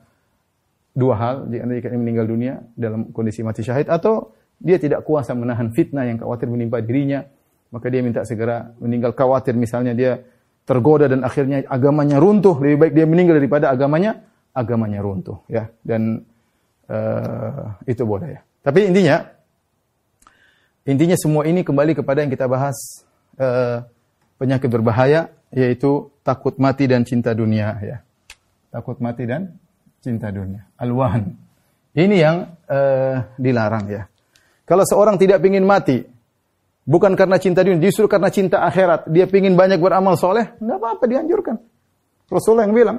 dua 0.94 1.14
hal 1.18 1.36
anda 1.50 1.74
ingin 1.76 2.00
meninggal 2.00 2.26
dunia 2.30 2.54
dalam 2.78 3.10
kondisi 3.10 3.42
mati 3.42 3.66
syahid 3.66 3.90
atau 3.90 4.38
dia 4.62 4.78
tidak 4.78 5.04
kuasa 5.04 5.34
menahan 5.34 5.74
fitnah 5.74 6.06
yang 6.06 6.22
khawatir 6.22 6.48
menimpa 6.48 6.80
dirinya 6.86 7.26
maka 7.70 7.88
dia 7.90 8.02
minta 8.02 8.26
segera 8.26 8.74
meninggal 8.82 9.14
khawatir 9.14 9.54
misalnya 9.54 9.94
dia 9.94 10.22
tergoda 10.66 11.10
dan 11.10 11.26
akhirnya 11.26 11.66
agamanya 11.66 12.22
runtuh, 12.22 12.62
lebih 12.62 12.78
baik 12.78 12.94
dia 12.94 13.06
meninggal 13.10 13.42
daripada 13.42 13.74
agamanya 13.74 14.22
agamanya 14.54 15.02
runtuh 15.02 15.42
ya. 15.50 15.70
Dan 15.82 16.26
uh, 16.90 17.74
itu 17.90 18.06
boleh 18.06 18.38
ya. 18.38 18.42
Tapi 18.62 18.90
intinya 18.90 19.26
intinya 20.86 21.18
semua 21.18 21.46
ini 21.46 21.66
kembali 21.66 21.98
kepada 21.98 22.22
yang 22.22 22.30
kita 22.34 22.46
bahas 22.50 22.78
uh, 23.38 23.86
penyakit 24.38 24.70
berbahaya 24.70 25.34
yaitu 25.54 26.14
takut 26.22 26.58
mati 26.62 26.86
dan 26.86 27.06
cinta 27.06 27.34
dunia 27.34 27.78
ya. 27.82 27.98
Takut 28.70 29.02
mati 29.02 29.26
dan 29.26 29.58
cinta 30.02 30.30
dunia. 30.30 30.66
Al-wahan. 30.78 31.34
Ini 31.94 32.16
yang 32.16 32.38
uh, 32.70 33.34
dilarang 33.36 33.86
ya. 33.90 34.04
Kalau 34.64 34.86
seorang 34.86 35.18
tidak 35.18 35.42
ingin 35.42 35.66
mati, 35.66 36.06
Bukan 36.90 37.14
karena 37.14 37.38
cinta 37.38 37.62
dunia, 37.62 37.78
justru 37.86 38.10
karena 38.10 38.34
cinta 38.34 38.66
akhirat. 38.66 39.06
Dia 39.14 39.30
ingin 39.30 39.54
banyak 39.54 39.78
beramal 39.78 40.18
soleh, 40.18 40.58
nggak 40.58 40.78
apa-apa 40.82 41.06
dianjurkan. 41.06 41.62
Rasulullah 42.34 42.66
yang 42.66 42.74
bilang, 42.74 42.98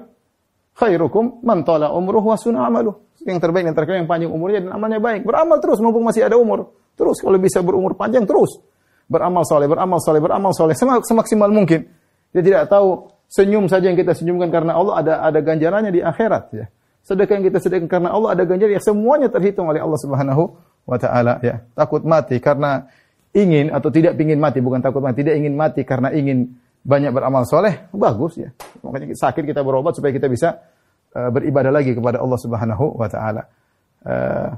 khairukum 0.78 1.42
man 1.42 1.66
tala 1.66 1.90
umruhu 1.90 2.30
wa 2.30 2.38
amaluh. 2.38 3.02
Yang 3.26 3.42
terbaik 3.42 3.66
antara 3.66 3.90
kalian 3.90 4.06
yang 4.06 4.10
panjang 4.10 4.30
umurnya 4.30 4.62
dan 4.62 4.78
amalnya 4.78 5.02
baik. 5.02 5.26
Beramal 5.26 5.58
terus 5.58 5.82
mumpung 5.82 6.06
masih 6.06 6.22
ada 6.22 6.38
umur. 6.38 6.70
Terus 6.94 7.18
kalau 7.18 7.34
bisa 7.42 7.66
berumur 7.66 7.98
panjang 7.98 8.22
terus. 8.30 8.62
Beramal 9.10 9.42
soleh, 9.42 9.66
beramal 9.66 9.98
soleh, 9.98 10.22
beramal 10.22 10.54
soleh 10.54 10.78
semaksimal 10.78 11.50
mungkin. 11.50 11.90
Dia 12.30 12.42
tidak 12.42 12.62
tahu 12.70 13.10
senyum 13.30 13.70
saja 13.70 13.90
yang 13.90 13.98
kita 13.98 14.14
senyumkan 14.14 14.50
karena 14.50 14.74
Allah 14.74 14.94
ada 15.02 15.12
ada 15.22 15.38
ganjarannya 15.42 15.90
di 15.94 16.02
akhirat 16.02 16.44
ya. 16.54 16.66
Sedekah 17.00 17.40
yang 17.40 17.46
kita 17.48 17.58
sedekahkan 17.62 17.90
karena 17.90 18.08
Allah 18.12 18.36
ada 18.36 18.42
ganjaran 18.44 18.76
ya 18.76 18.82
semuanya 18.82 19.28
terhitung 19.32 19.70
oleh 19.70 19.80
Allah 19.80 19.98
Subhanahu 19.98 20.42
wa 20.84 20.98
taala 20.98 21.38
ya. 21.40 21.62
Takut 21.74 22.02
mati 22.02 22.38
karena 22.42 22.90
ingin 23.30 23.70
atau 23.70 23.88
tidak 23.94 24.18
ingin 24.18 24.42
mati, 24.42 24.58
bukan 24.58 24.82
takut 24.82 25.00
mati, 25.00 25.22
tidak 25.22 25.38
ingin 25.38 25.54
mati 25.54 25.86
karena 25.86 26.10
ingin 26.10 26.58
banyak 26.82 27.12
beramal 27.14 27.46
soleh, 27.46 27.86
bagus 27.94 28.40
ya. 28.40 28.50
Makanya 28.82 29.14
sakit 29.14 29.44
kita 29.46 29.62
berobat 29.62 29.94
supaya 29.94 30.10
kita 30.10 30.26
bisa 30.26 30.58
uh, 31.14 31.30
beribadah 31.30 31.70
lagi 31.70 31.94
kepada 31.94 32.18
Allah 32.18 32.38
Subhanahu 32.40 32.98
wa 32.98 33.08
taala. 33.08 33.42
Uh, 34.00 34.50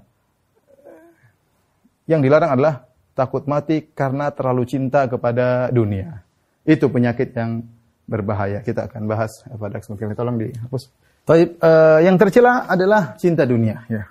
yang 2.09 2.25
dilarang 2.25 2.59
adalah 2.59 2.89
takut 3.13 3.45
mati 3.47 3.93
karena 3.93 4.33
terlalu 4.33 4.65
cinta 4.65 5.07
kepada 5.07 5.69
dunia. 5.71 6.25
Itu 6.63 6.87
penyakit 6.91 7.35
yang 7.35 7.67
berbahaya. 8.07 8.63
Kita 8.63 8.87
akan 8.87 9.07
bahas 9.11 9.43
pada 9.47 9.79
kesempatan 9.83 10.15
tolong 10.15 10.39
dihapus. 10.39 10.91
Taib, 11.23 11.55
uh, 11.63 12.03
yang 12.03 12.19
tercela 12.19 12.67
adalah 12.67 13.15
cinta 13.15 13.47
dunia 13.47 13.87
ya. 13.87 14.11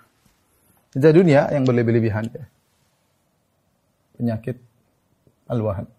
Cinta 0.92 1.12
dunia 1.12 1.48
yang 1.52 1.64
berlebih-lebihan 1.68 2.28
ya 2.32 2.46
penyakit 4.22 4.62
al-wahad. 5.50 5.90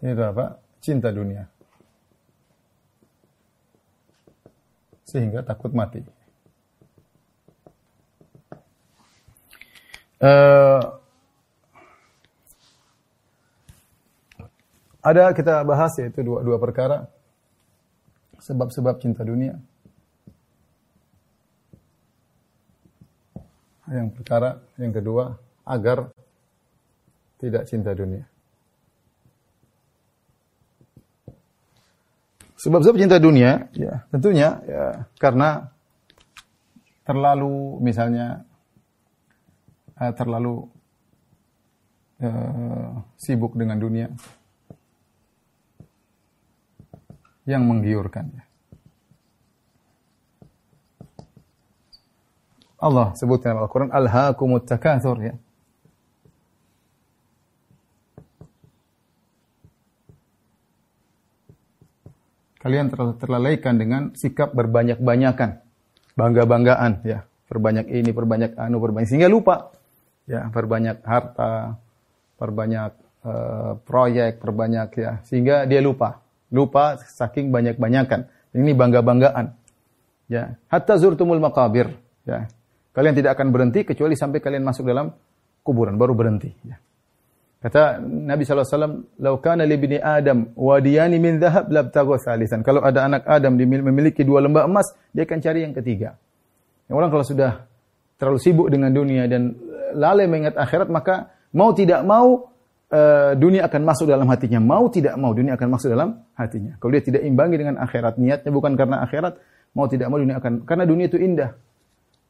Itu 0.00 0.22
apa? 0.24 0.56
Cinta 0.80 1.12
dunia. 1.12 1.44
Sehingga 5.04 5.44
takut 5.44 5.76
mati. 5.76 6.00
Uh, 10.16 10.80
ada 15.04 15.28
kita 15.36 15.60
bahas 15.62 15.92
yaitu 16.00 16.24
dua, 16.24 16.40
dua 16.40 16.56
perkara 16.56 17.04
sebab-sebab 18.40 18.96
cinta 18.96 19.22
dunia. 19.22 19.60
Yang 23.86 24.18
perkara 24.18 24.58
yang 24.80 24.90
kedua 24.90 25.38
agar 25.62 26.10
tidak 27.38 27.68
cinta 27.68 27.92
dunia. 27.92 28.24
Sebab-sebab 32.56 32.96
cinta 32.98 33.20
dunia, 33.20 33.68
ya 33.76 34.02
tentunya 34.10 34.58
ya 34.64 34.84
karena 35.20 35.70
terlalu 37.06 37.78
misalnya 37.84 38.42
eh, 40.00 40.12
terlalu 40.12 40.68
eh, 42.20 42.90
sibuk 43.16 43.56
dengan 43.56 43.80
dunia 43.80 44.08
yang 47.46 47.62
menggiurkan. 47.62 48.26
Ya. 48.34 48.44
Allah 52.76 53.16
sebutkan 53.16 53.56
dalam 53.56 53.64
Al-Quran, 53.64 53.90
Alhaakumut 53.94 54.68
takathur 54.68 55.16
ya. 55.22 55.34
Kalian 62.60 62.90
terlalaikan 63.22 63.78
dengan 63.78 64.10
sikap 64.18 64.50
berbanyak-banyakan, 64.50 65.62
bangga-banggaan 66.18 66.92
ya, 67.06 67.22
perbanyak 67.46 67.86
ini, 67.86 68.10
perbanyak 68.10 68.58
anu, 68.58 68.82
perbanyak 68.82 69.06
sehingga 69.06 69.30
lupa 69.30 69.70
ya, 70.26 70.50
perbanyak 70.50 71.02
harta, 71.06 71.78
perbanyak 72.36 72.92
uh, 73.24 73.78
proyek, 73.82 74.42
perbanyak 74.42 74.88
ya, 74.98 75.12
sehingga 75.24 75.64
dia 75.64 75.80
lupa, 75.80 76.20
lupa 76.52 76.98
saking 76.98 77.50
banyak-banyakan. 77.50 78.28
Ini 78.56 78.72
bangga-banggaan. 78.72 79.46
Ya, 80.26 80.58
hatta 80.68 80.98
zurtumul 80.98 81.38
maqabir, 81.38 81.94
ya. 82.26 82.50
Kalian 82.96 83.12
tidak 83.12 83.36
akan 83.36 83.52
berhenti 83.52 83.84
kecuali 83.84 84.16
sampai 84.16 84.40
kalian 84.40 84.64
masuk 84.64 84.88
dalam 84.88 85.12
kuburan, 85.60 86.00
baru 86.00 86.16
berhenti. 86.16 86.48
Ya. 86.64 86.80
Kata 87.56 87.98
Nabi 88.00 88.46
SAW, 88.46 89.18
"Lau 89.18 89.42
kana 89.42 89.66
li 89.66 89.74
bini 89.74 89.98
Adam 89.98 90.54
wadiyani 90.54 91.18
min 91.18 91.42
dhahab 91.42 91.66
labtaghu 91.66 92.14
thalithan." 92.20 92.62
Kalau 92.62 92.78
ada 92.84 93.04
anak 93.04 93.26
Adam 93.26 93.58
memiliki 93.58 94.22
dua 94.22 94.38
lembah 94.38 94.70
emas, 94.70 94.92
dia 95.10 95.26
akan 95.26 95.38
cari 95.42 95.66
yang 95.66 95.74
ketiga. 95.74 96.14
Yang 96.86 96.96
orang 96.96 97.10
kalau 97.10 97.24
sudah 97.26 97.52
terlalu 98.16 98.38
sibuk 98.38 98.68
dengan 98.70 98.94
dunia 98.94 99.26
dan 99.26 99.50
lalai 99.96 100.28
mengingat 100.28 100.60
akhirat, 100.60 100.92
maka 100.92 101.32
mau 101.56 101.72
tidak 101.72 102.04
mau 102.04 102.52
uh, 102.92 103.32
dunia 103.34 103.64
akan 103.64 103.82
masuk 103.82 104.06
dalam 104.06 104.28
hatinya. 104.28 104.60
Mau 104.60 104.92
tidak 104.92 105.16
mau 105.16 105.32
dunia 105.32 105.56
akan 105.56 105.68
masuk 105.72 105.88
dalam 105.88 106.20
hatinya. 106.36 106.76
Kalau 106.76 106.90
dia 106.92 107.02
tidak 107.02 107.22
imbangi 107.24 107.56
dengan 107.56 107.80
akhirat, 107.80 108.20
niatnya 108.20 108.50
bukan 108.52 108.76
karena 108.76 109.00
akhirat, 109.02 109.40
mau 109.72 109.88
tidak 109.88 110.12
mau 110.12 110.20
dunia 110.20 110.36
akan 110.36 110.68
karena 110.68 110.84
dunia 110.84 111.08
itu 111.08 111.18
indah. 111.18 111.56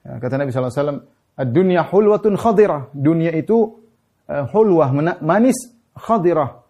Ya, 0.07 0.23
kata 0.23 0.39
Nabi 0.39 0.55
SAW, 0.55 1.03
"Ad-dunya 1.35 1.83
hulwatun 1.83 2.39
khadirah." 2.39 2.95
Dunia 2.95 3.35
itu 3.35 3.83
uh, 4.31 4.45
hulwah 4.55 4.95
manis 5.19 5.75
khadirah 5.97 6.67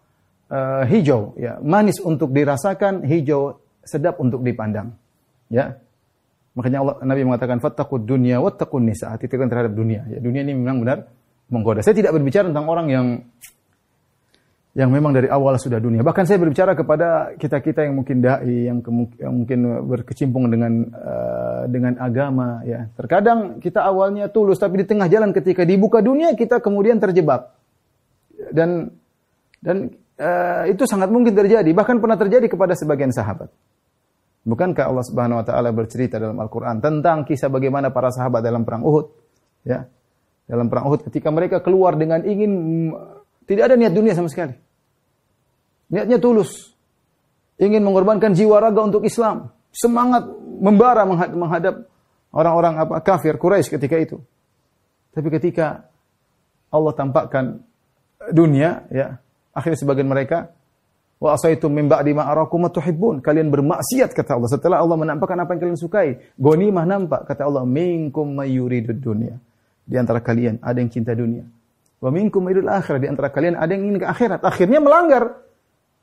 uh, 0.51 0.83
hijau 0.87 1.35
ya 1.35 1.59
manis 1.59 1.99
untuk 1.99 2.31
dirasakan 2.31 3.03
hijau 3.03 3.59
sedap 3.83 4.19
untuk 4.19 4.43
dipandang 4.43 4.95
ya 5.51 5.79
makanya 6.57 6.81
Allah 6.81 6.95
Nabi 7.05 7.21
mengatakan 7.21 7.61
fattaqud 7.61 8.09
dunya 8.09 8.41
wattaqun 8.41 8.81
nisa 8.89 9.13
hati-hati 9.13 9.45
terhadap 9.45 9.77
dunia 9.77 10.09
ya 10.09 10.17
dunia 10.17 10.41
ini 10.41 10.57
memang 10.57 10.81
benar 10.81 11.05
menggoda 11.53 11.85
saya 11.85 11.93
tidak 11.93 12.17
berbicara 12.17 12.49
tentang 12.49 12.65
orang 12.65 12.87
yang 12.89 13.07
yang 14.77 14.93
memang 14.93 15.09
dari 15.09 15.25
awal 15.25 15.57
sudah 15.57 15.81
dunia. 15.81 16.05
Bahkan 16.05 16.29
saya 16.29 16.37
berbicara 16.37 16.77
kepada 16.77 17.33
kita-kita 17.33 17.81
yang 17.89 17.97
mungkin 17.97 18.21
dai, 18.21 18.69
yang, 18.69 18.77
yang 19.17 19.33
mungkin 19.33 19.59
berkecimpung 19.89 20.53
dengan 20.53 20.93
uh, 20.93 21.65
dengan 21.65 21.97
agama 21.97 22.61
ya. 22.61 22.85
Terkadang 22.93 23.57
kita 23.57 23.81
awalnya 23.81 24.29
tulus 24.29 24.61
tapi 24.61 24.77
di 24.77 24.85
tengah 24.85 25.09
jalan 25.09 25.33
ketika 25.33 25.65
dibuka 25.65 25.97
dunia 26.05 26.37
kita 26.37 26.61
kemudian 26.61 27.01
terjebak. 27.01 27.57
Dan 28.53 28.93
dan 29.65 29.97
uh, 30.21 30.69
itu 30.69 30.85
sangat 30.85 31.09
mungkin 31.09 31.33
terjadi, 31.33 31.73
bahkan 31.73 31.97
pernah 31.97 32.21
terjadi 32.21 32.45
kepada 32.45 32.77
sebagian 32.77 33.09
sahabat. 33.09 33.49
Bukankah 34.47 34.87
Allah 34.87 35.03
Subhanahu 35.03 35.43
wa 35.43 35.45
taala 35.45 35.75
bercerita 35.75 36.15
dalam 36.15 36.39
Al-Qur'an 36.39 36.79
tentang 36.79 37.27
kisah 37.27 37.51
bagaimana 37.51 37.91
para 37.91 38.07
sahabat 38.15 38.39
dalam 38.39 38.63
perang 38.63 38.87
Uhud? 38.87 39.05
Ya. 39.67 39.91
Dalam 40.47 40.71
perang 40.71 40.87
Uhud 40.87 41.03
ketika 41.11 41.27
mereka 41.27 41.59
keluar 41.59 41.99
dengan 41.99 42.23
ingin 42.23 42.51
tidak 43.43 43.67
ada 43.67 43.75
niat 43.75 43.91
dunia 43.91 44.15
sama 44.15 44.31
sekali 44.31 44.55
Niatnya 45.87 46.19
tulus. 46.19 46.75
Ingin 47.57 47.81
mengorbankan 47.81 48.35
jiwa 48.35 48.59
raga 48.59 48.83
untuk 48.83 49.07
Islam. 49.07 49.55
Semangat 49.71 50.27
membara 50.59 51.07
menghadap 51.07 51.87
orang-orang 52.35 52.73
apa 52.83 52.95
kafir 53.01 53.39
Quraisy 53.39 53.71
ketika 53.79 53.95
itu. 53.97 54.17
Tapi 55.15 55.27
ketika 55.33 55.89
Allah 56.69 56.93
tampakkan 56.93 57.63
dunia, 58.29 58.85
ya, 58.91 59.17
akhirnya 59.55 59.79
sebagian 59.79 60.11
mereka 60.11 60.53
wa 61.17 61.33
asaitum 61.33 61.73
min 61.73 61.89
ba'di 61.89 62.13
ma 62.13 62.29
arakum 62.29 62.65
tuhibbun. 62.69 63.21
Kalian 63.25 63.49
bermaksiat 63.49 64.13
kata 64.13 64.37
Allah 64.37 64.49
setelah 64.49 64.77
Allah 64.81 64.97
menampakkan 64.97 65.37
apa 65.37 65.57
yang 65.57 65.61
kalian 65.67 65.79
sukai. 65.79 66.17
Ghanimah 66.37 66.85
nampak 66.85 67.25
kata 67.25 67.45
Allah 67.45 67.65
minkum 67.65 68.37
mayyuridud 68.37 68.99
dunya. 69.01 69.35
Di 69.87 69.95
antara 69.97 70.19
kalian 70.19 70.61
ada 70.61 70.77
yang 70.77 70.91
cinta 70.93 71.15
dunia. 71.17 71.45
Wa 71.99 72.13
minkum 72.13 72.45
mayyuridul 72.45 72.69
akhirah. 72.69 72.99
Di 73.01 73.09
antara 73.09 73.29
kalian 73.33 73.57
ada 73.57 73.71
yang 73.73 73.89
ingin 73.89 73.97
ke 74.01 74.07
akhirat. 74.07 74.41
Akhirnya 74.45 74.79
melanggar 74.83 75.47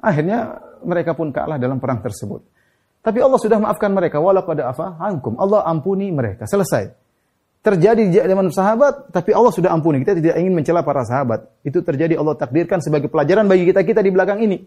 Akhirnya 0.05 0.61
mereka 0.85 1.17
pun 1.17 1.33
kalah 1.33 1.57
dalam 1.57 1.81
perang 1.81 2.05
tersebut. 2.05 2.45
Tapi 3.01 3.19
Allah 3.25 3.41
sudah 3.41 3.57
maafkan 3.57 3.89
mereka. 3.89 4.21
Walau 4.21 4.45
pada 4.45 4.69
apa? 4.69 5.01
Ankum. 5.01 5.41
Allah 5.41 5.65
ampuni 5.65 6.13
mereka. 6.13 6.45
Selesai. 6.45 6.93
Terjadi 7.65 8.05
di 8.13 8.21
zaman 8.21 8.53
sahabat, 8.53 9.09
tapi 9.09 9.33
Allah 9.33 9.49
sudah 9.49 9.73
ampuni. 9.73 10.05
Kita 10.05 10.13
tidak 10.13 10.37
ingin 10.37 10.53
mencela 10.53 10.85
para 10.85 11.01
sahabat. 11.09 11.49
Itu 11.65 11.81
terjadi 11.81 12.21
Allah 12.21 12.37
takdirkan 12.37 12.85
sebagai 12.85 13.09
pelajaran 13.09 13.49
bagi 13.49 13.65
kita-kita 13.65 14.05
di 14.05 14.13
belakang 14.13 14.45
ini. 14.45 14.61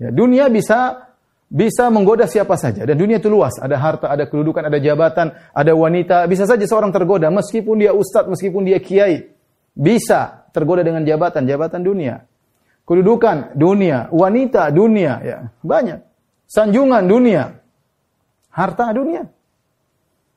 Ya, 0.00 0.08
dunia 0.08 0.48
bisa 0.48 1.12
bisa 1.50 1.92
menggoda 1.92 2.24
siapa 2.24 2.56
saja. 2.56 2.88
Dan 2.88 2.96
dunia 2.96 3.20
itu 3.20 3.28
luas. 3.28 3.60
Ada 3.60 3.76
harta, 3.76 4.06
ada 4.08 4.24
kedudukan, 4.24 4.64
ada 4.64 4.80
jabatan, 4.80 5.36
ada 5.52 5.72
wanita. 5.76 6.24
Bisa 6.24 6.48
saja 6.48 6.64
seorang 6.64 6.88
tergoda. 6.88 7.28
Meskipun 7.28 7.76
dia 7.76 7.92
ustadz, 7.92 8.32
meskipun 8.32 8.64
dia 8.64 8.80
kiai. 8.80 9.28
Bisa 9.76 10.48
tergoda 10.56 10.80
dengan 10.80 11.04
jabatan, 11.04 11.44
jabatan 11.44 11.84
dunia 11.84 12.24
kedudukan 12.90 13.54
dunia, 13.54 14.10
wanita 14.10 14.74
dunia, 14.74 15.12
ya 15.22 15.38
banyak. 15.62 16.02
Sanjungan 16.50 17.06
dunia, 17.06 17.62
harta 18.50 18.90
dunia. 18.90 19.30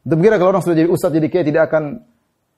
Kira 0.06 0.38
kalau 0.38 0.54
orang 0.54 0.62
sudah 0.62 0.78
jadi 0.78 0.90
ustaz 0.94 1.10
jadi 1.10 1.28
kiai 1.34 1.50
tidak 1.50 1.74
akan 1.74 2.06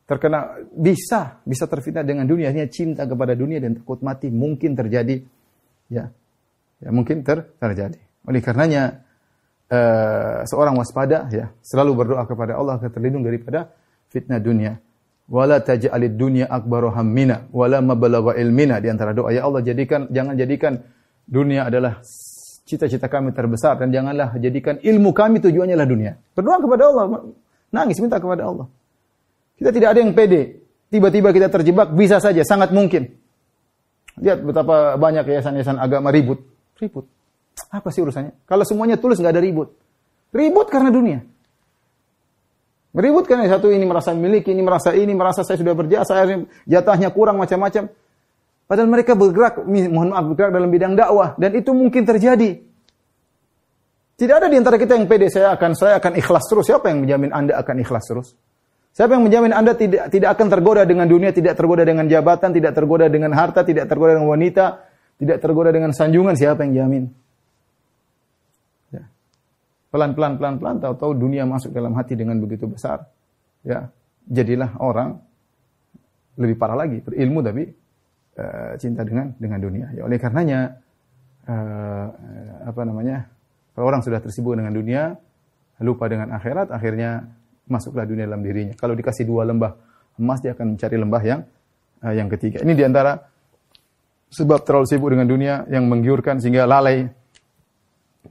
terkena 0.03 0.59
bisa 0.75 1.39
bisa 1.47 1.63
terfitnah 1.71 2.03
dengan 2.03 2.27
dunia, 2.27 2.51
hanya 2.51 2.67
cinta 2.67 3.07
kepada 3.07 3.39
dunia 3.39 3.63
dan 3.63 3.79
takut 3.79 4.03
mati 4.03 4.27
mungkin 4.27 4.75
terjadi, 4.75 5.23
ya, 5.87 6.11
ya 6.85 6.89
mungkin 6.93 7.25
ter, 7.25 7.49
terjadi. 7.57 7.97
Oleh 8.29 8.41
karenanya 8.45 9.01
uh, 9.73 10.45
seorang 10.45 10.77
waspada 10.77 11.25
ya 11.33 11.49
selalu 11.65 12.05
berdoa 12.05 12.23
kepada 12.29 12.53
Allah 12.55 12.77
agar 12.77 12.93
terlindung 12.93 13.25
daripada 13.25 13.73
fitnah 14.13 14.37
dunia 14.37 14.77
wala 15.25 15.57
taj'alid 15.57 16.13
dunya 16.13 16.45
akbaru 16.45 16.93
hammina 16.93 17.49
wala 17.49 17.81
mabalagha 17.81 18.37
ilmina 18.37 18.77
di 18.77 18.93
antara 18.93 19.17
doa 19.17 19.33
ya 19.33 19.41
Allah 19.41 19.65
jadikan 19.65 20.05
jangan 20.13 20.37
jadikan 20.37 20.85
dunia 21.25 21.65
adalah 21.65 22.05
cita-cita 22.65 23.05
kami 23.05 23.29
terbesar 23.31 23.77
dan 23.77 23.93
janganlah 23.93 24.33
jadikan 24.41 24.81
ilmu 24.81 25.13
kami 25.13 25.37
tujuannya 25.37 25.77
adalah 25.77 25.89
dunia. 25.89 26.11
Berdoa 26.33 26.57
kepada 26.57 26.83
Allah, 26.89 27.05
nangis 27.69 28.01
minta 28.01 28.17
kepada 28.17 28.49
Allah. 28.49 28.67
Kita 29.55 29.69
tidak 29.69 29.89
ada 29.95 29.99
yang 30.01 30.11
pede. 30.17 30.65
Tiba-tiba 30.89 31.29
kita 31.29 31.47
terjebak 31.53 31.93
bisa 31.93 32.17
saja, 32.17 32.41
sangat 32.41 32.73
mungkin. 32.73 33.05
Lihat 34.17 34.41
betapa 34.41 34.97
banyak 34.97 35.29
yayasan-yayasan 35.29 35.77
agama 35.77 36.09
ribut. 36.09 36.41
Ribut. 36.79 37.05
Apa 37.71 37.87
sih 37.91 38.03
urusannya? 38.03 38.35
Kalau 38.43 38.67
semuanya 38.67 38.99
tulus 38.99 39.19
nggak 39.19 39.33
ada 39.33 39.43
ribut. 39.43 39.71
Ribut 40.35 40.67
karena 40.67 40.91
dunia. 40.91 41.19
Ribut 42.95 43.27
kan 43.27 43.43
satu 43.43 43.71
ini 43.71 43.83
merasa 43.83 44.15
memiliki, 44.15 44.55
ini 44.55 44.63
merasa 44.63 44.95
ini, 44.95 45.11
merasa 45.11 45.43
saya 45.43 45.59
sudah 45.59 45.75
berjasa, 45.75 46.15
jatahnya 46.63 47.11
kurang 47.11 47.35
macam-macam. 47.39 47.91
Padahal 48.65 48.89
mereka 48.89 49.13
bergerak, 49.13 49.61
mohon 49.67 50.15
maaf, 50.15 50.25
bergerak 50.31 50.51
dalam 50.55 50.71
bidang 50.71 50.95
dakwah 50.95 51.35
dan 51.35 51.53
itu 51.53 51.75
mungkin 51.75 52.07
terjadi. 52.07 52.65
Tidak 54.15 54.31
ada 54.31 54.47
di 54.47 54.55
antara 54.55 54.79
kita 54.79 54.95
yang 54.95 55.11
pede 55.11 55.27
saya 55.27 55.51
akan 55.59 55.75
saya 55.75 55.99
akan 55.99 56.15
ikhlas 56.15 56.47
terus. 56.47 56.65
Siapa 56.71 56.87
yang 56.87 57.03
menjamin 57.03 57.35
Anda 57.35 57.59
akan 57.59 57.75
ikhlas 57.83 58.03
terus? 58.07 58.27
Siapa 58.95 59.11
yang 59.11 59.27
menjamin 59.27 59.51
Anda 59.51 59.75
tidak 59.75 60.07
tidak 60.07 60.39
akan 60.39 60.47
tergoda 60.47 60.87
dengan 60.87 61.03
dunia, 61.03 61.35
tidak 61.35 61.59
tergoda 61.59 61.83
dengan 61.83 62.07
jabatan, 62.07 62.55
tidak 62.55 62.71
tergoda 62.71 63.11
dengan 63.11 63.35
harta, 63.35 63.67
tidak 63.67 63.91
tergoda 63.91 64.15
dengan 64.15 64.31
wanita, 64.31 64.65
tidak 65.21 65.37
tergoda 65.39 65.71
dengan 65.71 65.91
sanjungan? 65.95 66.35
Siapa 66.35 66.63
yang 66.67 66.73
jamin? 66.73 67.05
pelan-pelan 69.95 70.35
pelan-pelan 70.35 70.83
tahu-tahu 70.83 71.15
dunia 71.15 71.47
masuk 71.47 71.71
dalam 71.71 71.95
hati 71.95 72.19
dengan 72.19 72.35
begitu 72.43 72.67
besar. 72.67 73.07
Ya, 73.63 73.87
jadilah 74.27 74.75
orang 74.83 75.23
lebih 76.35 76.59
parah 76.59 76.75
lagi 76.75 76.99
berilmu 76.99 77.39
tapi 77.39 77.63
uh, 78.35 78.75
cinta 78.75 79.07
dengan 79.07 79.31
dengan 79.39 79.63
dunia. 79.63 79.87
Ya 79.95 80.03
oleh 80.03 80.19
karenanya 80.19 80.83
uh, 81.47 82.07
apa 82.67 82.81
namanya? 82.83 83.31
Kalau 83.71 83.87
orang 83.87 84.03
sudah 84.03 84.19
tersibuk 84.19 84.59
dengan 84.59 84.75
dunia, 84.75 85.15
lupa 85.83 86.11
dengan 86.11 86.35
akhirat, 86.35 86.75
akhirnya 86.75 87.27
masuklah 87.67 88.03
dunia 88.03 88.27
dalam 88.27 88.43
dirinya. 88.43 88.75
Kalau 88.75 88.95
dikasih 88.99 89.23
dua 89.23 89.47
lembah 89.47 89.75
emas, 90.19 90.43
dia 90.43 90.55
akan 90.55 90.75
mencari 90.75 90.95
lembah 90.99 91.21
yang 91.23 91.41
uh, 92.03 92.11
yang 92.11 92.27
ketiga. 92.27 92.59
Ini 92.67 92.75
di 92.75 92.83
antara 92.83 93.15
sebab 94.29 94.65
terlalu 94.65 94.87
sibuk 94.89 95.09
dengan 95.13 95.27
dunia 95.29 95.53
yang 95.69 95.85
menggiurkan 95.87 96.41
sehingga 96.41 96.67
lalai 96.67 97.07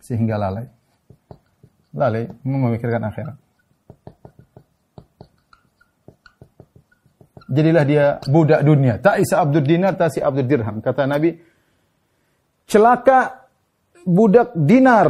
sehingga 0.02 0.36
lalai 0.36 0.66
lalai 1.94 2.26
memikirkan 2.42 3.02
akhirat. 3.06 3.36
Jadilah 7.44 7.84
dia 7.86 8.04
budak 8.26 8.66
dunia. 8.66 8.98
Tak 8.98 9.22
isa 9.22 9.38
abdul 9.38 9.62
dinar, 9.62 9.94
tak 9.94 10.10
si 10.10 10.18
abdul 10.18 10.48
dirham. 10.48 10.82
Kata 10.82 11.06
Nabi, 11.06 11.30
celaka 12.66 13.46
budak 14.02 14.56
dinar. 14.58 15.08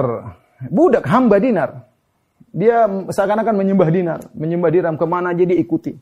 Budak 0.68 1.08
hamba 1.08 1.40
dinar. 1.40 1.88
Dia 2.54 2.86
seakan-akan 2.86 3.54
menyembah 3.54 3.88
dinar. 3.88 4.20
Menyembah 4.36 4.70
dirham 4.70 4.94
ke 5.00 5.06
mana 5.08 5.32
aja 5.32 5.42
dia 5.46 5.56
ikuti. 5.56 5.94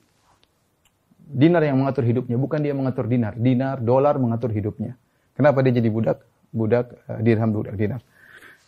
Dinar 1.33 1.65
yang 1.65 1.81
mengatur 1.81 2.05
hidupnya, 2.05 2.37
bukan 2.37 2.61
dia 2.61 2.77
mengatur 2.77 3.09
dinar. 3.09 3.33
Dinar, 3.41 3.81
dolar 3.81 4.21
mengatur 4.21 4.53
hidupnya. 4.53 5.01
Kenapa 5.33 5.65
dia 5.65 5.81
jadi 5.81 5.89
budak? 5.89 6.21
Budak 6.53 6.93
uh, 7.09 7.19
dirham, 7.25 7.49
budak 7.57 7.75
dinar. 7.81 8.05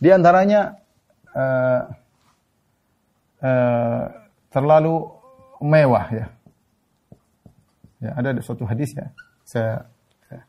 Di 0.01 0.09
antaranya 0.09 0.81
uh, 1.37 1.81
uh, 3.45 4.05
terlalu 4.49 5.13
mewah 5.61 6.07
ya. 6.09 6.27
Ya, 8.01 8.11
ada 8.17 8.41
suatu 8.41 8.65
hadis 8.65 8.97
ya. 8.97 9.13
Saya, 9.45 9.85
saya 10.25 10.45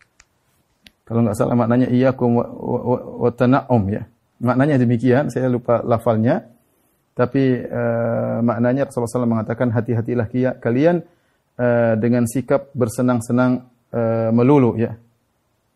kalau 1.06 1.22
nggak 1.22 1.38
salah 1.38 1.54
maknanya 1.54 1.88
iyyakum 1.92 2.40
wa, 2.40 2.46
wa, 2.50 3.32
tana'um 3.32 3.84
ya. 3.92 4.08
Maknanya 4.42 4.82
demikian, 4.82 5.32
saya 5.32 5.48
lupa 5.48 5.84
lafalnya. 5.84 6.48
Tapi 7.16 7.64
uh, 7.64 8.44
maknanya 8.44 8.92
Rasulullah 8.92 9.24
SAW 9.24 9.32
mengatakan 9.40 9.72
hati-hatilah 9.72 10.28
kalian 10.60 11.08
uh, 11.60 11.94
dengan 12.00 12.24
sikap 12.28 12.72
bersenang-senang 12.76 13.68
uh, 13.92 14.30
melulu 14.32 14.76
ya. 14.80 14.96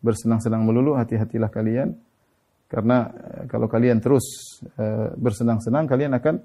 bersenang-senang 0.00 0.64
melulu, 0.64 0.96
hati-hatilah 0.96 1.52
kalian. 1.52 1.92
Karena 2.70 3.04
uh, 3.10 3.44
kalau 3.50 3.68
kalian 3.68 4.00
terus 4.00 4.24
uh, 4.80 5.12
bersenang-senang, 5.18 5.84
kalian 5.84 6.16
akan 6.16 6.40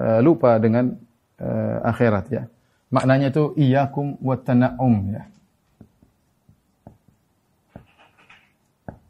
uh, 0.00 0.20
lupa 0.24 0.56
dengan 0.56 0.96
uh, 1.40 1.78
akhirat 1.84 2.26
ya. 2.32 2.48
Maknanya 2.88 3.34
itu 3.34 3.52
iyyakum 3.58 4.16
wa 4.22 4.36
tana'um 4.38 4.94
ya. 5.10 5.22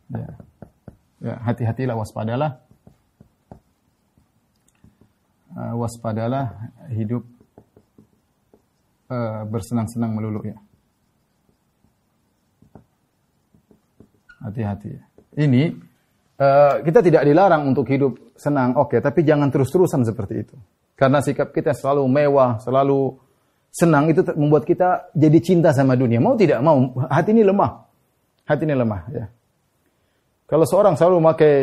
Ya. 0.07 0.31
ya 1.21 1.35
hati-hatilah 1.45 1.95
waspadalah. 1.95 2.63
Uh, 5.57 5.73
waspadalah 5.77 6.53
hidup 6.93 7.25
uh, 9.11 9.43
bersenang-senang 9.47 10.15
melulu 10.15 10.41
ya. 10.47 10.59
Hati-hati 14.47 14.89
ya. 14.95 15.03
Ini 15.37 15.63
uh, 16.39 16.81
kita 16.81 17.01
tidak 17.03 17.27
dilarang 17.27 17.67
untuk 17.69 17.89
hidup 17.91 18.37
senang, 18.37 18.77
oke, 18.77 18.97
okay, 18.97 18.99
tapi 19.03 19.25
jangan 19.27 19.51
terus-terusan 19.51 20.05
seperti 20.07 20.35
itu. 20.47 20.57
Karena 20.97 21.21
sikap 21.21 21.53
kita 21.53 21.77
selalu 21.77 22.09
mewah, 22.09 22.57
selalu 22.61 23.21
senang 23.69 24.09
itu 24.09 24.25
membuat 24.33 24.65
kita 24.65 25.13
jadi 25.13 25.39
cinta 25.45 25.71
sama 25.77 25.93
dunia. 25.93 26.17
Mau 26.17 26.33
tidak 26.41 26.65
mau, 26.65 26.97
hati 27.13 27.37
ini 27.37 27.45
lemah. 27.45 27.85
Hati 28.49 28.63
ini 28.65 28.73
lemah 28.73 29.03
ya. 29.13 29.27
Kalau 30.47 30.63
seorang 30.63 30.95
selalu 30.95 31.17
memakai 31.21 31.55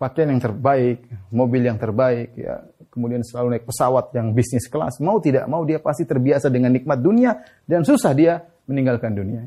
pakaian 0.00 0.32
yang 0.32 0.40
terbaik, 0.40 1.04
mobil 1.28 1.60
yang 1.60 1.76
terbaik, 1.76 2.32
ya, 2.32 2.64
kemudian 2.88 3.20
selalu 3.20 3.60
naik 3.60 3.68
pesawat 3.68 4.16
yang 4.16 4.32
bisnis 4.32 4.64
kelas, 4.72 4.96
mau 5.04 5.20
tidak 5.20 5.44
mau 5.44 5.60
dia 5.68 5.76
pasti 5.76 6.08
terbiasa 6.08 6.48
dengan 6.48 6.72
nikmat 6.72 6.96
dunia 6.96 7.36
dan 7.68 7.84
susah 7.84 8.16
dia 8.16 8.40
meninggalkan 8.64 9.12
dunia. 9.12 9.44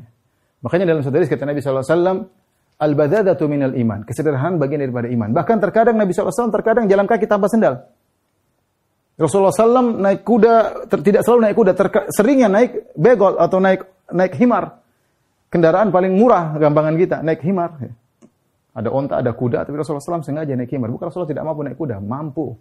Makanya 0.62 0.94
dalam 0.94 1.02
satu 1.02 1.18
hadis 1.18 1.28
kata 1.28 1.42
Nabi 1.42 1.58
SAW, 1.58 2.30
Al-badadatu 2.74 3.46
minal 3.46 3.70
iman. 3.78 4.02
Kesederhanaan 4.02 4.58
bagian 4.58 4.82
daripada 4.82 5.06
iman. 5.06 5.30
Bahkan 5.30 5.56
terkadang 5.62 5.94
Nabi 5.94 6.10
SAW 6.10 6.50
terkadang 6.50 6.90
jalan 6.90 7.06
kaki 7.06 7.30
tanpa 7.30 7.46
sendal. 7.46 7.86
Rasulullah 9.14 9.54
SAW 9.54 10.02
naik 10.02 10.26
kuda, 10.26 10.86
ter, 10.90 10.98
tidak 11.06 11.22
selalu 11.22 11.40
naik 11.46 11.56
kuda, 11.56 11.72
terka, 11.78 12.00
seringnya 12.10 12.50
naik 12.50 12.90
begol 12.98 13.38
atau 13.38 13.62
naik 13.62 13.86
naik 14.10 14.34
himar. 14.42 14.82
Kendaraan 15.54 15.94
paling 15.94 16.18
murah 16.18 16.58
gampangan 16.58 16.94
kita, 16.98 17.16
naik 17.22 17.46
himar. 17.46 17.78
Ada 18.74 18.90
onta, 18.90 19.22
ada 19.22 19.30
kuda, 19.30 19.62
tapi 19.62 19.78
Rasulullah 19.78 20.02
SAW 20.02 20.26
sengaja 20.26 20.58
naik 20.58 20.74
himar. 20.74 20.90
Bukan 20.90 21.06
Rasulullah 21.06 21.30
tidak 21.30 21.46
mampu 21.46 21.62
naik 21.62 21.78
kuda, 21.78 21.96
mampu. 22.02 22.58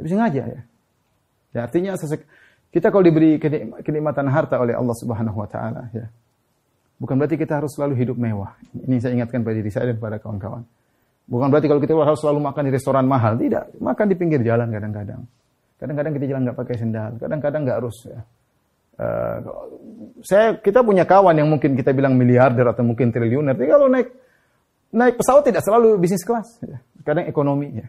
Tapi 0.00 0.08
sengaja 0.08 0.42
ya. 0.48 0.60
Ya 1.52 1.60
artinya 1.68 1.92
kita 2.72 2.88
kalau 2.88 3.04
diberi 3.04 3.36
kenikmatan 3.84 4.28
harta 4.32 4.56
oleh 4.60 4.72
Allah 4.76 4.96
Subhanahu 4.96 5.36
wa 5.36 5.48
taala 5.48 5.88
ya. 5.92 6.08
Bukan 6.96 7.20
berarti 7.20 7.36
kita 7.36 7.60
harus 7.60 7.76
selalu 7.76 8.00
hidup 8.00 8.16
mewah. 8.16 8.56
Ini 8.72 8.96
saya 8.96 9.12
ingatkan 9.20 9.44
pada 9.44 9.56
diri 9.60 9.68
saya 9.68 9.92
dan 9.92 10.00
pada 10.00 10.16
kawan-kawan. 10.16 10.64
Bukan 11.28 11.48
berarti 11.52 11.68
kalau 11.68 11.80
kita 11.84 11.92
harus 11.92 12.20
selalu 12.24 12.40
makan 12.40 12.62
di 12.64 12.72
restoran 12.72 13.04
mahal, 13.04 13.36
tidak. 13.36 13.68
Makan 13.76 14.06
di 14.08 14.16
pinggir 14.16 14.40
jalan 14.40 14.72
kadang-kadang. 14.72 15.20
Kadang-kadang 15.76 16.12
kita 16.16 16.24
jalan 16.32 16.42
nggak 16.48 16.56
pakai 16.56 16.76
sendal, 16.80 17.12
kadang-kadang 17.20 17.60
nggak 17.68 17.78
harus. 17.84 17.96
Ya. 18.08 18.20
Uh, 18.96 19.36
saya 20.24 20.56
kita 20.56 20.80
punya 20.80 21.04
kawan 21.04 21.36
yang 21.36 21.52
mungkin 21.52 21.76
kita 21.76 21.92
bilang 21.92 22.16
miliarder 22.16 22.64
atau 22.72 22.80
mungkin 22.80 23.12
triliuner. 23.12 23.52
Tapi 23.52 23.68
kalau 23.68 23.92
naik 23.92 24.08
naik 24.92 25.18
pesawat 25.18 25.48
tidak 25.48 25.62
selalu 25.64 25.98
bisnis 25.98 26.22
kelas, 26.22 26.62
kadang 27.02 27.26
ekonomi. 27.26 27.82
Ya. 27.82 27.86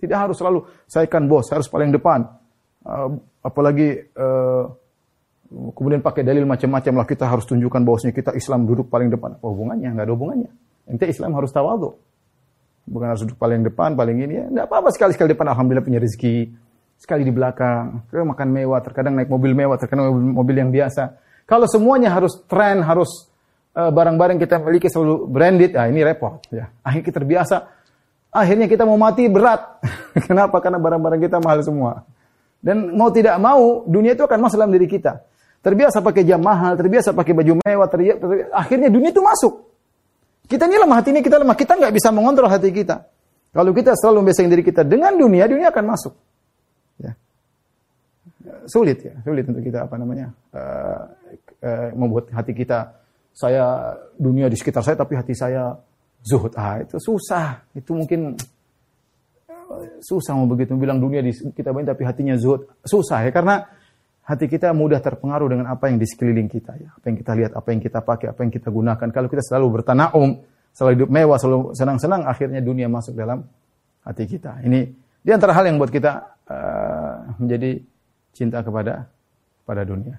Tidak 0.00 0.16
harus 0.16 0.36
selalu 0.40 0.64
saya 0.88 1.06
kan 1.06 1.28
bos, 1.28 1.52
harus 1.52 1.68
paling 1.68 1.92
depan. 1.92 2.24
Uh, 2.80 3.20
apalagi 3.44 4.08
uh, 4.16 4.64
kemudian 5.50 6.00
pakai 6.00 6.24
dalil 6.24 6.48
macam-macam 6.48 7.04
lah 7.04 7.06
kita 7.06 7.28
harus 7.28 7.44
tunjukkan 7.44 7.84
bahwasanya 7.84 8.14
kita 8.16 8.30
Islam 8.32 8.64
duduk 8.64 8.88
paling 8.88 9.12
depan. 9.12 9.36
Apa 9.36 9.46
hubungannya? 9.46 9.92
Nggak 9.92 10.06
ada 10.08 10.14
hubungannya. 10.16 10.50
Ente 10.88 11.06
Islam 11.06 11.36
harus 11.36 11.52
tawadhu. 11.52 11.92
Bukan 12.88 13.06
harus 13.06 13.22
duduk 13.22 13.36
paling 13.36 13.60
depan, 13.62 13.92
paling 13.94 14.16
ini 14.24 14.34
ya. 14.40 14.46
Apa-apa 14.64 14.88
sekali-sekali 14.90 15.36
depan. 15.36 15.52
Alhamdulillah 15.52 15.84
punya 15.84 16.00
rezeki 16.00 16.50
sekali 17.00 17.24
di 17.24 17.32
belakang, 17.32 18.04
terkadang 18.08 18.28
makan 18.36 18.48
mewah, 18.52 18.80
terkadang 18.84 19.14
naik 19.16 19.32
mobil 19.32 19.56
mewah, 19.56 19.80
terkadang 19.80 20.12
mobil, 20.12 20.52
yang 20.52 20.68
biasa. 20.68 21.16
Kalau 21.48 21.64
semuanya 21.64 22.12
harus 22.12 22.44
tren, 22.44 22.84
harus 22.84 23.29
barang-barang 23.70 24.36
uh, 24.38 24.42
kita 24.42 24.56
miliki 24.58 24.88
selalu 24.90 25.30
branded, 25.30 25.72
ah 25.78 25.86
ini 25.86 26.02
repot. 26.02 26.42
Ya. 26.50 26.74
Akhirnya 26.82 27.04
kita 27.06 27.16
terbiasa, 27.22 27.56
akhirnya 28.34 28.66
kita 28.66 28.82
mau 28.82 28.98
mati 28.98 29.30
berat. 29.30 29.82
Kenapa? 30.28 30.58
Karena 30.58 30.82
barang-barang 30.82 31.20
kita 31.22 31.38
mahal 31.38 31.62
semua. 31.62 32.02
Dan 32.60 32.92
mau 32.98 33.08
tidak 33.08 33.38
mau, 33.40 33.86
dunia 33.88 34.12
itu 34.12 34.26
akan 34.26 34.38
masuk 34.42 34.58
dalam 34.60 34.74
diri 34.74 34.90
kita. 34.90 35.22
Terbiasa 35.60 36.00
pakai 36.00 36.24
jam 36.24 36.40
mahal, 36.40 36.76
terbiasa 36.76 37.12
pakai 37.12 37.32
baju 37.36 37.52
mewah, 37.60 37.88
terbiasa, 37.88 38.18
terbiasa, 38.20 38.50
akhirnya 38.52 38.88
dunia 38.88 39.12
itu 39.12 39.22
masuk. 39.22 39.54
Kita 40.50 40.66
ini 40.66 40.76
lemah, 40.82 40.96
hati 40.98 41.14
ini 41.14 41.22
kita 41.22 41.36
lemah. 41.38 41.56
Kita 41.56 41.78
nggak 41.78 41.92
bisa 41.94 42.08
mengontrol 42.10 42.50
hati 42.50 42.74
kita. 42.74 43.06
Kalau 43.54 43.70
kita 43.70 43.94
selalu 43.94 44.24
membiasakan 44.26 44.50
diri 44.50 44.64
kita 44.66 44.82
dengan 44.82 45.14
dunia, 45.14 45.46
dunia 45.46 45.70
akan 45.70 45.84
masuk 45.94 46.14
sulit 48.66 48.98
ya, 49.02 49.14
sulit 49.24 49.44
untuk 49.46 49.62
kita 49.64 49.86
apa 49.86 49.94
namanya 49.96 50.32
uh, 50.52 51.02
uh, 51.64 51.88
membuat 51.96 52.30
hati 52.34 52.52
kita 52.52 52.99
saya 53.30 53.96
dunia 54.18 54.50
di 54.50 54.56
sekitar 54.58 54.84
saya 54.84 54.96
tapi 54.98 55.16
hati 55.16 55.32
saya 55.32 55.74
zuhud. 56.20 56.52
Ah 56.58 56.82
itu 56.82 56.96
susah, 57.00 57.64
itu 57.72 57.90
mungkin 57.94 58.36
susah 60.02 60.34
mau 60.34 60.50
begitu 60.50 60.74
bilang 60.74 60.98
dunia 60.98 61.22
di 61.22 61.30
kita 61.30 61.70
banyak 61.70 61.94
tapi 61.94 62.02
hatinya 62.02 62.34
zuhud 62.34 62.66
susah 62.82 63.22
ya 63.22 63.30
karena 63.30 63.70
hati 64.26 64.50
kita 64.50 64.74
mudah 64.74 64.98
terpengaruh 64.98 65.46
dengan 65.46 65.70
apa 65.70 65.86
yang 65.86 66.02
di 66.02 66.10
sekeliling 66.10 66.50
kita 66.50 66.74
ya 66.74 66.90
apa 66.90 67.06
yang 67.06 67.16
kita 67.22 67.32
lihat 67.38 67.52
apa 67.54 67.68
yang 67.70 67.78
kita 67.78 68.02
pakai 68.02 68.34
apa 68.34 68.40
yang 68.42 68.50
kita 68.50 68.66
gunakan 68.66 69.08
kalau 69.14 69.30
kita 69.30 69.46
selalu 69.46 69.78
bertanaum 69.78 70.42
selalu 70.74 70.90
hidup 70.98 71.10
mewah 71.14 71.38
selalu 71.38 71.70
senang-senang 71.78 72.26
akhirnya 72.26 72.58
dunia 72.58 72.90
masuk 72.90 73.14
dalam 73.14 73.46
hati 74.02 74.26
kita 74.26 74.58
ini 74.66 74.90
di 75.22 75.30
antara 75.30 75.54
hal 75.54 75.70
yang 75.70 75.78
buat 75.78 75.92
kita 75.94 76.12
uh, 76.50 77.14
menjadi 77.38 77.78
cinta 78.34 78.64
kepada 78.64 79.06
pada 79.68 79.82
dunia. 79.84 80.16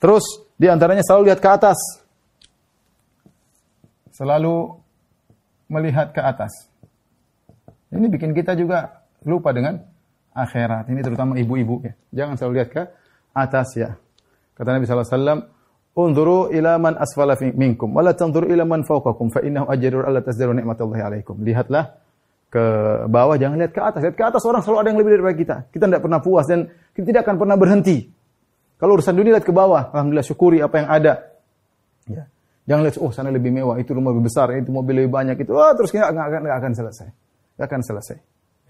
Terus 0.00 0.24
di 0.56 0.66
antaranya 0.66 1.04
selalu 1.04 1.30
lihat 1.30 1.40
ke 1.40 1.50
atas. 1.50 1.78
Selalu 4.20 4.76
melihat 5.72 6.12
ke 6.12 6.20
atas. 6.20 6.68
Ini 7.88 8.04
bikin 8.04 8.36
kita 8.36 8.52
juga 8.52 9.00
lupa 9.24 9.56
dengan 9.56 9.80
akhirat. 10.36 10.92
Ini 10.92 11.00
terutama 11.00 11.40
ibu-ibu 11.40 11.80
ya. 11.80 11.92
Jangan 12.12 12.34
selalu 12.36 12.52
lihat 12.60 12.68
ke 12.68 12.82
atas 13.32 13.68
ya. 13.80 13.96
Kata 14.52 14.76
Nabi 14.76 14.84
sallallahu 14.84 15.08
alaihi 15.08 15.16
wasallam, 15.16 15.40
"Unzuru 15.96 16.38
ila 16.52 16.76
man 16.76 17.00
asfala 17.00 17.32
minkum 17.40 17.96
wa 17.96 18.04
la 18.04 18.12
tanzuru 18.12 18.44
ila 18.52 18.68
man 18.68 18.84
fawqakum 18.84 19.32
fa 19.32 19.40
innahu 19.40 19.72
ajrun 19.72 20.04
alla 20.04 20.20
tazdaru 20.20 20.52
ni'matallahi 20.52 21.00
alaikum." 21.00 21.40
Lihatlah 21.40 21.96
ke 22.52 22.64
bawah, 23.08 23.40
jangan 23.40 23.56
lihat 23.56 23.72
ke 23.72 23.80
atas. 23.80 24.00
Lihat 24.04 24.16
ke 24.20 24.24
atas 24.26 24.42
orang 24.44 24.60
selalu 24.60 24.78
ada 24.84 24.88
yang 24.92 24.98
lebih 25.00 25.10
daripada 25.16 25.36
kita. 25.38 25.56
Kita 25.72 25.84
tidak 25.88 26.02
pernah 26.04 26.20
puas 26.20 26.44
dan 26.44 26.68
kita 26.92 27.06
tidak 27.08 27.22
akan 27.24 27.36
pernah 27.40 27.56
berhenti. 27.56 27.98
Kalau 28.76 29.00
urusan 29.00 29.16
dunia 29.16 29.38
lihat 29.38 29.46
ke 29.48 29.54
bawah, 29.54 29.88
alhamdulillah 29.96 30.26
syukuri 30.28 30.58
apa 30.60 30.76
yang 30.76 30.88
ada. 30.92 31.12
Ya. 32.04 32.24
Jangan 32.68 32.82
lihat 32.86 32.96
oh 33.00 33.10
sana 33.10 33.30
lebih 33.32 33.50
mewah, 33.50 33.80
itu 33.80 33.90
rumah 33.96 34.12
lebih 34.14 34.30
besar, 34.30 34.52
itu 34.56 34.70
mobil 34.70 35.04
lebih 35.04 35.10
banyak 35.10 35.36
itu. 35.40 35.52
Oh, 35.52 35.72
terus 35.74 35.90
kita 35.90 36.12
nggak 36.12 36.26
akan, 36.28 36.40
akan 36.48 36.72
selesai. 36.76 37.08
Nggak 37.56 37.66
akan 37.66 37.80
selesai. 37.82 38.16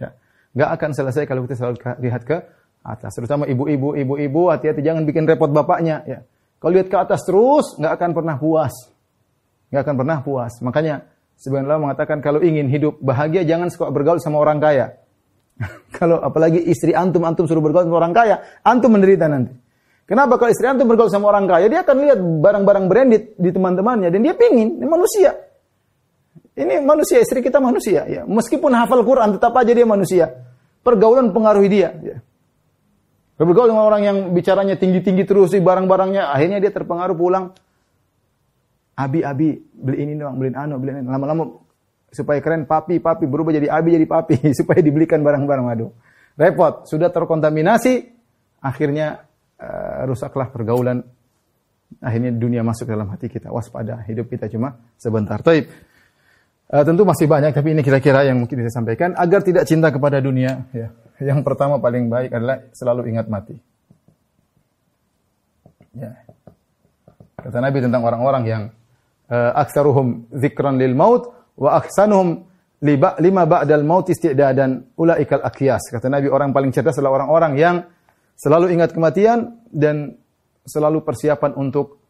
Ya. 0.00 0.08
Nggak 0.56 0.70
akan 0.78 0.90
selesai 0.94 1.22
kalau 1.28 1.40
kita 1.44 1.54
selalu 1.58 1.76
lihat 2.00 2.22
ke 2.24 2.36
atas. 2.80 3.12
Terutama 3.12 3.44
ibu-ibu, 3.50 3.98
ibu-ibu 3.98 4.42
hati-hati 4.48 4.80
jangan 4.80 5.04
bikin 5.04 5.28
repot 5.28 5.52
bapaknya. 5.52 6.06
Ya. 6.08 6.24
Kalau 6.62 6.72
lihat 6.74 6.88
ke 6.88 6.96
atas 6.96 7.26
terus, 7.26 7.76
nggak 7.76 7.92
akan 7.98 8.10
pernah 8.16 8.36
puas. 8.40 8.72
Nggak 9.68 9.82
akan 9.84 9.94
pernah 10.00 10.18
puas. 10.24 10.52
Makanya 10.64 11.04
Sebenarnya 11.40 11.80
mengatakan 11.80 12.20
kalau 12.20 12.44
ingin 12.44 12.68
hidup 12.68 13.00
bahagia 13.00 13.48
jangan 13.48 13.72
suka 13.72 13.88
bergaul 13.88 14.20
sama 14.20 14.44
orang 14.44 14.60
kaya. 14.60 15.00
kalau 15.98 16.20
apalagi 16.20 16.60
istri 16.60 16.92
antum 16.92 17.24
antum 17.24 17.48
suruh 17.48 17.64
bergaul 17.64 17.88
sama 17.88 17.96
orang 17.96 18.12
kaya, 18.12 18.36
antum 18.60 18.92
menderita 18.92 19.24
nanti. 19.24 19.56
Kenapa 20.10 20.42
kalau 20.42 20.50
istri 20.50 20.66
antum 20.66 20.90
bergaul 20.90 21.06
sama 21.06 21.30
orang 21.30 21.46
kaya, 21.46 21.70
dia 21.70 21.86
akan 21.86 21.96
lihat 22.02 22.18
barang-barang 22.18 22.84
branded 22.90 23.22
di 23.38 23.50
teman-temannya 23.54 24.10
dan 24.10 24.20
dia 24.26 24.34
pingin, 24.34 24.82
ini 24.82 24.86
manusia. 24.90 25.38
Ini 26.58 26.82
manusia, 26.82 27.22
istri 27.22 27.38
kita 27.38 27.62
manusia 27.62 28.10
ya. 28.10 28.26
Meskipun 28.26 28.74
hafal 28.74 29.06
Quran 29.06 29.38
tetap 29.38 29.54
aja 29.54 29.70
dia 29.70 29.86
manusia. 29.86 30.34
Pergaulan 30.82 31.30
pengaruhi 31.30 31.70
dia 31.70 31.94
ya. 32.02 32.18
Bergaul 33.38 33.70
dengan 33.70 33.86
orang 33.86 34.02
yang 34.02 34.16
bicaranya 34.34 34.74
tinggi-tinggi 34.74 35.24
terus 35.24 35.54
barang-barangnya, 35.54 36.34
akhirnya 36.34 36.58
dia 36.58 36.74
terpengaruh 36.74 37.14
pulang 37.14 37.54
Abi, 38.98 39.22
Abi, 39.22 39.56
beli 39.56 39.96
ini 40.04 40.18
dong, 40.18 40.36
beli 40.42 40.52
anu, 40.58 40.76
beli 40.76 41.00
ini. 41.00 41.06
Lama-lama 41.06 41.54
supaya 42.10 42.42
keren 42.42 42.66
papi, 42.66 42.98
papi 42.98 43.24
berubah 43.30 43.54
jadi 43.54 43.70
Abi 43.70 43.94
jadi 43.94 44.04
papi 44.10 44.42
supaya 44.58 44.82
dibelikan 44.82 45.22
barang-barang 45.22 45.66
aduh. 45.70 45.90
Repot, 46.34 46.84
sudah 46.90 47.08
terkontaminasi, 47.14 48.10
akhirnya 48.58 49.29
uh, 49.60 50.08
rusaklah 50.08 50.48
pergaulan. 50.48 51.04
Akhirnya 52.00 52.32
dunia 52.32 52.64
masuk 52.64 52.88
dalam 52.88 53.10
hati 53.12 53.28
kita. 53.28 53.52
Waspada, 53.52 54.00
hidup 54.08 54.30
kita 54.30 54.48
cuma 54.48 54.80
sebentar. 54.96 55.42
Taib. 55.44 55.68
Uh, 56.70 56.86
tentu 56.86 57.02
masih 57.02 57.26
banyak, 57.26 57.50
tapi 57.50 57.74
ini 57.74 57.82
kira-kira 57.82 58.22
yang 58.22 58.38
mungkin 58.38 58.62
saya 58.62 58.72
sampaikan 58.72 59.10
agar 59.18 59.42
tidak 59.42 59.66
cinta 59.66 59.90
kepada 59.90 60.22
dunia. 60.22 60.70
Ya. 60.70 60.94
Yang 61.18 61.42
pertama 61.44 61.82
paling 61.82 62.08
baik 62.08 62.30
adalah 62.30 62.62
selalu 62.72 63.10
ingat 63.10 63.26
mati. 63.26 63.58
Ya. 65.92 66.14
Kata 67.34 67.58
Nabi 67.58 67.82
tentang 67.82 68.06
orang-orang 68.06 68.44
yang 68.46 68.62
uh, 69.28 69.52
aktsaruhum 69.58 70.30
dzikran 70.30 70.78
lil 70.78 70.94
maut 70.94 71.26
wa 71.58 71.74
ahsanuhum 71.76 72.46
lima 73.20 73.42
ba'dal 73.44 73.84
maut 73.84 74.08
isti'dadan 74.08 74.94
ulaikal 74.96 75.42
akyas. 75.44 75.90
Kata 75.90 76.06
Nabi 76.06 76.30
orang 76.30 76.54
paling 76.54 76.70
cerdas 76.72 76.96
adalah 76.96 77.20
orang-orang 77.20 77.52
yang 77.58 77.76
selalu 78.40 78.72
ingat 78.72 78.96
kematian 78.96 79.60
dan 79.68 80.16
selalu 80.64 81.04
persiapan 81.04 81.52
untuk 81.60 82.00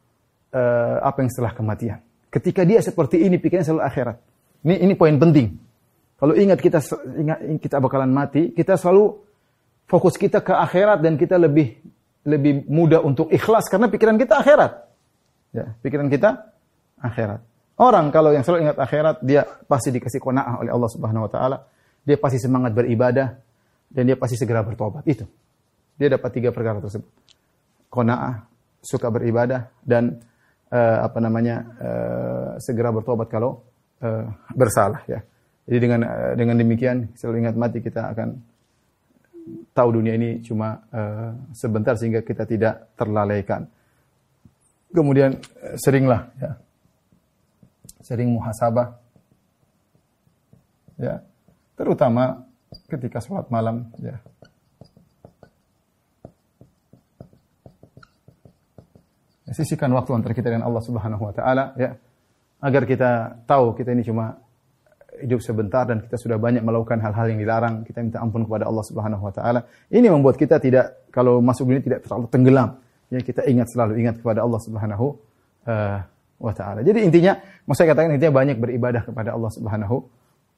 uh, 0.54 1.02
apa 1.02 1.26
yang 1.26 1.30
setelah 1.34 1.52
kematian. 1.58 1.98
Ketika 2.30 2.62
dia 2.62 2.78
seperti 2.78 3.26
ini 3.26 3.42
pikirnya 3.42 3.66
selalu 3.66 3.82
akhirat. 3.82 4.16
Ini 4.62 4.86
ini 4.86 4.94
poin 4.94 5.18
penting. 5.18 5.58
Kalau 6.14 6.36
ingat 6.38 6.62
kita 6.62 6.78
ingat 7.18 7.38
kita 7.58 7.82
bakalan 7.82 8.12
mati, 8.14 8.54
kita 8.54 8.78
selalu 8.78 9.18
fokus 9.90 10.14
kita 10.14 10.38
ke 10.38 10.54
akhirat 10.54 11.02
dan 11.02 11.18
kita 11.18 11.34
lebih 11.34 11.74
lebih 12.22 12.68
mudah 12.70 13.02
untuk 13.02 13.32
ikhlas 13.32 13.66
karena 13.66 13.90
pikiran 13.90 14.14
kita 14.14 14.38
akhirat. 14.38 14.72
Ya, 15.50 15.74
pikiran 15.82 16.06
kita 16.06 16.54
akhirat. 17.02 17.42
Orang 17.80 18.12
kalau 18.12 18.30
yang 18.30 18.44
selalu 18.44 18.68
ingat 18.68 18.78
akhirat, 18.78 19.24
dia 19.24 19.42
pasti 19.64 19.88
dikasih 19.88 20.20
kona'ah 20.20 20.60
oleh 20.62 20.70
Allah 20.70 20.90
Subhanahu 20.92 21.26
wa 21.26 21.30
taala. 21.32 21.58
Dia 22.04 22.20
pasti 22.20 22.38
semangat 22.38 22.76
beribadah 22.76 23.40
dan 23.88 24.02
dia 24.04 24.14
pasti 24.20 24.36
segera 24.36 24.60
bertobat. 24.60 25.02
Itu. 25.08 25.24
Dia 26.00 26.08
dapat 26.16 26.30
tiga 26.32 26.48
perkara 26.48 26.80
tersebut. 26.80 27.04
Kona'ah, 27.92 28.48
suka 28.80 29.12
beribadah 29.12 29.68
dan 29.84 30.16
uh, 30.72 31.04
apa 31.04 31.20
namanya? 31.20 31.56
Uh, 31.76 32.50
segera 32.56 32.88
bertobat 32.88 33.28
kalau 33.28 33.60
uh, 34.00 34.24
bersalah 34.56 35.04
ya. 35.04 35.20
Jadi 35.68 35.78
dengan 35.78 36.00
uh, 36.08 36.32
dengan 36.32 36.56
demikian 36.56 37.12
selalu 37.12 37.44
ingat 37.44 37.56
mati 37.60 37.84
kita 37.84 38.16
akan 38.16 38.28
tahu 39.76 40.00
dunia 40.00 40.16
ini 40.16 40.40
cuma 40.40 40.80
uh, 40.88 41.36
sebentar 41.52 41.92
sehingga 42.00 42.24
kita 42.24 42.48
tidak 42.48 42.96
terlalaikan. 42.96 43.68
Kemudian 44.88 45.36
seringlah 45.76 46.32
ya 46.40 46.56
sering 48.10 48.34
muhasabah. 48.34 48.98
Ya. 50.98 51.22
Terutama 51.78 52.42
ketika 52.90 53.22
sholat 53.22 53.46
malam, 53.48 53.86
ya. 54.02 54.18
Sisihkan 59.50 59.90
waktu 59.90 60.14
antara 60.14 60.32
kita 60.32 60.48
dengan 60.48 60.70
Allah 60.70 60.82
Subhanahu 60.82 61.22
wa 61.26 61.34
taala 61.34 61.74
ya. 61.74 61.94
Agar 62.60 62.84
kita 62.84 63.40
tahu 63.48 63.72
kita 63.72 63.90
ini 63.96 64.04
cuma 64.04 64.36
hidup 65.20 65.40
sebentar 65.44 65.84
dan 65.84 66.00
kita 66.00 66.16
sudah 66.16 66.40
banyak 66.40 66.64
melakukan 66.64 67.00
hal-hal 67.00 67.26
yang 67.28 67.40
dilarang, 67.40 67.74
kita 67.84 68.00
minta 68.00 68.18
ampun 68.22 68.48
kepada 68.48 68.68
Allah 68.68 68.84
Subhanahu 68.86 69.22
wa 69.26 69.32
taala. 69.32 69.60
Ini 69.92 70.08
membuat 70.08 70.40
kita 70.40 70.56
tidak 70.62 71.08
kalau 71.12 71.44
masuk 71.44 71.68
dunia 71.68 71.82
tidak 71.84 72.06
terlalu 72.06 72.26
tenggelam. 72.32 72.80
Ya, 73.10 73.20
kita 73.20 73.42
ingat 73.44 73.68
selalu 73.74 73.98
ingat 74.00 74.22
kepada 74.22 74.46
Allah 74.46 74.60
Subhanahu 74.62 75.06
uh, 75.66 75.98
wa 76.40 76.52
taala. 76.54 76.80
Jadi 76.86 76.98
intinya, 77.04 77.36
mau 77.66 77.74
saya 77.74 77.92
katakan 77.92 78.16
intinya 78.16 78.38
banyak 78.38 78.56
beribadah 78.56 79.02
kepada 79.02 79.34
Allah 79.34 79.50
Subhanahu 79.50 79.96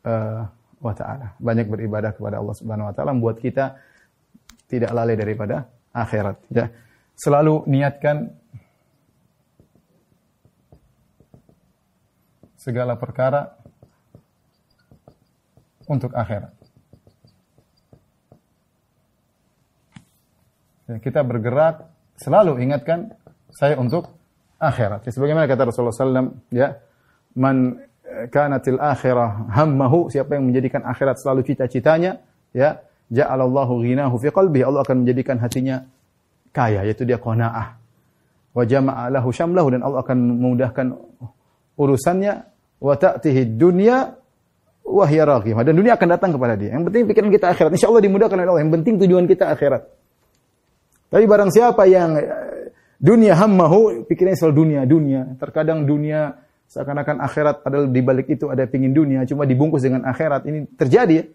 uh, 0.04 0.40
wa 0.84 0.92
taala. 0.94 1.26
Banyak 1.40 1.66
beribadah 1.66 2.12
kepada 2.12 2.38
Allah 2.38 2.54
Subhanahu 2.54 2.86
wa 2.90 2.94
taala 2.94 3.10
membuat 3.16 3.40
kita 3.40 3.78
tidak 4.68 4.90
lalai 4.92 5.16
daripada 5.16 5.64
akhirat, 5.92 6.36
ya. 6.52 6.68
Selalu 7.12 7.68
niatkan 7.68 8.41
segala 12.62 12.94
perkara 12.94 13.58
untuk 15.90 16.14
akhirat. 16.14 16.54
Ya, 20.86 20.96
kita 21.02 21.26
bergerak 21.26 21.90
selalu 22.22 22.62
ingatkan 22.62 23.18
saya 23.50 23.74
untuk 23.74 24.14
akhirat. 24.62 25.02
Ya, 25.02 25.10
sebagaimana 25.10 25.50
kata 25.50 25.66
Rasulullah 25.66 25.90
SAW, 25.90 26.38
ya, 26.54 26.78
man 27.34 27.82
eh, 28.06 28.30
kanatil 28.30 28.78
akhirah 28.78 29.50
hammahu, 29.58 30.06
siapa 30.06 30.38
yang 30.38 30.46
menjadikan 30.46 30.86
akhirat 30.86 31.18
selalu 31.18 31.42
cita-citanya, 31.42 32.22
ya, 32.54 32.78
ja'alallahu 33.10 33.82
ghinahu 33.82 34.22
fi 34.22 34.30
qalbi, 34.30 34.62
Allah 34.62 34.86
akan 34.86 35.02
menjadikan 35.02 35.42
hatinya 35.42 35.82
kaya, 36.54 36.86
yaitu 36.86 37.02
dia 37.02 37.18
qanaah. 37.18 37.74
Wa 38.54 38.62
jama'a 38.62 39.10
lahu 39.10 39.34
syamlahu 39.34 39.74
dan 39.74 39.82
Allah 39.82 40.04
akan 40.06 40.18
memudahkan 40.38 40.86
urusannya 41.80 42.51
wa 42.82 42.94
ta'tihi 42.98 43.54
dunya 43.54 44.10
wa 44.82 45.04
hiya 45.06 45.24
dan 45.62 45.74
dunia 45.78 45.94
akan 45.94 46.08
datang 46.18 46.34
kepada 46.34 46.58
dia. 46.58 46.74
Yang 46.74 46.90
penting 46.90 47.02
pikiran 47.06 47.30
kita 47.30 47.46
akhirat. 47.54 47.70
Insyaallah 47.78 48.02
dimudahkan 48.02 48.34
oleh 48.34 48.50
Allah. 48.50 48.62
Yang 48.66 48.72
penting 48.82 48.94
tujuan 49.06 49.24
kita 49.30 49.54
akhirat. 49.54 49.82
Tapi 51.14 51.24
barang 51.28 51.50
siapa 51.54 51.86
yang 51.86 52.18
Dunia 53.02 53.34
hammahu, 53.34 54.06
pikirnya 54.06 54.38
selalu 54.38 54.54
dunia, 54.62 54.80
dunia. 54.86 55.34
Terkadang 55.34 55.82
dunia 55.82 56.38
seakan-akan 56.70 57.18
akhirat 57.18 57.66
padahal 57.66 57.90
di 57.90 57.98
balik 57.98 58.30
itu 58.30 58.46
ada 58.46 58.62
pingin 58.70 58.94
dunia, 58.94 59.26
cuma 59.26 59.42
dibungkus 59.42 59.82
dengan 59.82 60.06
akhirat. 60.06 60.46
Ini 60.46 60.78
terjadi. 60.78 61.26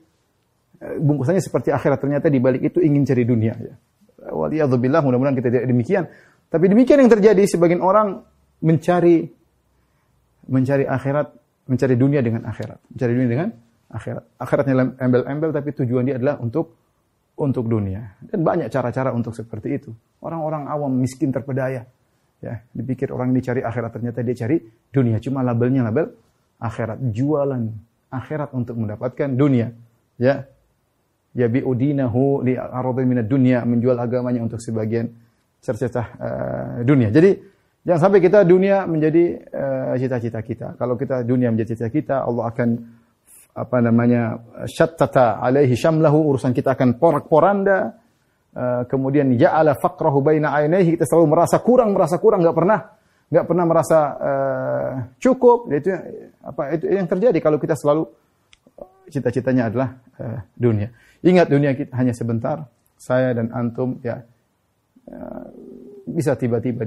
Eh, 0.80 0.95
bungkusannya 1.04 1.43
seperti 1.43 1.76
akhirat, 1.76 2.00
ternyata 2.00 2.32
di 2.32 2.39
balik 2.39 2.72
itu 2.72 2.80
ingin 2.80 3.04
cari 3.04 3.28
dunia 3.28 3.52
ya. 3.60 3.76
Waliyadzubillah, 4.32 5.04
mudah-mudahan 5.04 5.36
kita 5.36 5.52
tidak 5.52 5.68
demikian. 5.68 6.08
Tapi 6.48 6.66
demikian 6.72 7.04
yang 7.04 7.12
terjadi, 7.12 7.43
sebagian 7.43 7.84
orang 7.84 8.24
mencari 8.64 9.28
mencari 10.48 10.88
akhirat, 10.88 11.36
mencari 11.68 11.95
dunia 11.99 12.20
dengan 12.24 12.47
akhirat. 12.47 12.80
Mencari 12.91 13.11
dunia 13.13 13.30
dengan 13.30 13.49
akhirat. 13.91 14.24
Akhiratnya 14.39 14.74
embel-embel, 14.99 15.51
tapi 15.51 15.70
tujuan 15.84 16.03
dia 16.07 16.15
adalah 16.20 16.39
untuk 16.39 16.76
untuk 17.38 17.70
dunia. 17.70 18.18
Dan 18.26 18.41
banyak 18.41 18.68
cara-cara 18.74 19.13
untuk 19.13 19.32
seperti 19.38 19.78
itu. 19.78 19.91
Orang-orang 20.24 20.65
awam 20.68 20.91
miskin 20.97 21.30
terpedaya. 21.30 21.86
Ya, 22.38 22.61
dipikir 22.70 23.09
orang 23.09 23.34
ini 23.34 23.41
cari 23.41 23.65
akhirat 23.65 23.91
ternyata 23.93 24.22
dia 24.22 24.36
cari 24.38 24.61
dunia. 24.93 25.18
Cuma 25.18 25.41
labelnya 25.41 25.86
label 25.86 26.13
akhirat, 26.61 27.13
jualan 27.13 27.63
akhirat 28.09 28.53
untuk 28.53 28.78
mendapatkan 28.78 29.30
dunia. 29.34 29.74
Ya. 30.18 30.49
Ya 31.38 31.45
bi'udinahu 31.45 32.41
li 32.41 32.57
aradhi 32.57 33.05
minad 33.05 33.30
dunia, 33.30 33.61
menjual 33.61 33.93
agamanya 34.01 34.41
untuk 34.41 34.57
sebagian 34.57 35.13
cercetah 35.61 36.07
uh, 36.18 36.76
dunia. 36.82 37.13
Jadi 37.13 37.38
jangan 37.88 38.02
sampai 38.04 38.20
kita 38.20 38.44
dunia 38.44 38.84
menjadi 38.84 39.24
eh, 39.40 39.96
cita-cita 39.96 40.44
uh, 40.44 40.46
kita. 40.46 40.68
Kalau 40.76 41.00
kita 41.00 41.24
dunia 41.24 41.48
menjadi 41.56 41.80
cita-cita 41.80 41.96
kita, 41.96 42.16
Allah 42.28 42.52
akan 42.52 42.70
apa 43.58 43.78
namanya 43.80 44.44
syattata 44.68 45.40
alaihi 45.40 45.74
syamlahu. 45.80 46.36
Urusan 46.36 46.52
kita 46.52 46.76
akan 46.76 47.00
porak-poranda. 47.00 47.96
Uh, 48.58 48.90
kemudian 48.90 49.30
ja'ala 49.38 49.78
faqrahu 49.78 50.26
baina 50.26 50.50
ainaihi 50.50 50.98
kita 50.98 51.06
selalu 51.06 51.38
merasa 51.38 51.62
kurang 51.62 51.96
merasa 51.96 52.18
kurang. 52.20 52.42
Nggak 52.42 52.58
pernah 52.58 52.80
nggak 53.28 53.46
pernah 53.46 53.66
merasa 53.70 54.00
uh, 54.18 54.92
cukup. 55.22 55.70
Itu 55.72 55.94
apa 56.42 56.62
itu 56.76 56.86
yang 56.90 57.08
terjadi 57.08 57.38
kalau 57.40 57.62
kita 57.62 57.78
selalu 57.78 58.10
cita-citanya 59.08 59.70
adalah 59.72 59.90
uh, 60.20 60.40
dunia. 60.58 60.92
Ingat 61.24 61.48
dunia 61.50 61.72
kita 61.78 61.94
hanya 61.98 62.14
sebentar. 62.14 62.68
Saya 62.98 63.38
dan 63.38 63.54
antum 63.54 64.02
ya 64.02 64.26
uh, 65.06 65.46
bisa 66.10 66.34
tiba-tiba 66.34 66.82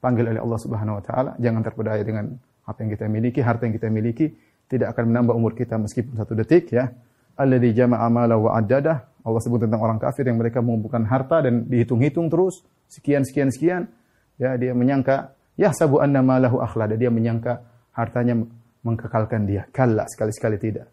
dipanggil 0.00 0.32
oleh 0.32 0.40
Allah 0.40 0.56
Subhanahu 0.56 0.96
wa 0.96 1.04
taala 1.04 1.30
jangan 1.36 1.60
terpedaya 1.60 2.00
dengan 2.00 2.32
apa 2.64 2.80
yang 2.80 2.90
kita 2.96 3.04
miliki 3.04 3.44
harta 3.44 3.68
yang 3.68 3.76
kita 3.76 3.92
miliki 3.92 4.32
tidak 4.70 4.96
akan 4.96 5.12
menambah 5.12 5.34
umur 5.36 5.52
kita 5.52 5.76
meskipun 5.76 6.14
satu 6.14 6.32
detik 6.38 6.70
ya. 6.70 6.94
Alladzi 7.34 7.74
jama'a 7.74 8.06
mala 8.06 8.38
wa 8.38 8.54
addadah. 8.54 9.26
Allah 9.26 9.40
sebut 9.42 9.66
tentang 9.66 9.82
orang 9.82 9.98
kafir 9.98 10.24
yang 10.24 10.38
mereka 10.38 10.62
mengumpulkan 10.62 11.04
harta 11.04 11.44
dan 11.44 11.66
dihitung-hitung 11.66 12.30
terus 12.30 12.62
sekian 12.86 13.26
sekian 13.26 13.50
sekian. 13.50 13.82
Ya, 14.40 14.56
dia 14.56 14.72
menyangka 14.72 15.34
ya 15.58 15.74
sabu 15.74 15.98
anna 15.98 16.22
malahu 16.22 16.62
akhlada. 16.62 16.94
Dia 16.94 17.10
menyangka 17.10 17.60
hartanya 17.92 18.40
mengkekalkan 18.86 19.44
dia. 19.44 19.66
Kalla 19.74 20.06
sekali-sekali 20.06 20.56
tidak. 20.56 20.86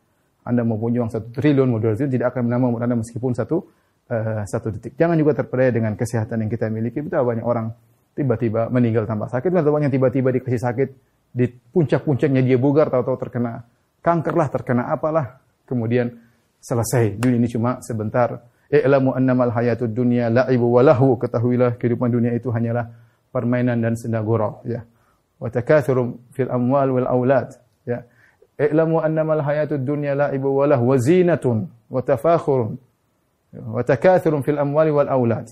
Anda 0.43 0.65
mau 0.65 0.81
punya 0.81 1.05
uang 1.05 1.11
satu 1.13 1.27
triliun, 1.37 1.67
dua 1.77 1.93
triliun, 1.93 2.11
tidak 2.11 2.27
akan 2.33 2.49
menambah 2.49 2.67
umur 2.73 2.81
Anda 2.83 2.97
meskipun 2.97 3.31
satu 3.37 3.57
uh, 4.09 4.43
satu 4.47 4.73
detik. 4.73 4.97
Jangan 4.97 5.15
juga 5.19 5.37
terpedaya 5.37 5.69
dengan 5.69 5.93
kesehatan 5.93 6.43
yang 6.43 6.49
kita 6.51 6.71
miliki. 6.73 7.03
Betapa 7.03 7.23
banyak 7.35 7.45
orang 7.45 7.71
tiba-tiba 8.17 8.73
meninggal 8.73 9.05
tanpa 9.05 9.29
sakit, 9.29 9.53
betapa 9.53 9.77
banyak 9.77 9.93
tiba-tiba 9.93 10.33
dikasih 10.33 10.61
sakit 10.61 10.89
di 11.29 11.45
puncak-puncaknya 11.47 12.41
dia 12.41 12.57
bugar, 12.57 12.89
tahu-tahu 12.89 13.17
terkena 13.21 13.61
kanker 14.01 14.33
lah, 14.33 14.47
terkena 14.49 14.83
apalah. 14.89 15.37
Kemudian 15.67 16.09
selesai. 16.63 17.19
Dunia 17.19 17.37
ini 17.43 17.49
cuma 17.51 17.83
sebentar. 17.83 18.41
I'lamu 18.67 19.15
annamal 19.15 19.51
hayatud 19.51 19.91
dunya 19.91 20.31
la'ibu 20.31 20.67
wa 20.67 20.81
lahu. 20.83 21.15
Ketahuilah 21.19 21.75
kehidupan 21.79 22.11
dunia 22.11 22.31
itu 22.35 22.51
hanyalah 22.51 22.87
permainan 23.31 23.79
dan 23.79 23.93
senda 23.99 24.23
gurau. 24.23 24.63
Ya. 24.63 24.83
Wa 25.39 25.51
takathurum 25.51 26.19
fil 26.31 26.51
amwal 26.51 26.99
wal 26.99 27.07
aulad. 27.07 27.51
Ya. 27.83 28.03
I'lamu 28.57 29.03
annamal 29.03 29.43
hayatud 29.43 29.83
dunya 29.83 30.15
la'ibu 30.15 30.51
wa 30.51 30.65
lahu 30.67 30.83
wa 30.91 30.97
zinatun 30.99 31.67
wa 31.91 31.99
tafakhurun. 32.03 32.79
Wa 33.55 33.83
takathurum 33.83 34.43
fil 34.43 34.59
amwal 34.59 34.87
wal 34.91 35.11
aulad. 35.11 35.47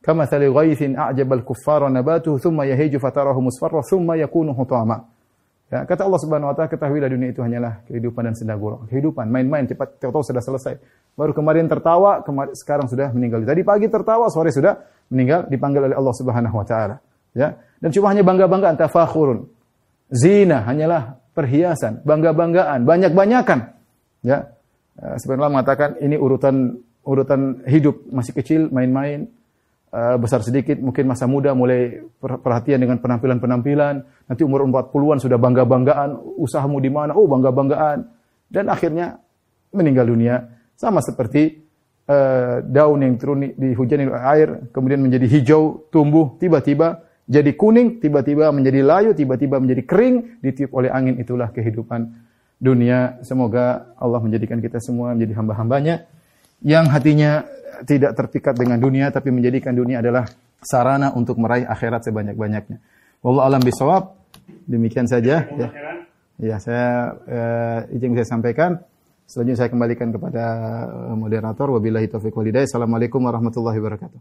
Kama 0.00 0.24
thali 0.24 0.48
ghaithin 0.48 0.96
a'jabal 0.96 1.44
kuffara 1.44 1.92
nabatuhu 1.92 2.40
thumma 2.40 2.64
yahiju 2.64 2.96
fatarahu 2.96 3.44
musfarra 3.44 3.84
thumma 3.84 4.16
yakunu 4.16 4.56
hutama. 4.56 5.04
Ya, 5.70 5.86
kata 5.86 6.02
Allah 6.02 6.18
Subhanahu 6.18 6.50
wa 6.50 6.54
taala 6.58 6.66
ketahuilah 6.66 7.06
dunia 7.06 7.30
itu 7.30 7.46
hanyalah 7.46 7.86
kehidupan 7.86 8.26
dan 8.26 8.34
senda 8.34 8.58
gurau. 8.58 8.82
Kehidupan 8.90 9.30
main-main 9.30 9.70
cepat 9.70 10.02
tahu 10.02 10.18
sudah 10.18 10.42
selesai. 10.42 10.74
Baru 11.14 11.30
kemarin 11.30 11.70
tertawa, 11.70 12.26
kemarin 12.26 12.58
sekarang 12.58 12.90
sudah 12.90 13.14
meninggal. 13.14 13.46
Tadi 13.46 13.62
pagi 13.62 13.86
tertawa, 13.86 14.26
sore 14.34 14.50
sudah 14.50 14.74
meninggal 15.14 15.46
dipanggil 15.46 15.86
oleh 15.86 15.94
Allah 15.94 16.14
Subhanahu 16.18 16.56
wa 16.58 16.66
taala. 16.66 16.98
Ya. 17.38 17.54
Dan 17.78 17.94
cuma 17.94 18.10
hanya 18.10 18.26
bangga-banggaan 18.26 18.82
tafakhurun. 18.82 19.46
Zina 20.10 20.66
hanyalah 20.66 21.22
perhiasan, 21.38 22.02
bangga-banggaan, 22.02 22.82
banyak-banyakan. 22.82 23.70
Ya. 24.26 24.50
Eh, 24.98 25.16
Sebenarnya 25.22 25.54
mengatakan 25.54 25.90
ini 26.02 26.18
urutan 26.18 26.82
urutan 27.06 27.62
hidup 27.70 28.10
masih 28.10 28.34
kecil 28.34 28.74
main-main 28.74 29.30
uh, 29.90 30.16
besar 30.16 30.40
sedikit, 30.42 30.78
mungkin 30.78 31.10
masa 31.10 31.26
muda 31.26 31.54
mulai 31.54 32.02
perhatian 32.18 32.80
dengan 32.80 32.98
penampilan-penampilan, 32.98 33.94
nanti 34.26 34.42
umur 34.42 34.66
40-an 34.66 35.18
sudah 35.22 35.38
bangga-banggaan, 35.38 36.16
usahamu 36.38 36.78
di 36.78 36.90
mana? 36.90 37.14
Oh, 37.14 37.26
bangga-banggaan. 37.26 38.06
Dan 38.50 38.66
akhirnya 38.66 39.18
meninggal 39.70 40.10
dunia 40.10 40.42
sama 40.74 40.98
seperti 40.98 41.62
uh, 42.10 42.64
daun 42.66 43.06
yang 43.06 43.14
turun 43.20 43.54
dihujani 43.54 44.10
oleh 44.10 44.24
air 44.26 44.48
kemudian 44.74 44.98
menjadi 44.98 45.26
hijau, 45.30 45.86
tumbuh, 45.94 46.34
tiba-tiba 46.42 47.06
jadi 47.30 47.54
kuning, 47.54 48.02
tiba-tiba 48.02 48.50
menjadi 48.50 48.82
layu, 48.82 49.14
tiba-tiba 49.14 49.62
menjadi 49.62 49.86
kering, 49.86 50.42
ditiup 50.42 50.74
oleh 50.74 50.90
angin 50.90 51.14
itulah 51.22 51.54
kehidupan 51.54 52.10
dunia. 52.58 53.22
Semoga 53.22 53.94
Allah 53.94 54.18
menjadikan 54.18 54.58
kita 54.58 54.82
semua 54.82 55.14
menjadi 55.14 55.38
hamba-hambanya 55.38 56.10
yang 56.58 56.90
hatinya 56.90 57.46
tidak 57.84 58.12
terpikat 58.16 58.54
dengan 58.56 58.80
dunia 58.80 59.08
tapi 59.12 59.32
menjadikan 59.32 59.72
dunia 59.72 60.00
adalah 60.04 60.28
sarana 60.60 61.12
untuk 61.16 61.40
meraih 61.40 61.64
akhirat 61.64 62.04
sebanyak-banyaknya. 62.04 62.78
Wallahu 63.24 63.46
alam 63.46 63.62
bisawab. 63.62 64.16
Demikian 64.66 65.06
saja 65.06 65.46
ya. 65.46 65.68
Ya, 66.40 66.56
saya 66.56 67.20
uh, 67.28 67.80
izin 67.92 68.16
saya 68.16 68.28
sampaikan. 68.40 68.80
Selanjutnya 69.28 69.62
saya 69.62 69.70
kembalikan 69.70 70.10
kepada 70.10 70.42
eh, 70.90 71.14
moderator. 71.14 71.70
Wabillahi 71.78 72.10
taufiq 72.10 72.34
walhidayah. 72.34 72.66
Assalamualaikum 72.66 73.22
warahmatullahi 73.22 73.78
wabarakatuh. 73.78 74.18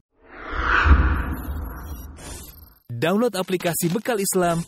Download 2.94 3.34
aplikasi 3.34 3.90
Bekal 3.90 4.22
Islam 4.22 4.62